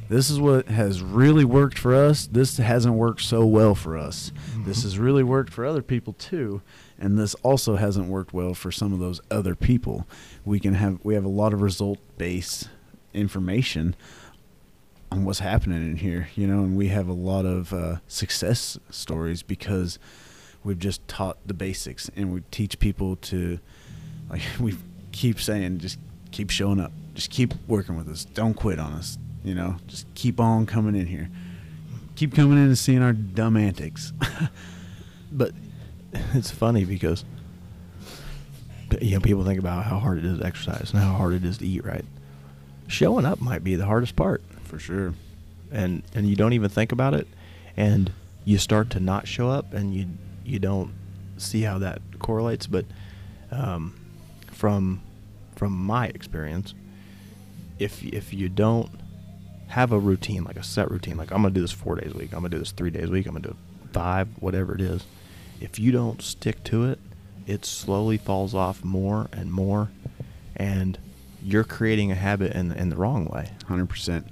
this 0.08 0.30
is 0.30 0.40
what 0.40 0.68
has 0.68 1.02
really 1.02 1.46
worked 1.46 1.80
for 1.80 1.96
us. 1.96 2.28
This 2.28 2.58
hasn't 2.58 2.94
worked 2.94 3.22
so 3.22 3.46
well 3.46 3.74
for 3.74 3.98
us. 3.98 4.32
This 4.66 4.78
mm-hmm. 4.78 4.88
has 4.88 5.00
really 5.00 5.24
worked 5.24 5.52
for 5.52 5.66
other 5.66 5.82
people 5.82 6.14
too, 6.14 6.62
and 7.00 7.18
this 7.18 7.34
also 7.36 7.76
hasn't 7.76 8.08
worked 8.08 8.34
well 8.34 8.54
for 8.54 8.72
some 8.72 8.94
of 8.94 9.00
those 9.00 9.22
other 9.30 9.56
people. 9.56 10.08
We 10.44 10.60
can 10.60 10.74
have 10.76 11.00
we 11.04 11.14
have 11.16 11.26
a 11.26 11.30
lot 11.30 11.54
of 11.54 11.62
result 11.62 12.00
based 12.18 12.70
information 13.14 13.96
on 15.12 15.26
what's 15.26 15.40
happening 15.40 15.84
in 15.84 15.98
here, 15.98 16.30
you 16.36 16.48
know, 16.48 16.60
and 16.60 16.76
we 16.76 16.88
have 16.90 17.08
a 17.08 17.14
lot 17.14 17.46
of 17.46 17.74
uh, 17.74 17.98
success 18.08 18.78
stories 18.90 19.44
because 19.44 20.00
we've 20.64 20.80
just 20.80 21.08
taught 21.08 21.38
the 21.46 21.54
basics 21.54 22.10
and 22.16 22.34
we 22.34 22.42
teach 22.52 22.80
people 22.80 23.16
to 23.18 23.60
like 24.30 24.42
we 24.60 24.76
keep 25.12 25.40
saying 25.40 25.80
just 25.80 26.00
keep 26.32 26.50
showing 26.50 26.80
up. 26.80 26.92
Just 27.14 27.30
keep 27.30 27.54
working 27.68 27.96
with 27.96 28.10
us. 28.10 28.26
Don't 28.26 28.56
quit 28.56 28.78
on 28.78 28.92
us 28.94 29.18
you 29.46 29.54
know? 29.54 29.78
Just 29.88 30.14
keep 30.16 30.40
on 30.40 30.66
coming 30.66 30.96
in 30.96 31.06
here. 31.06 31.30
Keep 32.16 32.34
coming 32.34 32.58
in 32.58 32.66
and 32.66 32.78
seeing 32.78 33.02
our 33.02 33.14
dumb 33.14 33.56
antics. 33.56 34.12
But 35.32 35.52
it's 36.34 36.52
funny 36.52 36.86
because 36.86 37.26
you 39.02 39.16
know 39.16 39.20
people 39.20 39.44
think 39.44 39.60
about 39.60 39.84
how 39.86 40.00
hard 40.00 40.18
it 40.18 40.26
is 40.26 40.40
to 40.40 40.46
exercise 40.46 40.92
and 40.92 41.02
how 41.02 41.14
hard 41.14 41.34
it 41.34 41.44
is 41.46 41.58
to 41.60 41.68
eat 41.68 41.84
right. 41.86 42.06
Showing 42.88 43.26
up 43.26 43.42
might 43.42 43.64
be 43.64 43.76
the 43.76 43.86
hardest 43.86 44.16
part, 44.16 44.44
for 44.64 44.78
sure 44.78 45.14
and 45.72 46.04
and 46.14 46.28
you 46.28 46.36
don't 46.36 46.54
even 46.54 46.70
think 46.70 46.92
about 46.92 47.14
it, 47.14 47.28
and 47.76 48.12
you 48.46 48.58
start 48.58 48.90
to 48.92 49.00
not 49.00 49.28
show 49.28 49.50
up, 49.50 49.74
and 49.74 49.94
you 49.94 50.08
you 50.44 50.60
don't 50.60 50.92
see 51.38 51.62
how 51.62 51.78
that 51.80 52.02
correlates. 52.20 52.68
But 52.68 52.86
um, 53.52 53.94
from 54.52 55.02
from 55.56 55.74
my 55.74 56.08
experience, 56.08 56.74
if 57.80 58.04
if 58.04 58.34
you 58.34 58.50
don't 58.50 58.90
have 59.68 59.92
a 59.92 60.00
routine 60.00 60.44
like 60.44 60.58
a 60.58 60.64
set 60.64 60.90
routine, 60.90 61.18
like 61.18 61.32
I'm 61.32 61.42
gonna 61.42 61.54
do 61.54 61.62
this 61.62 61.72
four 61.72 61.96
days 61.96 62.14
a 62.14 62.18
week, 62.18 62.32
I'm 62.32 62.40
gonna 62.40 62.50
do 62.50 62.60
this 62.60 62.72
three 62.72 62.90
days 62.90 63.10
a 63.10 63.12
week, 63.12 63.26
I'm 63.26 63.34
gonna 63.34 63.48
do 63.50 63.56
five, 63.92 64.28
whatever 64.40 64.74
it 64.76 64.82
is. 64.82 65.04
If 65.60 65.80
you 65.80 65.92
don't 65.92 66.22
stick 66.22 66.64
to 66.66 66.86
it, 66.86 67.00
it 67.48 67.66
slowly 67.66 68.18
falls 68.18 68.54
off 68.54 68.84
more 68.84 69.30
and 69.32 69.52
more, 69.52 69.90
and 70.56 70.98
you're 71.42 71.64
creating 71.64 72.12
a 72.12 72.16
habit 72.16 72.54
in 72.54 72.72
in 72.72 72.90
the 72.90 72.96
wrong 72.96 73.26
way. 73.26 73.52
100% 73.70 74.26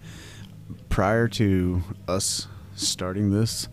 prior 0.89 1.27
to 1.27 1.81
us 2.07 2.47
starting 2.75 3.31
this 3.31 3.67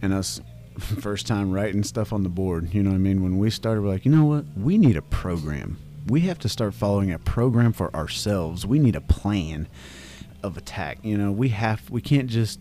and 0.00 0.12
us 0.12 0.40
first 0.78 1.26
time 1.26 1.50
writing 1.52 1.82
stuff 1.82 2.12
on 2.12 2.22
the 2.22 2.28
board 2.28 2.72
you 2.72 2.82
know 2.82 2.90
what 2.90 2.96
i 2.96 2.98
mean? 2.98 3.22
When 3.22 3.38
we 3.38 3.50
started 3.50 3.82
we're 3.82 3.88
like 3.88 4.04
you 4.04 4.10
know 4.10 4.24
what? 4.24 4.44
We 4.56 4.78
need 4.78 4.96
a 4.96 5.02
program. 5.02 5.78
We 6.06 6.22
have 6.22 6.38
to 6.40 6.48
start 6.48 6.74
following 6.74 7.12
a 7.12 7.18
program 7.18 7.72
for 7.72 7.94
ourselves. 7.94 8.66
We 8.66 8.78
need 8.78 8.96
a 8.96 9.00
plan 9.00 9.68
of 10.42 10.56
attack. 10.56 10.98
You 11.02 11.16
know 11.16 11.32
we 11.32 11.50
have 11.50 11.88
we 11.90 12.00
can't 12.00 12.28
just 12.28 12.60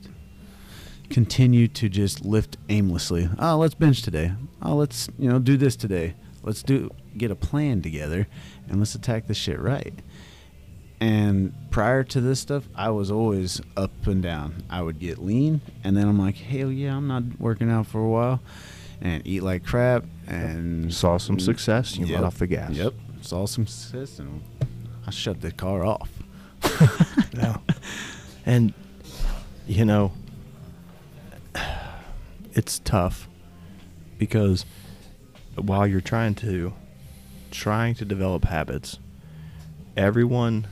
continue 1.12 1.68
to 1.68 1.90
just 1.90 2.24
lift 2.26 2.58
aimlessly 2.70 3.30
oh 3.40 3.58
let's 3.58 3.74
bench 3.76 4.02
today 4.02 4.34
oh 4.62 4.76
let's 4.76 5.10
you 5.20 5.30
know 5.30 5.40
do 5.40 5.58
this 5.58 5.76
today 5.76 6.14
let's 6.44 6.64
do 6.64 6.90
get 7.18 7.30
a 7.32 7.36
plan 7.36 7.82
together 7.82 8.28
and 8.70 8.80
let's 8.80 8.96
attack 8.96 9.28
this 9.28 9.38
shit 9.38 9.60
right 9.60 9.94
and 11.02 11.52
prior 11.72 12.04
to 12.04 12.22
this 12.22 12.40
stuff, 12.40 12.70
I 12.76 12.92
was 12.92 13.10
always 13.10 13.60
up 13.76 14.06
and 14.06 14.22
down. 14.22 14.62
I 14.70 14.84
would 14.84 15.00
get 15.00 15.18
lean, 15.18 15.62
and 15.84 15.98
then 15.98 16.08
I'm 16.08 16.20
like, 16.20 16.36
hell 16.36 16.72
yeah, 16.72 16.96
I'm 16.96 17.08
not 17.08 17.24
working 17.40 17.72
out 17.72 17.88
for 17.88 18.00
a 18.00 18.08
while, 18.08 18.40
and 19.02 19.26
eat 19.26 19.42
like 19.42 19.66
crap, 19.66 20.06
and 20.28 20.94
Saw 20.94 21.18
some 21.18 21.40
success, 21.40 21.98
you 21.98 22.06
Yep. 22.06 22.16
let 22.20 22.24
off 22.24 22.38
the 22.38 22.46
gas. 22.46 22.74
Yep, 22.74 22.94
saw 23.22 23.48
some 23.48 23.66
success, 23.66 24.20
and 24.20 24.44
I 25.08 25.10
shut 25.10 25.42
the 25.42 25.52
car 25.52 25.84
off. 25.84 26.10
Yeah. 27.34 27.58
And 28.46 28.74
you 29.68 29.86
know, 29.86 30.12
it's 32.54 32.80
tough 32.80 33.28
because 34.18 34.66
while 35.56 35.88
you're 35.88 36.02
trying 36.02 36.36
to 36.36 36.74
trying 37.52 37.96
to 37.96 38.06
develop 38.06 38.46
habits, 38.46 39.00
everyone 39.98 40.68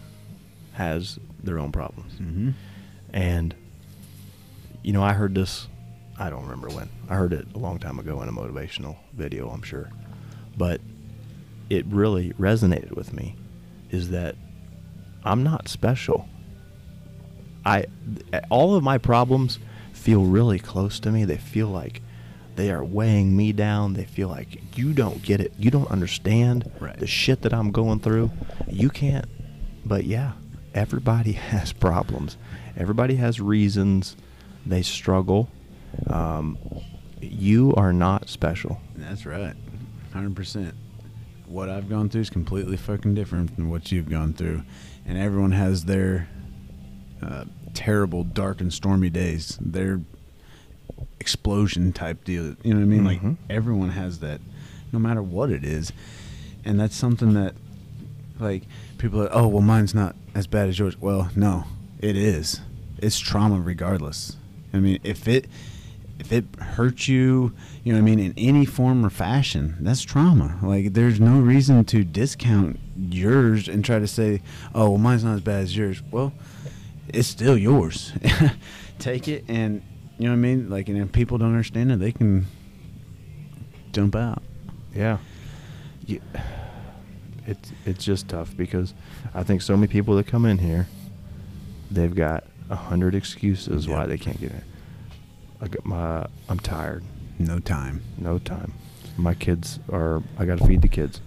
has 0.73 1.19
their 1.43 1.59
own 1.59 1.71
problems. 1.71 2.13
Mm-hmm. 2.13 2.51
And 3.13 3.55
you 4.81 4.93
know, 4.93 5.03
I 5.03 5.13
heard 5.13 5.35
this 5.35 5.67
I 6.19 6.29
don't 6.29 6.43
remember 6.43 6.67
when. 6.67 6.89
I 7.07 7.15
heard 7.15 7.31
it 7.31 7.47
a 7.55 7.57
long 7.57 7.79
time 7.79 7.97
ago 7.97 8.21
in 8.21 8.27
a 8.27 8.31
motivational 8.31 8.97
video, 9.13 9.49
I'm 9.49 9.61
sure. 9.61 9.89
But 10.57 10.81
it 11.69 11.85
really 11.85 12.33
resonated 12.33 12.91
with 12.91 13.13
me 13.13 13.35
is 13.89 14.09
that 14.09 14.35
I'm 15.23 15.43
not 15.43 15.69
special. 15.69 16.27
I 17.65 17.85
all 18.49 18.75
of 18.75 18.83
my 18.83 18.97
problems 18.97 19.59
feel 19.99 20.23
really 20.23 20.59
close 20.59 20.99
to 21.01 21.11
me. 21.11 21.25
They 21.25 21.37
feel 21.37 21.67
like 21.67 22.01
they 22.55 22.71
are 22.71 22.83
weighing 22.83 23.35
me 23.35 23.51
down. 23.53 23.93
They 23.93 24.05
feel 24.05 24.27
like 24.29 24.77
you 24.77 24.93
don't 24.93 25.21
get 25.21 25.39
it. 25.39 25.53
You 25.57 25.71
don't 25.71 25.89
understand 25.91 26.69
Right. 26.79 26.97
the 26.97 27.07
shit 27.07 27.41
that 27.43 27.53
I'm 27.53 27.71
going 27.71 27.99
through. 27.99 28.31
You 28.67 28.89
can't. 28.89 29.25
But 29.85 30.05
yeah, 30.05 30.33
everybody 30.73 31.31
has 31.51 31.73
problems. 31.73 32.37
Everybody 32.77 33.15
has 33.15 33.39
reasons 33.41 34.15
they 34.65 34.81
struggle. 34.81 35.49
Um, 36.07 36.57
you 37.21 37.73
are 37.75 37.91
not 37.93 38.29
special. 38.29 38.79
That's 38.95 39.25
right, 39.25 39.55
hundred 40.13 40.35
percent. 40.35 40.73
What 41.47 41.67
I've 41.67 41.89
gone 41.89 42.09
through 42.09 42.21
is 42.21 42.29
completely 42.29 42.77
fucking 42.77 43.15
different 43.15 43.55
than 43.55 43.69
what 43.69 43.91
you've 43.91 44.09
gone 44.09 44.33
through, 44.33 44.63
and 45.05 45.17
everyone 45.17 45.51
has 45.53 45.85
their 45.85 46.27
uh, 47.21 47.45
terrible, 47.73 48.23
dark, 48.23 48.61
and 48.61 48.71
stormy 48.73 49.09
days. 49.09 49.57
They're 49.61 50.01
explosion 51.19 51.91
type 51.93 52.23
deal. 52.23 52.55
You 52.63 52.73
know 52.73 52.79
what 52.79 52.81
I 52.81 52.85
mean? 52.85 53.01
Mhm. 53.01 53.05
Like 53.29 53.37
everyone 53.49 53.89
has 53.89 54.19
that, 54.19 54.41
no 54.91 54.99
matter 54.99 55.21
what 55.21 55.49
it 55.51 55.63
is, 55.63 55.91
and 56.65 56.79
that's 56.79 56.95
something 56.95 57.33
that, 57.33 57.55
like, 58.39 58.63
people 58.97 59.21
are. 59.21 59.29
Oh, 59.31 59.47
well, 59.47 59.61
mine's 59.61 59.93
not 59.95 60.15
as 60.35 60.47
bad 60.47 60.69
as 60.69 60.79
yours. 60.79 60.99
Well, 60.99 61.29
no, 61.35 61.65
it 61.99 62.15
is. 62.15 62.61
It's 62.97 63.19
trauma 63.19 63.59
regardless. 63.59 64.35
I 64.73 64.79
mean, 64.79 64.99
if 65.03 65.27
it 65.27 65.47
if 66.19 66.33
it 66.33 66.43
hurts 66.59 67.07
you, 67.07 67.53
you 67.83 67.93
know 67.93 67.99
what 67.99 68.03
I 68.11 68.15
mean, 68.15 68.19
in 68.19 68.33
any 68.37 68.65
form 68.65 69.05
or 69.05 69.09
fashion, 69.09 69.77
that's 69.79 70.01
trauma. 70.01 70.57
Like 70.61 70.93
there's 70.93 71.19
no 71.19 71.39
reason 71.39 71.85
to 71.85 72.03
discount 72.03 72.77
yours 72.97 73.69
and 73.69 73.85
try 73.85 73.99
to 73.99 74.07
say, 74.07 74.41
"Oh, 74.75 74.89
well, 74.89 74.97
mine's 74.97 75.23
not 75.23 75.35
as 75.35 75.41
bad 75.41 75.63
as 75.63 75.77
yours." 75.77 76.01
Well, 76.11 76.33
it's 77.13 77.27
still 77.27 77.57
yours. 77.57 78.13
Take 78.99 79.27
it 79.27 79.45
and 79.47 79.81
you 80.17 80.25
know 80.25 80.31
what 80.31 80.37
I 80.37 80.39
mean? 80.39 80.69
Like 80.69 80.89
and 80.89 80.97
if 80.97 81.11
people 81.11 81.37
don't 81.37 81.49
understand 81.49 81.91
it, 81.91 81.99
they 81.99 82.11
can 82.11 82.45
jump 83.91 84.15
out. 84.15 84.41
Yeah. 84.93 85.17
You, 86.05 86.21
it's 87.45 87.71
it's 87.85 88.03
just 88.03 88.27
tough 88.27 88.55
because 88.55 88.93
I 89.33 89.43
think 89.43 89.61
so 89.61 89.75
many 89.77 89.87
people 89.91 90.15
that 90.17 90.27
come 90.27 90.45
in 90.45 90.57
here, 90.57 90.87
they've 91.89 92.13
got 92.13 92.43
a 92.69 92.75
hundred 92.75 93.15
excuses 93.15 93.87
why 93.87 94.05
they 94.05 94.17
can't 94.17 94.39
get 94.39 94.51
in. 94.51 94.63
I 95.61 95.67
got 95.67 95.85
my 95.85 96.25
I'm 96.47 96.59
tired, 96.59 97.03
No 97.37 97.59
time. 97.59 98.01
no 98.17 98.39
time. 98.39 98.73
My 99.17 99.33
kids 99.33 99.79
are 99.91 100.21
I 100.37 100.45
got 100.45 100.59
to 100.59 100.67
feed 100.67 100.81
the 100.81 100.87
kids. 100.87 101.21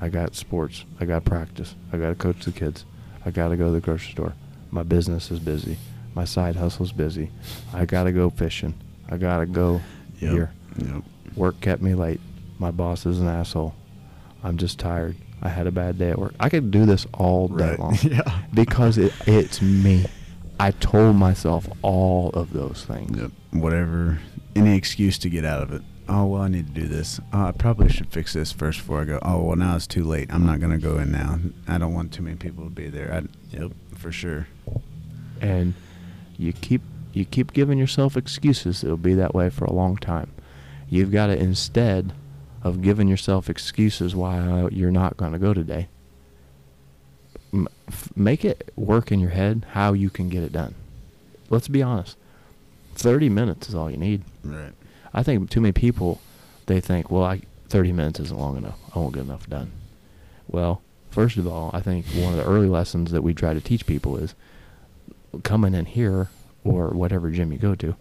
I 0.00 0.08
got 0.08 0.34
sports. 0.34 0.84
I 1.00 1.04
got 1.04 1.24
practice. 1.24 1.74
I 1.92 1.96
got 1.96 2.08
to 2.08 2.14
coach 2.14 2.44
the 2.44 2.52
kids. 2.52 2.84
I 3.24 3.30
got 3.30 3.48
to 3.48 3.56
go 3.56 3.66
to 3.66 3.72
the 3.72 3.80
grocery 3.80 4.12
store. 4.12 4.34
My 4.72 4.82
business 4.82 5.30
is 5.30 5.38
busy. 5.38 5.76
My 6.14 6.24
side 6.24 6.56
hustle's 6.56 6.90
busy. 6.92 7.30
I 7.72 7.84
got 7.84 8.04
to 8.04 8.12
go 8.12 8.30
fishing. 8.30 8.74
I 9.08 9.16
got 9.18 9.38
to 9.38 9.46
go 9.46 9.80
Yep. 10.18 10.32
here. 10.32 10.52
Yep. 10.78 11.02
Work 11.36 11.60
kept 11.60 11.80
me 11.82 11.94
late. 11.94 12.20
My 12.58 12.70
boss 12.70 13.06
is 13.06 13.20
an 13.20 13.28
asshole. 13.28 13.74
I'm 14.42 14.56
just 14.56 14.78
tired. 14.78 15.16
I 15.42 15.48
had 15.48 15.66
a 15.66 15.70
bad 15.72 15.98
day 15.98 16.10
at 16.10 16.18
work. 16.18 16.34
I 16.40 16.48
could 16.48 16.70
do 16.70 16.86
this 16.86 17.06
all 17.14 17.48
day 17.48 17.70
Right. 17.70 17.78
long. 17.78 17.98
Yeah. 18.02 18.22
Because 18.54 18.98
it, 18.98 19.12
it's 19.26 19.60
me. 19.62 20.06
I 20.60 20.70
told 20.72 21.16
myself 21.16 21.68
all 21.82 22.30
of 22.30 22.52
those 22.52 22.84
things. 22.86 23.18
Yep. 23.18 23.30
Whatever. 23.52 24.18
Any 24.54 24.76
excuse 24.76 25.18
to 25.18 25.30
get 25.30 25.44
out 25.44 25.62
of 25.62 25.72
it. 25.72 25.82
Oh 26.08 26.26
well, 26.26 26.42
I 26.42 26.48
need 26.48 26.74
to 26.74 26.80
do 26.80 26.86
this. 26.88 27.20
Oh, 27.32 27.46
I 27.46 27.52
probably 27.52 27.88
should 27.88 28.08
fix 28.10 28.32
this 28.32 28.52
first 28.52 28.78
before 28.80 29.02
I 29.02 29.04
go. 29.04 29.18
Oh 29.22 29.42
well, 29.42 29.56
now 29.56 29.76
it's 29.76 29.86
too 29.86 30.04
late. 30.04 30.32
I'm 30.32 30.44
not 30.46 30.60
gonna 30.60 30.78
go 30.78 30.98
in 30.98 31.10
now. 31.12 31.38
I 31.68 31.78
don't 31.78 31.94
want 31.94 32.12
too 32.12 32.22
many 32.22 32.36
people 32.36 32.64
to 32.64 32.70
be 32.70 32.88
there. 32.88 33.12
I, 33.12 33.56
yep, 33.56 33.72
for 33.96 34.10
sure. 34.12 34.46
and 35.40 35.74
you 36.38 36.52
keep 36.52 36.82
you 37.12 37.24
keep 37.24 37.52
giving 37.52 37.78
yourself 37.78 38.16
excuses 38.16 38.82
it'll 38.82 38.96
be 38.96 39.14
that 39.14 39.34
way 39.34 39.50
for 39.50 39.64
a 39.66 39.72
long 39.72 39.96
time 39.98 40.30
you've 40.88 41.10
got 41.12 41.26
to 41.26 41.36
instead 41.38 42.12
of 42.62 42.80
giving 42.80 43.06
yourself 43.06 43.50
excuses 43.50 44.16
why 44.16 44.38
uh, 44.38 44.68
you're 44.72 44.90
not 44.90 45.16
going 45.18 45.30
to 45.32 45.38
go 45.38 45.52
today 45.52 45.88
m- 47.52 47.68
f- 47.88 48.08
make 48.16 48.44
it 48.46 48.72
work 48.76 49.12
in 49.12 49.20
your 49.20 49.30
head 49.30 49.66
how 49.72 49.92
you 49.92 50.08
can 50.08 50.30
get 50.30 50.42
it 50.42 50.52
done 50.52 50.74
let's 51.50 51.68
be 51.68 51.82
honest 51.82 52.16
30 52.94 53.28
minutes 53.28 53.68
is 53.68 53.74
all 53.74 53.90
you 53.90 53.98
need 53.98 54.22
Right. 54.42 54.72
I 55.14 55.22
think 55.22 55.48
too 55.50 55.60
many 55.60 55.72
people 55.72 56.20
they 56.66 56.80
think 56.80 57.10
well 57.10 57.24
I, 57.24 57.42
30 57.68 57.92
minutes 57.92 58.20
isn't 58.20 58.38
long 58.38 58.56
enough 58.56 58.78
i 58.94 58.98
won't 58.98 59.14
get 59.14 59.24
enough 59.24 59.48
done 59.48 59.70
well 60.48 60.82
first 61.10 61.36
of 61.36 61.46
all 61.46 61.70
i 61.72 61.80
think 61.80 62.06
one 62.14 62.32
of 62.32 62.38
the 62.38 62.44
early 62.44 62.68
lessons 62.68 63.10
that 63.12 63.22
we 63.22 63.34
try 63.34 63.54
to 63.54 63.60
teach 63.60 63.86
people 63.86 64.16
is 64.16 64.34
coming 65.42 65.74
in 65.74 65.86
here 65.86 66.28
or 66.64 66.88
whatever 66.90 67.30
gym 67.30 67.50
you 67.50 67.58
go 67.58 67.74
to, 67.74 67.96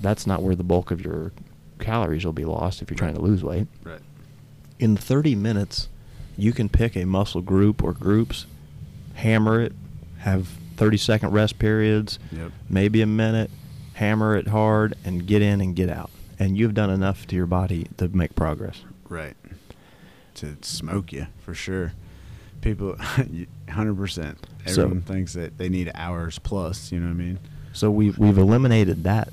that's 0.00 0.26
not 0.26 0.42
where 0.42 0.56
the 0.56 0.64
bulk 0.64 0.90
of 0.90 1.04
your 1.04 1.30
calories 1.78 2.24
will 2.24 2.32
be 2.32 2.44
lost 2.44 2.82
if 2.82 2.90
you're 2.90 2.96
trying 2.98 3.14
to 3.14 3.20
lose 3.20 3.44
weight. 3.44 3.68
Right. 3.84 4.00
In 4.80 4.96
30 4.96 5.34
minutes, 5.36 5.88
you 6.36 6.52
can 6.52 6.68
pick 6.68 6.96
a 6.96 7.04
muscle 7.04 7.40
group 7.42 7.84
or 7.84 7.92
groups, 7.92 8.46
hammer 9.14 9.60
it, 9.60 9.74
have 10.20 10.48
30 10.76 10.96
second 10.96 11.30
rest 11.32 11.58
periods, 11.58 12.18
Yep. 12.32 12.50
maybe 12.68 13.00
a 13.02 13.06
minute, 13.06 13.50
hammer 13.94 14.34
it 14.36 14.48
hard, 14.48 14.94
and 15.04 15.26
get 15.26 15.42
in 15.42 15.60
and 15.60 15.76
get 15.76 15.88
out. 15.90 16.10
And 16.40 16.56
you've 16.58 16.74
done 16.74 16.90
enough 16.90 17.26
to 17.28 17.36
your 17.36 17.46
body 17.46 17.86
to 17.98 18.08
make 18.08 18.34
progress. 18.34 18.82
Right. 19.08 19.36
To 20.36 20.56
smoke 20.62 21.12
you 21.12 21.26
for 21.38 21.54
sure. 21.54 21.92
People, 22.62 22.96
hundred 23.70 23.94
percent. 23.96 24.38
So- 24.66 24.82
Everyone 24.82 25.02
thinks 25.02 25.34
that 25.34 25.58
they 25.58 25.68
need 25.68 25.90
hours 25.94 26.38
plus. 26.38 26.90
You 26.90 26.98
know 27.00 27.06
what 27.06 27.12
I 27.12 27.16
mean? 27.16 27.38
So 27.72 27.90
we've 27.90 28.18
we've 28.18 28.36
eliminated 28.38 29.04
that, 29.04 29.32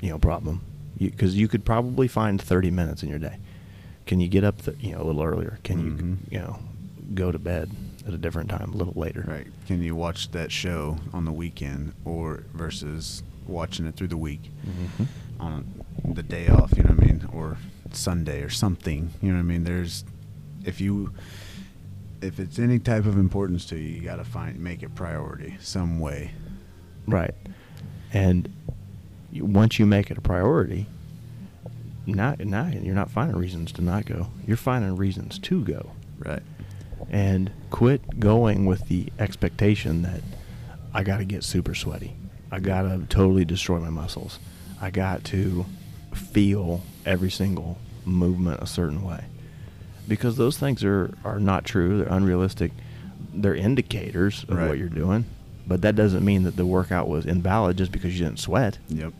you 0.00 0.08
know, 0.10 0.18
problem, 0.18 0.62
because 0.98 1.36
you, 1.36 1.46
could 1.46 1.64
probably 1.64 2.08
find 2.08 2.42
30 2.42 2.70
minutes 2.72 3.02
in 3.04 3.08
your 3.08 3.20
day. 3.20 3.36
Can 4.06 4.18
you 4.20 4.26
get 4.28 4.42
up, 4.42 4.58
the, 4.62 4.74
you 4.80 4.92
know, 4.92 5.02
a 5.02 5.04
little 5.04 5.22
earlier? 5.22 5.58
Can 5.62 5.78
Mhm. 5.78 6.00
you, 6.00 6.18
you 6.30 6.38
know, 6.40 6.58
go 7.14 7.30
to 7.30 7.38
bed 7.38 7.70
at 8.06 8.12
a 8.14 8.18
different 8.18 8.50
time, 8.50 8.72
a 8.72 8.76
little 8.76 8.94
later? 8.96 9.24
Right. 9.28 9.46
Can 9.66 9.80
you 9.82 9.94
watch 9.94 10.30
that 10.32 10.50
show 10.50 10.98
on 11.12 11.24
the 11.24 11.30
weekend 11.32 11.92
or 12.04 12.42
versus 12.54 13.22
watching 13.46 13.86
it 13.86 13.94
through 13.94 14.08
the 14.08 14.16
week 14.16 14.50
Mhm. 14.98 15.06
on 15.38 15.84
the 16.04 16.22
day 16.22 16.48
off? 16.48 16.72
You 16.76 16.82
know 16.82 16.94
what 16.94 17.02
I 17.02 17.06
mean? 17.06 17.28
Or 17.32 17.56
Sunday 17.92 18.42
or 18.42 18.50
something. 18.50 19.10
You 19.22 19.30
know 19.30 19.36
what 19.36 19.40
I 19.40 19.44
mean? 19.44 19.64
There's 19.64 20.04
if 20.64 20.80
you 20.80 21.12
if 22.22 22.40
it's 22.40 22.58
any 22.58 22.78
type 22.78 23.06
of 23.06 23.18
importance 23.18 23.66
to 23.66 23.76
you, 23.76 23.88
you 23.96 24.00
got 24.00 24.16
to 24.16 24.24
find 24.24 24.58
make 24.58 24.82
it 24.82 24.94
priority 24.94 25.56
some 25.60 26.00
way. 26.00 26.32
Right. 27.06 27.34
And 28.12 28.48
you, 29.32 29.44
once 29.44 29.78
you 29.78 29.86
make 29.86 30.10
it 30.10 30.18
a 30.18 30.20
priority, 30.20 30.86
now, 32.06 32.36
now 32.38 32.68
you're 32.68 32.94
not 32.94 33.10
finding 33.10 33.36
reasons 33.36 33.72
to 33.72 33.82
not 33.82 34.06
go. 34.06 34.28
You're 34.46 34.56
finding 34.56 34.96
reasons 34.96 35.38
to 35.40 35.62
go. 35.64 35.90
Right. 36.18 36.42
and 37.10 37.50
quit 37.70 38.18
going 38.18 38.64
with 38.64 38.88
the 38.88 39.12
expectation 39.18 40.02
that 40.02 40.22
I 40.94 41.02
got 41.02 41.18
to 41.18 41.24
get 41.24 41.44
super 41.44 41.74
sweaty. 41.74 42.16
I 42.50 42.60
got 42.60 42.82
to 42.82 43.04
totally 43.08 43.44
destroy 43.44 43.78
my 43.80 43.90
muscles. 43.90 44.38
I 44.80 44.90
got 44.90 45.24
to 45.24 45.66
feel 46.16 46.82
every 47.04 47.30
single 47.30 47.78
movement 48.04 48.62
a 48.62 48.66
certain 48.66 49.02
way. 49.02 49.24
Because 50.08 50.36
those 50.36 50.56
things 50.58 50.84
are, 50.84 51.14
are 51.24 51.40
not 51.40 51.64
true. 51.64 51.98
They're 51.98 52.08
unrealistic. 52.12 52.72
They're 53.34 53.54
indicators 53.54 54.44
of 54.48 54.56
Right. 54.56 54.68
what 54.68 54.78
you're 54.78 54.88
doing. 54.88 55.24
But 55.66 55.82
that 55.82 55.96
doesn't 55.96 56.24
mean 56.24 56.44
that 56.44 56.54
the 56.56 56.64
workout 56.66 57.08
was 57.08 57.26
invalid 57.26 57.76
just 57.76 57.90
because 57.90 58.16
you 58.18 58.24
didn't 58.24 58.38
sweat. 58.38 58.78
Yep. 58.88 59.12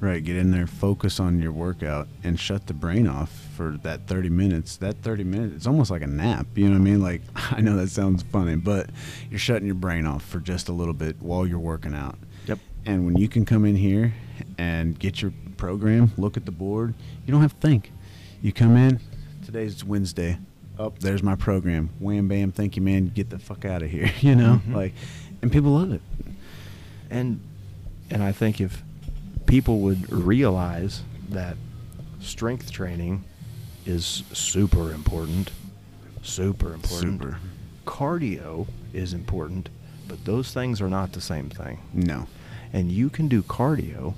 Right. 0.00 0.22
Get 0.22 0.36
in 0.36 0.50
there, 0.50 0.66
focus 0.66 1.18
on 1.20 1.38
your 1.40 1.52
workout, 1.52 2.08
and 2.22 2.38
shut 2.38 2.66
the 2.66 2.74
brain 2.74 3.06
off 3.06 3.30
for 3.56 3.78
that 3.82 4.06
30 4.06 4.28
minutes. 4.28 4.76
That 4.76 4.96
30 5.02 5.24
minutes, 5.24 5.54
it's 5.54 5.66
almost 5.66 5.90
like 5.90 6.02
a 6.02 6.06
nap. 6.06 6.46
You 6.56 6.64
know 6.66 6.72
what 6.72 6.76
I 6.80 6.80
mean? 6.80 7.00
Like, 7.00 7.22
I 7.52 7.60
know 7.60 7.76
that 7.76 7.88
sounds 7.90 8.22
funny, 8.24 8.56
but 8.56 8.90
you're 9.30 9.38
shutting 9.38 9.66
your 9.66 9.74
brain 9.76 10.04
off 10.04 10.22
for 10.24 10.40
just 10.40 10.68
a 10.68 10.72
little 10.72 10.92
bit 10.94 11.16
while 11.20 11.46
you're 11.46 11.58
working 11.60 11.94
out. 11.94 12.18
Yep. 12.46 12.58
And 12.84 13.06
when 13.06 13.16
you 13.16 13.28
can 13.28 13.44
come 13.46 13.64
in 13.64 13.76
here 13.76 14.12
and 14.58 14.98
get 14.98 15.22
your 15.22 15.32
program, 15.56 16.12
look 16.16 16.36
at 16.36 16.44
the 16.46 16.52
board, 16.52 16.94
you 17.26 17.32
don't 17.32 17.42
have 17.42 17.58
to 17.58 17.66
think. 17.66 17.92
You 18.42 18.52
come 18.52 18.76
in, 18.76 19.00
today's 19.44 19.84
Wednesday. 19.84 20.38
Up 20.78 20.92
oh, 20.96 21.00
there's 21.00 21.22
my 21.22 21.34
program. 21.36 21.88
Wham 22.00 22.28
bam, 22.28 22.52
thank 22.52 22.76
you, 22.76 22.82
man. 22.82 23.08
Get 23.08 23.30
the 23.30 23.38
fuck 23.38 23.64
out 23.64 23.82
of 23.82 23.90
here. 23.90 24.10
You 24.20 24.34
know, 24.34 24.60
Mhm. 24.68 24.74
like, 24.74 24.94
and 25.42 25.50
people 25.50 25.70
love 25.72 25.92
it. 25.92 26.02
and 27.10 27.40
and 28.10 28.22
I 28.22 28.32
think 28.32 28.60
if 28.60 28.82
people 29.46 29.80
would 29.80 30.12
realize 30.12 31.02
that 31.30 31.56
strength 32.20 32.70
training 32.70 33.24
is 33.86 34.22
super 34.32 34.92
important, 34.92 35.50
super 36.22 36.74
important. 36.74 37.20
Super. 37.22 37.38
Cardio 37.86 38.66
is 38.92 39.12
important, 39.12 39.68
but 40.08 40.24
those 40.24 40.52
things 40.52 40.80
are 40.80 40.88
not 40.88 41.12
the 41.12 41.20
same 41.20 41.48
thing. 41.48 41.78
No. 41.92 42.26
And 42.72 42.90
you 42.92 43.08
can 43.08 43.28
do 43.28 43.42
cardio 43.42 44.14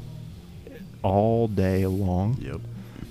all 1.08 1.48
day 1.48 1.86
long. 1.86 2.36
Yep. 2.40 2.60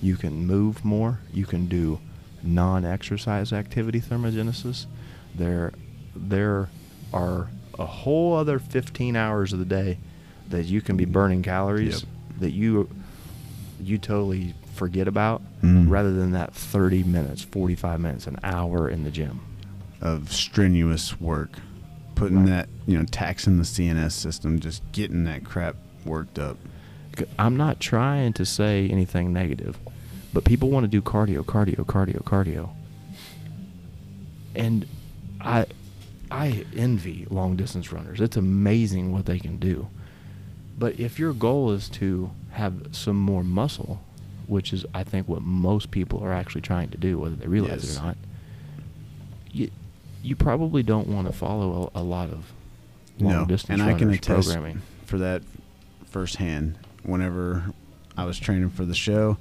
You 0.01 0.15
can 0.15 0.45
move 0.45 0.85
more. 0.85 1.19
You 1.33 1.45
can 1.45 1.65
do 1.67 1.99
non-exercise 2.43 3.51
activity 3.51 3.99
thermogenesis. 3.99 4.85
There, 5.35 5.73
there 6.15 6.69
are 7.13 7.49
a 7.79 7.85
whole 7.85 8.33
other 8.35 8.59
15 8.59 9.15
hours 9.15 9.53
of 9.53 9.59
the 9.59 9.65
day 9.65 9.97
that 10.49 10.65
you 10.65 10.81
can 10.81 10.95
be 10.97 11.05
burning 11.05 11.41
calories 11.43 12.01
Yep. 12.01 12.09
that 12.41 12.51
you 12.51 12.89
you 13.79 13.99
totally 13.99 14.55
forget 14.73 15.07
about, 15.07 15.39
Mm. 15.61 15.87
rather 15.87 16.11
than 16.11 16.31
that 16.31 16.51
30 16.55 17.03
minutes, 17.03 17.43
45 17.43 17.99
minutes, 17.99 18.25
an 18.25 18.37
hour 18.43 18.89
in 18.89 19.03
the 19.03 19.11
gym. 19.11 19.39
of 20.01 20.31
strenuous 20.31 21.19
work, 21.19 21.53
putting 22.13 22.37
Right. 22.41 22.45
that 22.47 22.69
you 22.85 22.97
know 22.97 23.03
taxing 23.05 23.57
the 23.57 23.63
CNS 23.65 24.13
system, 24.15 24.59
just 24.59 24.81
getting 24.91 25.23
that 25.25 25.43
crap 25.43 25.75
worked 26.05 26.37
up. 26.39 26.57
I'm 27.39 27.57
not 27.57 27.79
trying 27.79 28.33
to 28.33 28.45
say 28.45 28.87
anything 28.89 29.33
negative, 29.33 29.77
but 30.33 30.43
people 30.43 30.69
want 30.69 30.83
to 30.83 30.87
do 30.87 31.01
cardio, 31.01 31.43
cardio, 31.43 31.85
cardio, 31.85 32.23
cardio. 32.23 32.69
And 34.55 34.85
I 35.41 35.65
I 36.31 36.65
envy 36.75 37.25
long 37.29 37.55
distance 37.55 37.91
runners. 37.91 38.19
It's 38.19 38.37
amazing 38.37 39.11
what 39.11 39.25
they 39.25 39.39
can 39.39 39.57
do. 39.57 39.87
But 40.77 40.99
if 40.99 41.17
your 41.19 41.33
goal 41.33 41.71
is 41.71 41.89
to 41.89 42.31
have 42.51 42.89
some 42.91 43.15
more 43.17 43.43
muscle, 43.43 44.01
which 44.47 44.73
is 44.73 44.85
I 44.93 45.03
think 45.03 45.27
what 45.27 45.41
most 45.41 45.91
people 45.91 46.23
are 46.23 46.33
actually 46.33 46.61
trying 46.61 46.89
to 46.89 46.97
do 46.97 47.17
whether 47.19 47.35
they 47.35 47.47
realize 47.47 47.83
Yes. 47.83 47.95
it 47.97 47.99
or 47.99 48.05
not, 48.05 48.17
you 49.51 49.69
you 50.23 50.35
probably 50.35 50.83
don't 50.83 51.07
want 51.07 51.27
to 51.27 51.33
follow 51.33 51.91
a, 51.95 52.01
a 52.01 52.03
lot 52.03 52.29
of 52.29 52.51
long 53.19 53.33
no, 53.33 53.45
distance 53.45 53.79
and 53.79 53.89
I 53.89 53.93
can 53.97 54.09
attest 54.11 54.47
programming. 54.49 54.81
for 55.05 55.17
that 55.19 55.41
firsthand. 56.05 56.77
Whenever 57.07 57.63
I 58.15 58.25
was 58.25 58.37
training 58.37 58.69
for 58.69 58.85
the 58.85 58.93
show, 58.93 59.37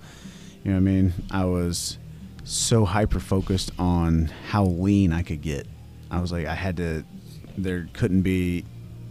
you 0.64 0.70
know 0.70 0.76
what 0.76 0.88
I 0.88 0.92
mean. 0.92 1.12
I 1.30 1.44
was 1.44 1.98
so 2.44 2.84
hyper 2.84 3.20
focused 3.20 3.72
on 3.78 4.30
how 4.48 4.64
lean 4.64 5.12
I 5.12 5.22
could 5.22 5.42
get. 5.42 5.66
I 6.10 6.20
was 6.20 6.32
like, 6.32 6.46
I 6.46 6.54
had 6.54 6.76
to. 6.78 7.04
There 7.58 7.88
couldn't 7.92 8.22
be 8.22 8.64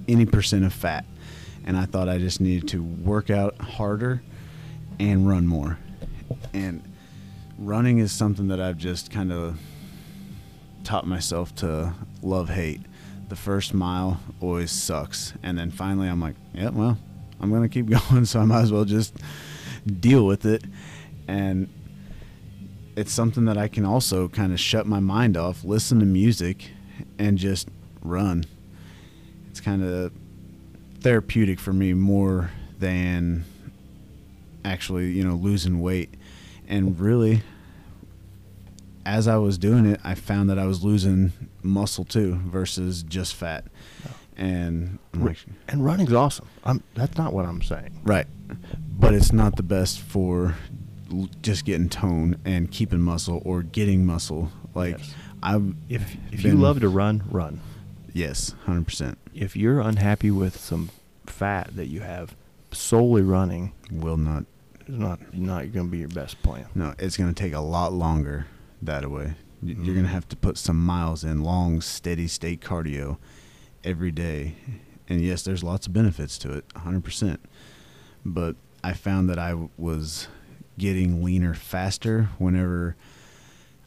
any 0.08 0.26
percent 0.26 0.66
of 0.66 0.74
fat, 0.74 1.06
and 1.66 1.76
I 1.76 1.86
thought 1.86 2.08
I 2.08 2.18
just 2.18 2.40
needed 2.40 2.70
to 2.70 2.82
work 2.82 3.30
out 3.30 3.60
harder 3.60 4.24
and 5.00 5.28
run 5.28 5.48
more. 5.48 5.78
And 6.54 6.82
running 7.58 7.98
is 7.98 8.12
something 8.12 8.48
that 8.48 8.62
I've 8.62 8.78
just 8.78 9.12
kind 9.12 9.32
of 9.32 9.60
taught 10.84 11.06
myself 11.06 11.54
to 11.56 11.94
love 12.22 12.50
hate. 12.50 12.82
The 13.28 13.36
first 13.36 13.74
mile 13.74 14.22
always 14.40 14.72
sucks, 14.72 15.34
and 15.44 15.58
then 15.58 15.72
finally 15.72 16.08
I'm 16.08 16.22
like, 16.22 16.36
yeah, 16.54 16.70
well, 16.70 16.98
I'm 17.46 17.54
gonna 17.54 17.70
keep 17.70 17.90
going, 18.10 18.26
so 18.26 18.40
I 18.40 18.46
might 18.46 18.62
as 18.62 18.72
well 18.72 18.86
just 18.86 19.16
deal 19.86 20.26
with 20.26 20.46
it. 20.46 20.64
And 21.28 21.70
it's 22.96 23.14
something 23.14 23.46
that 23.46 23.58
I 23.58 23.68
can 23.68 23.86
also 23.86 24.28
kind 24.28 24.52
of 24.52 24.60
shut 24.60 24.88
my 24.88 25.00
mind 25.00 25.38
off, 25.38 25.64
listen 25.64 26.00
to 26.00 26.06
music, 26.06 26.72
and 27.20 27.38
just 27.38 27.68
run. 28.02 28.46
It's 29.50 29.62
kind 29.62 29.84
of 29.84 30.12
therapeutic 31.02 31.60
for 31.60 31.72
me 31.72 31.94
more 31.94 32.50
than 32.80 33.46
actually, 34.64 35.12
you 35.12 35.24
know, 35.24 35.36
losing 35.36 35.82
weight. 35.82 36.14
And 36.68 37.00
really, 37.00 37.44
as 39.06 39.28
I 39.28 39.38
was 39.38 39.60
doing 39.60 39.86
it, 39.86 40.00
I 40.04 40.16
found 40.16 40.50
that 40.50 40.58
I 40.58 40.66
was 40.66 40.84
losing 40.84 41.32
muscle 41.62 42.06
too 42.06 42.36
versus 42.46 43.04
just 43.04 43.36
fat. 43.36 43.66
Oh. 44.08 44.12
And 44.38 45.00
like, 45.14 45.38
And 45.68 45.84
running's 45.86 46.14
awesome. 46.14 46.48
I'm 46.64 46.84
that's 46.94 47.18
not 47.18 47.34
what 47.34 47.46
I'm 47.46 47.62
saying. 47.62 48.02
right. 48.04 48.28
But 48.98 49.14
it's 49.14 49.32
not 49.34 49.56
the 49.56 49.64
best 49.64 50.00
for 50.00 50.56
l- 51.12 51.30
just 51.42 51.66
getting 51.66 51.90
tone 51.90 52.38
and 52.46 52.70
keeping 52.72 53.00
muscle 53.02 53.42
or 53.46 53.64
getting 53.64 54.06
muscle. 54.06 54.52
Like 54.74 54.98
Yes. 54.98 55.14
I've 55.42 55.74
If 55.90 56.18
if 56.32 56.44
you 56.44 56.56
love 56.56 56.80
to 56.82 56.90
run, 56.90 57.24
run. 57.30 57.62
yes, 58.14 58.56
hundred 58.66 58.86
percent 58.88 59.18
If 59.34 59.56
you're 59.56 59.80
unhappy 59.80 60.32
with 60.32 60.58
some 60.60 60.90
fat 61.26 61.76
that 61.76 61.88
you 61.88 62.02
have 62.02 62.36
solely 62.72 63.22
running, 63.22 63.72
will 63.92 64.18
not. 64.18 64.46
It's 64.82 64.90
not 64.90 65.20
not 65.34 65.72
going 65.72 65.88
to 65.88 65.92
be 65.92 66.00
your 66.00 66.10
best 66.10 66.42
plan. 66.44 66.66
No, 66.76 66.94
it's 67.00 67.16
gonna 67.18 67.34
take 67.34 67.54
a 67.54 67.60
lot 67.60 67.94
longer 67.94 68.48
that 68.82 69.10
way. 69.10 69.34
Y- 69.64 69.76
You're 69.82 69.96
gonna 69.96 70.08
Mhm. 70.10 70.12
have 70.12 70.28
to 70.30 70.36
put 70.36 70.58
some 70.58 70.84
miles 70.86 71.24
in, 71.24 71.42
long, 71.42 71.82
steady 71.82 72.28
state 72.28 72.62
cardio 72.62 73.18
every 73.86 74.12
day. 74.12 74.56
And 75.08 75.22
yes, 75.22 75.44
there's 75.44 75.64
lots 75.64 75.88
of 75.88 75.94
benefits 75.94 76.38
to 76.40 76.52
it, 76.52 76.68
100%. 76.70 77.38
But 78.26 78.56
I 78.84 78.94
found 78.94 79.30
that 79.30 79.40
I 79.40 79.52
w- 79.52 79.70
was 79.78 80.28
getting 80.78 81.24
leaner 81.24 81.54
faster 81.54 82.30
whenever 82.38 82.96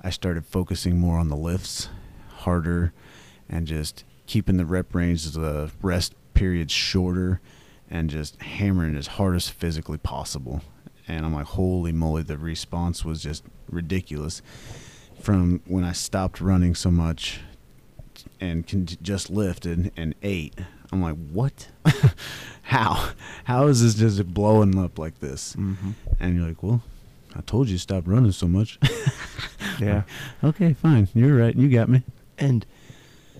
I 0.00 0.10
started 0.10 0.46
focusing 0.46 0.98
more 0.98 1.18
on 1.18 1.28
the 1.28 1.36
lifts, 1.36 1.88
harder, 2.38 2.92
and 3.48 3.66
just 3.66 4.04
keeping 4.26 4.56
the 4.56 4.64
rep 4.64 4.94
range, 4.94 5.24
the 5.32 5.70
rest 5.82 6.14
periods 6.34 6.72
shorter, 6.72 7.40
and 7.90 8.08
just 8.08 8.40
hammering 8.42 8.96
as 8.96 9.08
hard 9.08 9.34
as 9.34 9.48
physically 9.48 9.98
possible. 9.98 10.62
And 11.08 11.26
I'm 11.26 11.34
like, 11.34 11.46
holy 11.46 11.90
moly, 11.90 12.22
the 12.22 12.38
response 12.38 13.04
was 13.04 13.22
just 13.22 13.42
ridiculous. 13.68 14.40
From 15.20 15.62
when 15.66 15.82
I 15.82 15.92
stopped 15.92 16.40
running 16.40 16.74
so 16.74 16.90
much 16.90 17.40
and 18.40 18.66
can 18.66 18.86
just 18.86 19.30
lifted 19.30 19.90
and 19.96 20.14
ate, 20.22 20.54
I'm 20.92 21.02
like, 21.02 21.16
what? 21.32 21.68
How? 22.62 23.10
How 23.44 23.66
is 23.66 23.82
this 23.82 23.94
just 23.94 24.32
blowing 24.34 24.78
up 24.78 24.98
like 24.98 25.20
this? 25.20 25.54
Mm-hmm. 25.56 25.90
And 26.20 26.36
you're 26.36 26.46
like, 26.48 26.62
well, 26.62 26.82
I 27.36 27.40
told 27.42 27.68
you 27.68 27.76
to 27.76 27.80
stop 27.80 28.04
running 28.06 28.32
so 28.32 28.46
much. 28.46 28.78
Yeah. 29.80 30.02
okay, 30.42 30.72
fine. 30.72 31.06
You're 31.14 31.36
right. 31.36 31.54
You 31.54 31.68
got 31.68 31.88
me. 31.88 32.02
and 32.36 32.66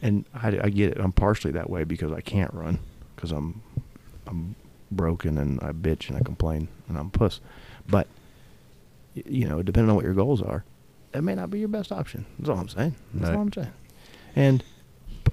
and 0.03 0.25
I, 0.33 0.57
I 0.63 0.69
get 0.71 0.93
it. 0.93 1.01
I'm 1.01 1.11
partially 1.11 1.51
that 1.53 1.69
way 1.69 1.83
because 1.83 2.13
I 2.13 2.21
can't 2.21 2.53
run 2.55 2.79
because 3.17 3.33
I'm 3.33 3.61
I'm 4.27 4.55
broken 4.93 5.37
and 5.37 5.59
I 5.63 5.73
bitch 5.73 6.09
and 6.09 6.17
I 6.17 6.21
complain 6.21 6.69
and 6.89 6.97
I'm 6.97 7.07
a 7.07 7.11
puss. 7.11 7.41
But 7.89 8.07
you 9.15 9.49
know, 9.49 9.63
depending 9.63 9.91
on 9.91 9.97
what 9.97 10.05
your 10.05 10.15
goals 10.15 10.41
are, 10.41 10.63
that 11.11 11.23
may 11.23 11.35
not 11.35 11.51
be 11.51 11.59
your 11.59 11.69
best 11.69 11.91
option. 11.91 12.25
That's 12.39 12.51
all 12.51 12.59
I'm 12.59 12.69
saying. 12.69 12.95
That's 13.15 13.31
Right. 13.31 13.35
all 13.37 13.43
I'm 13.43 13.53
saying. 13.53 13.73
And 14.37 14.63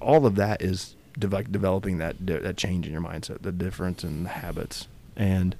all 0.06 0.26
of 0.26 0.36
that 0.36 0.62
is 0.62 0.96
de- 1.18 1.28
developing 1.44 1.98
that 1.98 2.26
de- 2.26 2.40
that 2.40 2.58
change 2.58 2.86
in 2.86 2.94
your 2.94 3.02
mindset, 3.02 3.42
the 3.42 3.52
difference 3.52 4.04
in 4.04 4.24
the 4.24 4.30
habits, 4.30 4.88
and 5.16 5.56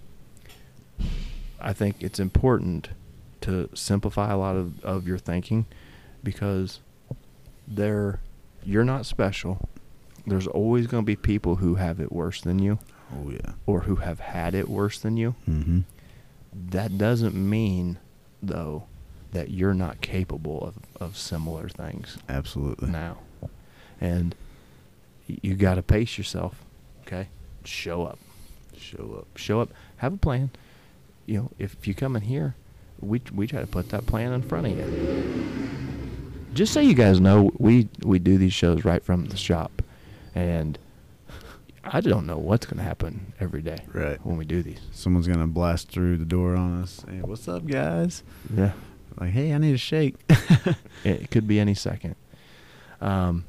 I 1.60 1.74
think 1.74 1.96
it's 2.00 2.20
important 2.20 2.90
to 3.42 3.70
simplify 3.74 4.32
a 4.32 4.38
lot 4.38 4.56
of, 4.56 4.84
of 4.84 5.08
your 5.08 5.18
thinking 5.18 5.66
because 6.24 6.80
there 7.68 8.20
you're 8.64 8.84
not 8.86 9.06
special. 9.06 9.68
There's 10.28 10.48
always 10.48 10.88
going 10.88 11.04
to 11.04 11.06
be 11.06 11.16
people 11.16 11.58
who 11.58 11.76
have 11.76 12.00
it 12.00 12.12
worse 12.12 12.42
than 12.42 12.58
you 12.60 12.80
Oh 13.16 13.30
yeah. 13.30 13.54
or 13.68 13.82
who 13.82 13.98
have 13.98 14.20
had 14.20 14.56
it 14.56 14.68
worse 14.68 14.98
than 15.00 15.18
you. 15.18 15.36
Mm-hmm. 15.48 15.82
That 16.72 16.98
doesn't 16.98 17.36
mean 17.36 18.00
though 18.42 18.86
that 19.34 19.50
you're 19.52 19.74
not 19.76 20.02
capable 20.02 20.62
of, 20.62 20.76
of 21.00 21.18
similar 21.18 21.70
things 21.70 22.18
Absolutely. 22.30 22.90
now. 22.90 23.18
And 24.02 24.36
you 25.28 25.56
got 25.56 25.76
to 25.76 25.82
pace 25.82 26.18
yourself, 26.18 26.56
okay? 27.08 27.30
Show 27.64 28.04
up. 28.06 28.20
Show 28.78 29.16
up. 29.20 29.28
show 29.38 29.62
up, 29.62 29.70
have 29.98 30.14
a 30.14 30.18
plan. 30.18 30.50
You 31.26 31.38
know, 31.38 31.52
if 31.58 31.88
you 31.88 31.94
come 31.96 32.16
in 32.16 32.22
here, 32.24 32.56
we 33.00 33.22
we 33.34 33.48
try 33.48 33.62
to 33.62 33.68
put 33.68 33.90
that 33.90 34.06
plan 34.06 34.32
in 34.34 34.42
front 34.42 34.68
of 34.68 34.78
you. 34.78 35.96
Just 36.54 36.72
so 36.74 36.80
you 36.80 36.94
guys 36.94 37.20
know, 37.20 37.52
we 37.58 37.88
we 38.04 38.20
do 38.20 38.38
these 38.38 38.54
shows 38.54 38.86
right 38.86 39.04
from 39.04 39.26
the 39.26 39.38
shop, 39.38 39.82
and 40.36 40.78
I 41.84 42.02
don't 42.02 42.26
know 42.28 42.38
what's 42.38 42.66
going 42.66 42.78
to 42.78 42.84
happen 42.84 43.34
every 43.40 43.62
day 43.62 43.80
Right. 43.94 44.24
when 44.26 44.38
we 44.38 44.46
do 44.46 44.62
these. 44.64 44.80
Someone's 44.92 45.28
gonna 45.28 45.48
blast 45.48 45.90
through 45.90 46.18
the 46.18 46.26
door 46.26 46.56
on 46.56 46.82
us. 46.82 47.04
Hey, 47.10 47.20
what's 47.22 47.48
up, 47.48 47.66
guys? 47.66 48.24
Yeah, 48.56 48.72
Like, 49.20 49.32
hey, 49.32 49.54
I 49.54 49.58
need 49.58 49.74
a 49.76 49.78
shake. 49.78 50.16
it 51.04 51.30
could 51.32 51.48
be 51.48 51.60
any 51.60 51.74
second. 51.76 52.16
Um, 53.02 53.46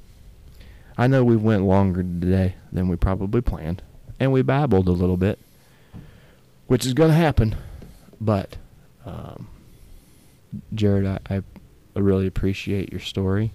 I 0.98 1.06
know 1.06 1.24
we 1.24 1.36
went 1.36 1.64
longer 1.64 2.02
today 2.02 2.54
than 2.72 2.88
we 2.88 2.96
probably 2.96 3.40
planned, 3.40 3.82
and 4.18 4.32
we 4.32 4.42
babbled 4.42 4.88
a 4.88 4.92
little 4.92 5.16
bit, 5.16 5.38
which 6.66 6.86
is 6.86 6.94
going 6.94 7.10
to 7.10 7.16
happen. 7.16 7.54
But, 8.20 8.56
um, 9.04 9.48
Jared, 10.74 11.06
I, 11.06 11.42
I 11.94 11.98
really 11.98 12.26
appreciate 12.26 12.90
your 12.90 13.00
story. 13.00 13.52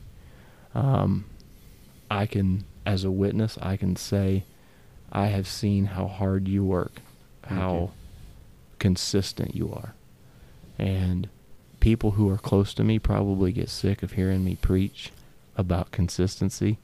Um, 0.75 1.25
I 2.09 2.25
can, 2.27 2.65
as 2.85 3.03
a 3.03 3.11
witness, 3.11 3.57
I 3.61 3.75
can 3.75 3.95
say 3.95 4.43
I 5.11 5.27
have 5.27 5.47
seen 5.47 5.85
how 5.85 6.07
hard 6.07 6.47
you 6.47 6.63
work, 6.63 7.01
how 7.45 7.73
you. 7.73 7.91
consistent 8.79 9.55
you 9.55 9.73
are. 9.73 9.93
And 10.77 11.27
people 11.79 12.11
who 12.11 12.29
are 12.29 12.37
close 12.37 12.73
to 12.75 12.83
me 12.83 12.99
probably 12.99 13.51
get 13.51 13.69
sick 13.69 14.03
of 14.03 14.13
hearing 14.13 14.43
me 14.43 14.55
preach 14.55 15.11
about 15.57 15.91
consistency, 15.91 16.77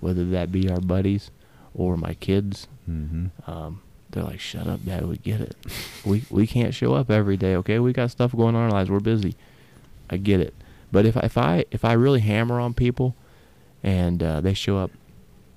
whether 0.00 0.24
that 0.26 0.52
be 0.52 0.68
our 0.70 0.80
buddies 0.80 1.30
or 1.74 1.96
my 1.96 2.14
kids. 2.14 2.68
mm-hmm. 2.88 3.26
Um, 3.50 3.82
they're 4.10 4.22
like, 4.24 4.40
"Shut 4.40 4.66
up, 4.66 4.84
Dad. 4.84 5.06
We 5.06 5.16
get 5.18 5.40
it. 5.40 5.56
we 6.04 6.24
we 6.30 6.46
can't 6.46 6.72
show 6.74 6.94
up 6.94 7.10
every 7.10 7.36
day. 7.36 7.56
Okay, 7.56 7.78
we 7.78 7.92
got 7.92 8.10
stuff 8.10 8.32
going 8.32 8.54
on 8.54 8.64
in 8.66 8.70
our 8.70 8.70
lives. 8.70 8.88
We're 8.90 9.00
busy. 9.00 9.34
I 10.08 10.16
get 10.16 10.40
it. 10.40 10.54
But 10.92 11.04
if 11.06 11.16
if 11.16 11.36
I 11.36 11.64
if 11.70 11.84
I 11.84 11.92
really 11.92 12.20
hammer 12.20 12.60
on 12.60 12.72
people, 12.72 13.14
and 13.82 14.22
uh, 14.22 14.40
they 14.40 14.54
show 14.54 14.78
up 14.78 14.90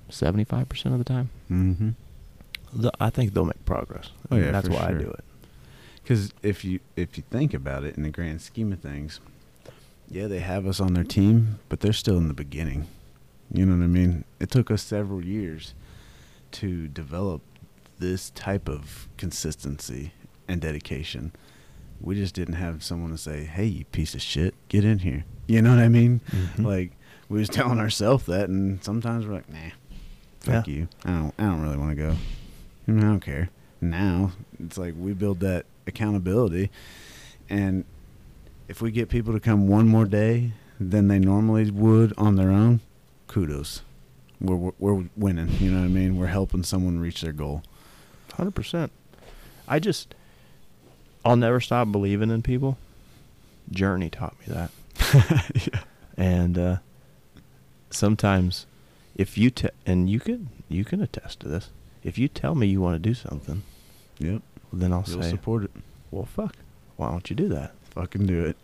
seventy 0.08 0.44
five 0.44 0.68
percent 0.68 0.92
of 0.94 0.98
the 0.98 1.04
time, 1.04 1.30
Mm-hmm. 1.50 1.90
th- 2.82 2.92
I 3.00 3.08
think 3.10 3.32
they'll 3.32 3.44
make 3.44 3.64
progress. 3.64 4.10
Oh, 4.30 4.36
yeah, 4.36 4.50
that's 4.50 4.66
for 4.68 4.74
why 4.74 4.88
I 4.88 4.92
do 4.92 5.08
it. 5.10 5.24
Because 6.02 6.32
if 6.42 6.64
you 6.64 6.80
if 6.96 7.16
you 7.16 7.22
think 7.30 7.54
about 7.54 7.84
it 7.84 7.96
in 7.96 8.02
the 8.02 8.10
grand 8.10 8.42
scheme 8.42 8.72
of 8.72 8.80
things, 8.80 9.20
yeah, 10.10 10.26
they 10.26 10.40
have 10.40 10.66
us 10.66 10.80
on 10.80 10.94
their 10.94 11.04
team, 11.04 11.60
but 11.68 11.80
they're 11.80 11.92
still 11.92 12.18
in 12.18 12.26
the 12.28 12.34
beginning. 12.34 12.88
You 13.52 13.66
know 13.66 13.76
what 13.76 13.84
I 13.84 13.88
mean? 13.88 14.24
It 14.38 14.50
took 14.50 14.70
us 14.70 14.82
several 14.82 15.24
years 15.24 15.74
to 16.52 16.88
develop 16.88 17.42
this 17.98 18.30
type 18.30 18.68
of 18.68 19.08
consistency 19.16 20.12
and 20.48 20.60
dedication. 20.60 21.32
We 22.00 22.14
just 22.14 22.34
didn't 22.34 22.54
have 22.54 22.82
someone 22.82 23.10
to 23.10 23.18
say, 23.18 23.44
"Hey, 23.44 23.66
you 23.66 23.84
piece 23.86 24.14
of 24.14 24.22
shit, 24.22 24.54
get 24.68 24.84
in 24.84 25.00
here." 25.00 25.24
You 25.46 25.60
know 25.62 25.70
what 25.70 25.80
I 25.84 25.88
mean? 25.88 26.20
Mhm. 26.30 26.64
Like 26.64 26.92
we 27.28 27.38
was 27.38 27.48
telling 27.58 27.78
ourselves 27.78 28.24
that, 28.26 28.48
and 28.48 28.82
sometimes 28.82 29.26
we're 29.26 29.34
like, 29.34 29.48
"Nah, 29.52 29.70
fuck 30.40 30.66
Yeah. 30.66 30.74
you. 30.74 30.88
I 31.04 31.10
don't. 31.10 31.34
I 31.38 31.42
don't 31.44 31.60
really 31.62 31.76
want 31.76 31.90
to 31.90 31.96
go. 31.96 32.16
I, 32.88 32.90
mean, 32.90 33.04
I 33.04 33.08
don't 33.08 33.20
care." 33.20 33.50
Now 33.82 34.32
it's 34.58 34.78
like 34.78 34.94
we 34.96 35.12
build 35.12 35.40
that 35.40 35.66
accountability, 35.86 36.70
and 37.48 37.84
if 38.68 38.80
we 38.80 38.90
get 38.92 39.08
people 39.08 39.32
to 39.34 39.40
come 39.40 39.66
one 39.68 39.88
more 39.88 40.04
day 40.06 40.52
than 40.78 41.08
they 41.08 41.18
normally 41.18 41.70
would 41.70 42.12
on 42.16 42.36
their 42.36 42.50
own, 42.50 42.80
kudos. 43.30 43.82
We're 44.40 44.56
we're, 44.56 44.72
we're 44.78 45.04
winning. 45.16 45.50
You 45.60 45.70
know 45.70 45.78
what 45.80 45.84
I 45.84 45.88
mean? 45.88 46.16
We're 46.16 46.26
helping 46.26 46.64
someone 46.64 46.98
reach 46.98 47.20
their 47.20 47.32
goal. 47.32 47.62
Hundred 48.34 48.54
percent. 48.54 48.90
I 49.68 49.78
just, 49.78 50.14
I'll 51.24 51.36
never 51.36 51.60
stop 51.60 51.92
believing 51.92 52.30
in 52.30 52.42
people. 52.42 52.76
Journey 53.70 54.10
taught 54.10 54.34
me 54.40 54.46
that, 54.52 54.70
yeah. 55.72 55.80
and 56.16 56.58
uh, 56.58 56.76
sometimes, 57.90 58.66
if 59.14 59.38
you 59.38 59.50
te- 59.50 59.68
and 59.86 60.10
you 60.10 60.18
can 60.18 60.48
you 60.68 60.84
can 60.84 61.00
attest 61.00 61.40
to 61.40 61.48
this. 61.48 61.70
If 62.02 62.18
you 62.18 62.26
tell 62.28 62.54
me 62.54 62.66
you 62.66 62.80
want 62.80 62.94
to 62.94 63.08
do 63.08 63.14
something, 63.14 63.62
Yep. 64.18 64.40
then 64.72 64.92
I'll 64.92 65.04
You'll 65.06 65.22
say, 65.22 65.30
support 65.30 65.64
it. 65.64 65.70
"Well, 66.10 66.24
fuck, 66.24 66.56
why 66.96 67.10
don't 67.10 67.28
you 67.30 67.36
do 67.36 67.48
that?" 67.50 67.74
Fucking 67.90 68.26
do 68.26 68.44
it. 68.44 68.56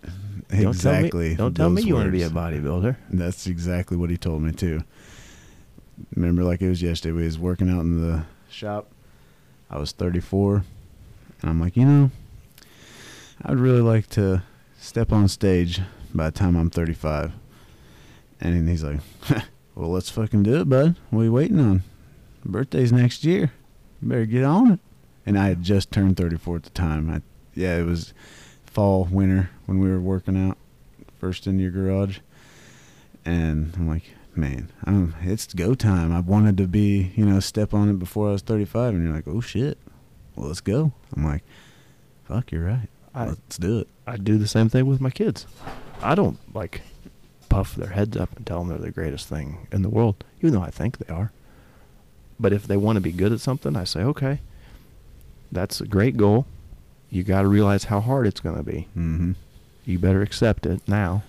Don't 0.49 0.68
exactly. 0.68 1.37
Tell 1.37 1.47
me, 1.47 1.51
don't 1.51 1.55
tell 1.55 1.70
me 1.70 1.83
you 1.83 1.95
want 1.95 2.07
to 2.07 2.12
be 2.12 2.22
a 2.22 2.31
bodybuilder. 2.31 2.97
That's 3.11 3.47
exactly 3.47 3.97
what 3.97 4.11
he 4.11 4.16
told 4.16 4.43
me 4.43 4.53
too. 4.53 4.83
Remember, 6.14 6.45
like 6.45 6.62
it 6.62 6.68
was 6.68 6.83
yesterday, 6.83 7.12
we 7.12 7.24
was 7.24 7.39
working 7.39 7.68
out 7.68 7.81
in 7.81 8.01
the 8.01 8.24
shop. 8.49 8.89
I 9.68 9.79
was 9.79 9.93
34, 9.93 10.64
and 11.43 11.51
I'm 11.51 11.61
like, 11.61 11.77
you 11.77 11.85
know, 11.85 12.11
I'd 13.45 13.59
really 13.59 13.81
like 13.81 14.09
to 14.11 14.43
step 14.79 15.12
on 15.12 15.27
stage 15.27 15.81
by 16.14 16.27
the 16.27 16.39
time 16.39 16.57
I'm 16.57 16.70
35. 16.70 17.33
And 18.41 18.68
he's 18.68 18.85
like, 18.85 19.01
well, 19.74 19.91
let's 19.91 20.11
fucking 20.11 20.45
do 20.45 20.61
it, 20.61 20.68
bud. 20.68 20.97
What 21.11 21.22
are 21.22 21.24
you 21.24 21.33
waiting 21.33 21.59
on? 21.59 21.83
Birthday's 22.45 22.93
next 22.93 23.24
year. 23.24 23.53
You 24.01 24.09
better 24.09 24.27
get 24.27 24.45
on 24.45 24.72
it. 24.72 24.81
And 25.24 25.39
I 25.39 25.49
had 25.49 25.62
just 25.62 25.91
turned 25.91 26.16
34 26.16 26.57
at 26.57 26.62
the 26.62 26.70
time. 26.70 27.11
I, 27.11 27.22
yeah, 27.55 27.79
it 27.79 27.85
was 27.87 28.14
fall, 28.77 29.09
winter 29.11 29.49
when 29.64 29.79
we 29.79 29.89
were 29.89 29.99
working 29.99 30.37
out 30.37 30.59
first 31.18 31.47
in 31.47 31.59
your 31.59 31.70
garage. 31.70 32.18
And 33.24 33.72
I'm 33.74 33.89
like, 33.89 34.03
man, 34.35 34.70
I'm, 34.85 35.14
it's 35.22 35.55
go 35.55 35.74
time. 35.74 36.12
I 36.12 36.20
wanted 36.20 36.59
to 36.59 36.68
be, 36.68 37.11
you 37.16 37.24
know, 37.24 37.41
step 37.41 37.72
on 37.72 37.89
it 37.89 37.99
before 37.99 38.29
I 38.29 38.33
was 38.33 38.43
35. 38.43 38.93
And 38.93 39.03
you're 39.03 39.14
like, 39.14 39.27
oh 39.27 39.41
shit, 39.41 39.79
well, 40.35 40.49
let's 40.49 40.61
go. 40.61 40.93
I'm 41.16 41.24
like, 41.24 41.43
fuck, 42.24 42.53
you're 42.53 42.66
right. 42.66 42.89
I 43.14 43.29
Let's 43.29 43.57
do 43.57 43.79
it. 43.79 43.89
I 44.07 44.18
do 44.18 44.37
the 44.37 44.47
same 44.47 44.68
thing 44.68 44.85
with 44.85 45.01
my 45.01 45.09
kids. 45.09 45.47
I 46.03 46.14
don't 46.14 46.39
like 46.55 46.83
puff 47.49 47.74
their 47.77 47.89
heads 47.89 48.14
up 48.14 48.37
and 48.37 48.47
tell 48.47 48.59
them 48.59 48.68
they're 48.68 48.77
the 48.77 48.91
greatest 48.91 49.27
thing 49.27 49.68
in 49.72 49.81
the 49.81 49.89
world, 49.89 50.22
even 50.41 50.53
though 50.53 50.61
I 50.61 50.70
think 50.70 50.99
they 50.99 51.14
are. 51.14 51.33
But 52.39 52.53
if 52.53 52.66
they 52.66 52.77
want 52.77 52.97
to 52.97 53.01
be 53.01 53.12
good 53.12 53.33
at 53.33 53.41
something, 53.41 53.74
I 53.74 53.85
say, 53.85 54.01
okay, 54.01 54.41
that's 55.51 55.81
a 55.81 55.87
great 55.87 56.18
goal. 56.18 56.45
You 57.11 57.23
got 57.23 57.43
to 57.43 57.49
realize 57.49 57.85
how 57.85 58.01
hard 58.01 58.27
it's 58.27 58.41
going 58.41 58.57
to 58.57 58.63
be. 58.63 58.89
Mm-hmm. 58.97 59.33
You 59.85 59.99
better 59.99 60.23
accept 60.23 60.67
it 60.67 60.87
now. 60.89 61.23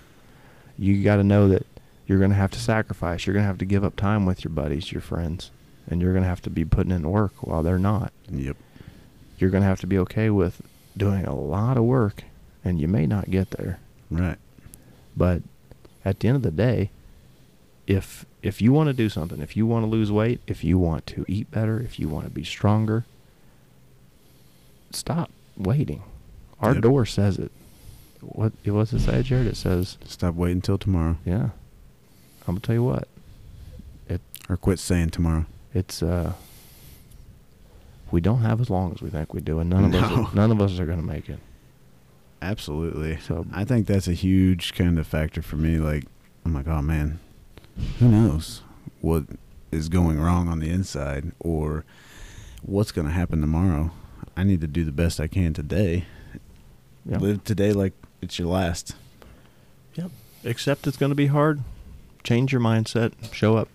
You 0.76 1.02
got 1.02 1.16
to 1.16 1.24
know 1.24 1.48
that 1.48 1.66
you're 2.06 2.18
going 2.18 2.30
to 2.30 2.36
have 2.36 2.50
to 2.52 2.58
sacrifice. 2.58 3.26
You're 3.26 3.34
going 3.34 3.44
to 3.44 3.48
have 3.48 3.58
to 3.58 3.64
give 3.64 3.84
up 3.84 3.96
time 3.96 4.26
with 4.26 4.44
your 4.44 4.52
buddies, 4.52 4.92
your 4.92 5.00
friends, 5.00 5.50
and 5.88 6.00
you're 6.00 6.12
going 6.12 6.24
to 6.24 6.28
have 6.28 6.42
to 6.42 6.50
be 6.50 6.64
putting 6.64 6.92
in 6.92 7.10
work 7.10 7.46
while 7.46 7.62
they're 7.62 7.78
not. 7.78 8.12
Yep. 8.30 8.56
You're 9.38 9.50
going 9.50 9.62
to 9.62 9.68
have 9.68 9.80
to 9.80 9.86
be 9.86 9.98
okay 9.98 10.30
with 10.30 10.62
doing 10.96 11.24
a 11.24 11.34
lot 11.34 11.76
of 11.76 11.84
work, 11.84 12.24
and 12.64 12.80
you 12.80 12.88
may 12.88 13.06
not 13.06 13.30
get 13.30 13.50
there. 13.50 13.78
Right. 14.10 14.38
But 15.16 15.42
at 16.04 16.20
the 16.20 16.28
end 16.28 16.36
of 16.36 16.42
the 16.42 16.50
day, 16.50 16.90
if 17.86 18.26
if 18.42 18.60
you 18.60 18.72
want 18.72 18.88
to 18.88 18.92
do 18.92 19.08
something, 19.08 19.40
if 19.40 19.56
you 19.56 19.66
want 19.66 19.84
to 19.84 19.88
lose 19.88 20.12
weight, 20.12 20.40
if 20.46 20.62
you 20.62 20.78
want 20.78 21.06
to 21.08 21.24
eat 21.28 21.50
better, 21.50 21.80
if 21.80 21.98
you 21.98 22.08
want 22.08 22.24
to 22.24 22.30
be 22.30 22.44
stronger, 22.44 23.04
stop 24.90 25.30
waiting. 25.58 26.02
Our 26.60 26.74
Yep. 26.74 26.82
door 26.82 27.04
says 27.06 27.38
it. 27.38 27.52
What 28.20 28.52
it 28.64 28.70
what's 28.72 28.92
it 28.92 29.00
say, 29.00 29.22
Jared? 29.22 29.46
It 29.46 29.56
says, 29.56 29.96
Stop 30.04 30.34
waiting 30.34 30.56
until 30.58 30.78
tomorrow, 30.78 31.16
yeah. 31.24 31.50
I'm 32.46 32.54
gonna 32.54 32.60
tell 32.60 32.74
you 32.74 32.82
what. 32.82 33.06
It 34.08 34.20
or 34.48 34.56
quit 34.56 34.78
saying 34.78 35.10
tomorrow. 35.10 35.46
it's 35.74 36.02
uh 36.02 36.32
we 38.10 38.20
don't 38.20 38.40
have 38.40 38.60
as 38.60 38.70
long 38.70 38.92
as 38.92 39.02
we 39.02 39.10
think 39.10 39.34
we 39.34 39.40
do, 39.40 39.58
and 39.60 39.68
none 39.70 39.84
of 39.84 39.94
us 39.94 40.10
are, 40.12 40.34
none 40.34 40.50
of 40.50 40.60
us 40.62 40.78
are 40.80 40.86
gonna 40.86 41.02
make 41.02 41.28
it. 41.28 41.38
Absolutely. 42.40 43.18
So 43.18 43.46
I 43.52 43.64
think 43.64 43.86
that's 43.86 44.08
a 44.08 44.12
huge 44.14 44.74
kind 44.74 44.98
of 44.98 45.06
factor 45.06 45.42
for 45.42 45.56
me. 45.56 45.78
Like, 45.78 46.04
I'm 46.44 46.54
like, 46.54 46.66
oh 46.68 46.80
man, 46.82 47.18
who 47.98 48.08
knows 48.08 48.62
what 49.00 49.24
is 49.70 49.88
going 49.88 50.18
wrong 50.20 50.48
on 50.48 50.60
the 50.60 50.70
inside 50.70 51.32
or 51.40 51.84
what's 52.62 52.90
going 52.92 53.06
to 53.06 53.12
happen 53.12 53.40
tomorrow. 53.40 53.90
I 54.38 54.44
need 54.44 54.60
to 54.60 54.66
do 54.68 54.84
the 54.84 54.92
best 54.92 55.18
I 55.20 55.26
can 55.26 55.52
today. 55.52 56.04
yeah. 57.04 57.18
Live 57.18 57.42
today 57.44 57.72
like 57.72 57.92
it's 58.22 58.38
your 58.38 58.48
last. 58.48 58.94
Yep. 59.94 60.10
Except 60.44 60.86
it's 60.86 60.96
going 60.96 61.10
to 61.10 61.16
be 61.16 61.26
hard. 61.26 61.62
Change 62.22 62.52
your 62.52 62.60
mindset. 62.60 63.12
Show 63.32 63.56
up. 63.56 63.68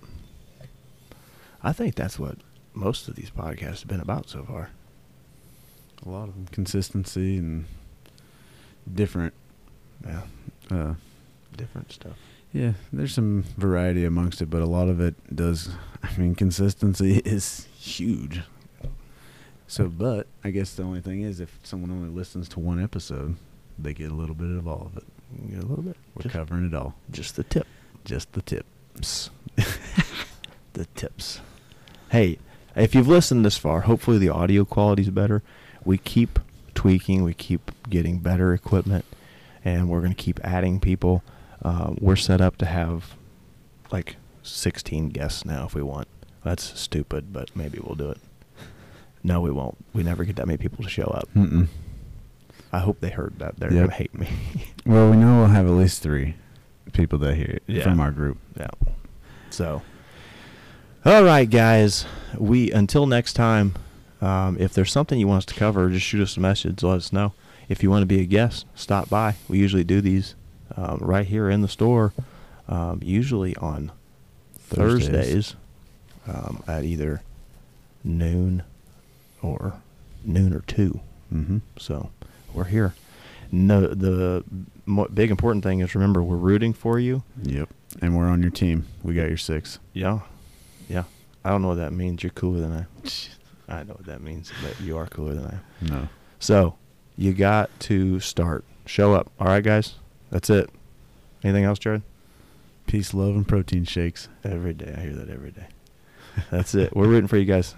I 1.62 1.74
think 1.74 1.96
that's 1.96 2.18
what 2.18 2.38
most 2.74 3.08
of 3.08 3.16
these 3.16 3.30
podcasts 3.30 3.80
have 3.80 3.88
been 3.88 4.00
about 4.00 4.30
so 4.30 4.44
far. 4.44 4.70
A 6.06 6.10
lot 6.10 6.30
of 6.30 6.36
them. 6.36 6.48
Consistency 6.52 7.38
and 7.38 7.66
different. 8.92 9.34
Yeah. 10.06 10.22
Uh, 10.72 10.94
Different 11.56 11.92
stuff. 11.92 12.14
yeah, 12.52 12.74
there's 12.92 13.14
some 13.14 13.44
variety 13.58 14.06
amongst 14.06 14.42
it, 14.42 14.50
but 14.50 14.62
a 14.62 14.66
lot 14.66 14.90
of 14.90 15.00
it 15.00 15.14
does. 15.36 15.70
I 16.02 16.10
mean, 16.18 16.34
consistency 16.36 17.18
is 17.26 17.68
huge. 17.78 18.42
So, 19.74 19.90
but 19.90 20.28
I 20.44 20.52
guess 20.52 20.76
the 20.76 20.84
only 20.84 21.02
thing 21.02 21.24
is, 21.24 21.40
if 21.40 21.58
someone 21.64 21.90
only 21.90 22.10
listens 22.10 22.48
to 22.50 22.60
one 22.60 22.80
episode, 22.80 23.38
they 23.80 23.96
get 23.96 24.12
a 24.12 24.14
little 24.14 24.36
bit 24.36 24.52
of 24.56 24.68
all 24.68 24.92
of 24.94 24.98
it. 24.98 25.04
You 25.42 25.56
get 25.56 25.64
a 25.64 25.68
little 25.68 25.84
bit. 25.84 25.98
We're 26.14 26.22
Just, 26.22 26.34
covering 26.34 26.68
it 26.68 26.76
all. 26.76 26.94
just 27.10 27.36
the 27.38 27.44
tip. 27.44 27.66
Just 28.06 28.34
the 28.34 28.44
tips. 28.44 29.32
The 30.74 30.86
tips. 30.96 31.40
Hey, 32.10 32.40
if 32.76 32.94
you've 32.96 33.08
listened 33.08 33.46
this 33.46 33.58
far, 33.58 33.82
hopefully 33.82 34.18
the 34.20 34.30
audio 34.30 34.66
quality's 34.66 35.10
better. 35.12 35.42
We 35.86 35.98
keep 36.00 36.40
tweaking. 36.76 37.24
We 37.24 37.34
keep 37.36 37.72
getting 37.90 38.18
better 38.20 38.54
equipment, 38.54 39.06
and 39.64 39.88
we're 39.90 40.00
going 40.02 40.14
to 40.16 40.24
keep 40.24 40.40
adding 40.44 40.80
people. 40.80 41.24
Uh, 41.64 41.94
we're 42.00 42.16
set 42.16 42.42
up 42.42 42.58
to 42.58 42.66
have 42.66 43.16
like 43.92 44.16
16 44.42 45.10
guests 45.10 45.46
now 45.46 45.66
if 45.66 45.76
we 45.76 45.84
want. 45.84 46.08
That's 46.44 46.80
stupid, 46.80 47.32
but 47.32 47.56
maybe 47.56 47.80
we'll 47.80 47.96
do 47.96 48.10
it. 48.10 48.18
No, 49.24 49.40
we 49.42 49.52
won't. 49.52 49.78
We 49.94 50.04
never 50.04 50.24
get 50.26 50.36
that 50.38 50.48
many 50.48 50.58
people 50.58 50.84
to 50.84 50.90
show 50.90 51.04
up. 51.06 51.30
Mm-mm. 51.36 51.68
I 52.72 52.80
hope 52.80 53.00
they 53.00 53.10
heard 53.10 53.40
that. 53.40 53.58
They're 53.58 53.72
Yep. 53.72 53.78
going 53.80 53.90
to 53.90 53.96
hate 53.96 54.14
me. 54.18 54.28
Well, 54.86 55.10
we 55.12 55.16
know 55.16 55.38
we'll 55.40 55.48
have 55.48 55.66
at 55.66 55.72
least 55.72 56.02
three 56.04 56.36
people 56.92 57.18
that 57.20 57.36
hear 57.36 57.46
it 57.46 57.64
Yeah. 57.68 57.84
from 57.84 58.02
our 58.02 58.12
group. 58.12 58.38
Yeah. 58.60 58.68
So, 59.50 59.82
all 61.06 61.24
right, 61.24 61.50
guys. 61.50 62.06
We 62.38 62.72
until 62.72 63.06
next 63.06 63.34
time. 63.34 63.76
Um, 64.22 64.56
if 64.60 64.74
there's 64.74 64.92
something 64.92 65.20
you 65.20 65.28
want 65.28 65.40
us 65.40 65.46
to 65.48 65.54
cover, 65.54 65.90
just 65.90 66.06
shoot 66.06 66.22
us 66.22 66.38
a 66.38 66.40
message. 66.40 66.82
Let 66.82 66.96
us 66.98 67.12
know. 67.14 67.34
If 67.70 67.84
you 67.84 67.90
want 67.90 68.04
to 68.04 68.06
be 68.06 68.22
a 68.22 68.26
guest, 68.26 68.66
stop 68.74 69.10
by. 69.10 69.36
We 69.50 69.58
usually 69.58 69.84
do 69.84 70.00
these 70.02 70.36
um, 70.78 70.98
right 71.02 71.26
here 71.28 71.50
in 71.50 71.62
the 71.62 71.68
store, 71.68 72.14
um, 72.70 73.00
usually 73.04 73.54
on 73.58 73.92
Thursdays. 74.58 75.10
Thursdays, 75.10 75.56
um, 76.28 76.64
at 76.68 76.84
either 76.86 77.22
noon 78.04 78.64
or 79.44 79.74
noon 80.24 80.54
or 80.54 80.62
two. 80.62 81.00
Mm-hmm. 81.32 81.60
So 81.78 82.10
we're 82.54 82.64
here. 82.66 82.96
No, 83.52 83.82
the 83.82 84.44
mo- 84.86 85.08
big 85.14 85.30
important 85.30 85.64
thing 85.64 85.80
is 85.82 85.94
remember 85.94 86.24
we're 86.24 86.36
rooting 86.38 86.74
for 86.74 86.98
you. 87.00 87.24
Yep. 87.44 87.70
And 88.02 88.18
we're 88.18 88.26
on 88.26 88.42
your 88.42 88.52
team. 88.52 88.88
We 89.04 89.14
got 89.14 89.28
your 89.28 89.38
six. 89.38 89.78
Yeah, 89.94 90.22
yeah. 90.90 91.04
I 91.46 91.50
don't 91.50 91.62
know 91.62 91.68
what 91.68 91.78
that 91.78 91.94
means. 91.94 92.24
You're 92.24 92.32
cooler 92.32 92.62
than 92.62 92.72
I. 92.72 92.86
I 93.68 93.84
know 93.84 93.94
what 93.94 94.06
that 94.08 94.22
means, 94.22 94.52
but 94.64 94.80
you 94.82 94.98
are 94.98 95.06
cooler 95.08 95.36
than 95.36 95.46
I. 95.46 95.86
No. 95.86 96.08
So 96.40 96.76
you 97.18 97.34
got 97.34 97.70
to 97.82 98.20
start. 98.20 98.64
Show 98.86 99.14
up. 99.14 99.32
All 99.40 99.48
right, 99.48 99.64
guys. 99.64 99.96
That's 100.32 100.50
it. 100.50 100.70
Anything 101.44 101.64
else, 101.66 101.80
Jared? 101.80 102.02
Peace, 102.88 103.14
love, 103.14 103.36
and 103.36 103.48
protein 103.48 103.86
shakes. 103.86 104.28
Every 104.44 104.74
day. 104.74 104.94
I 104.98 105.02
hear 105.02 105.14
that 105.14 105.30
every 105.30 105.52
day. 105.52 105.68
That's 106.52 106.74
it. 106.76 106.96
We're 106.96 107.08
rooting 107.08 107.28
for 107.28 107.38
you 107.38 107.46
guys. 107.46 107.76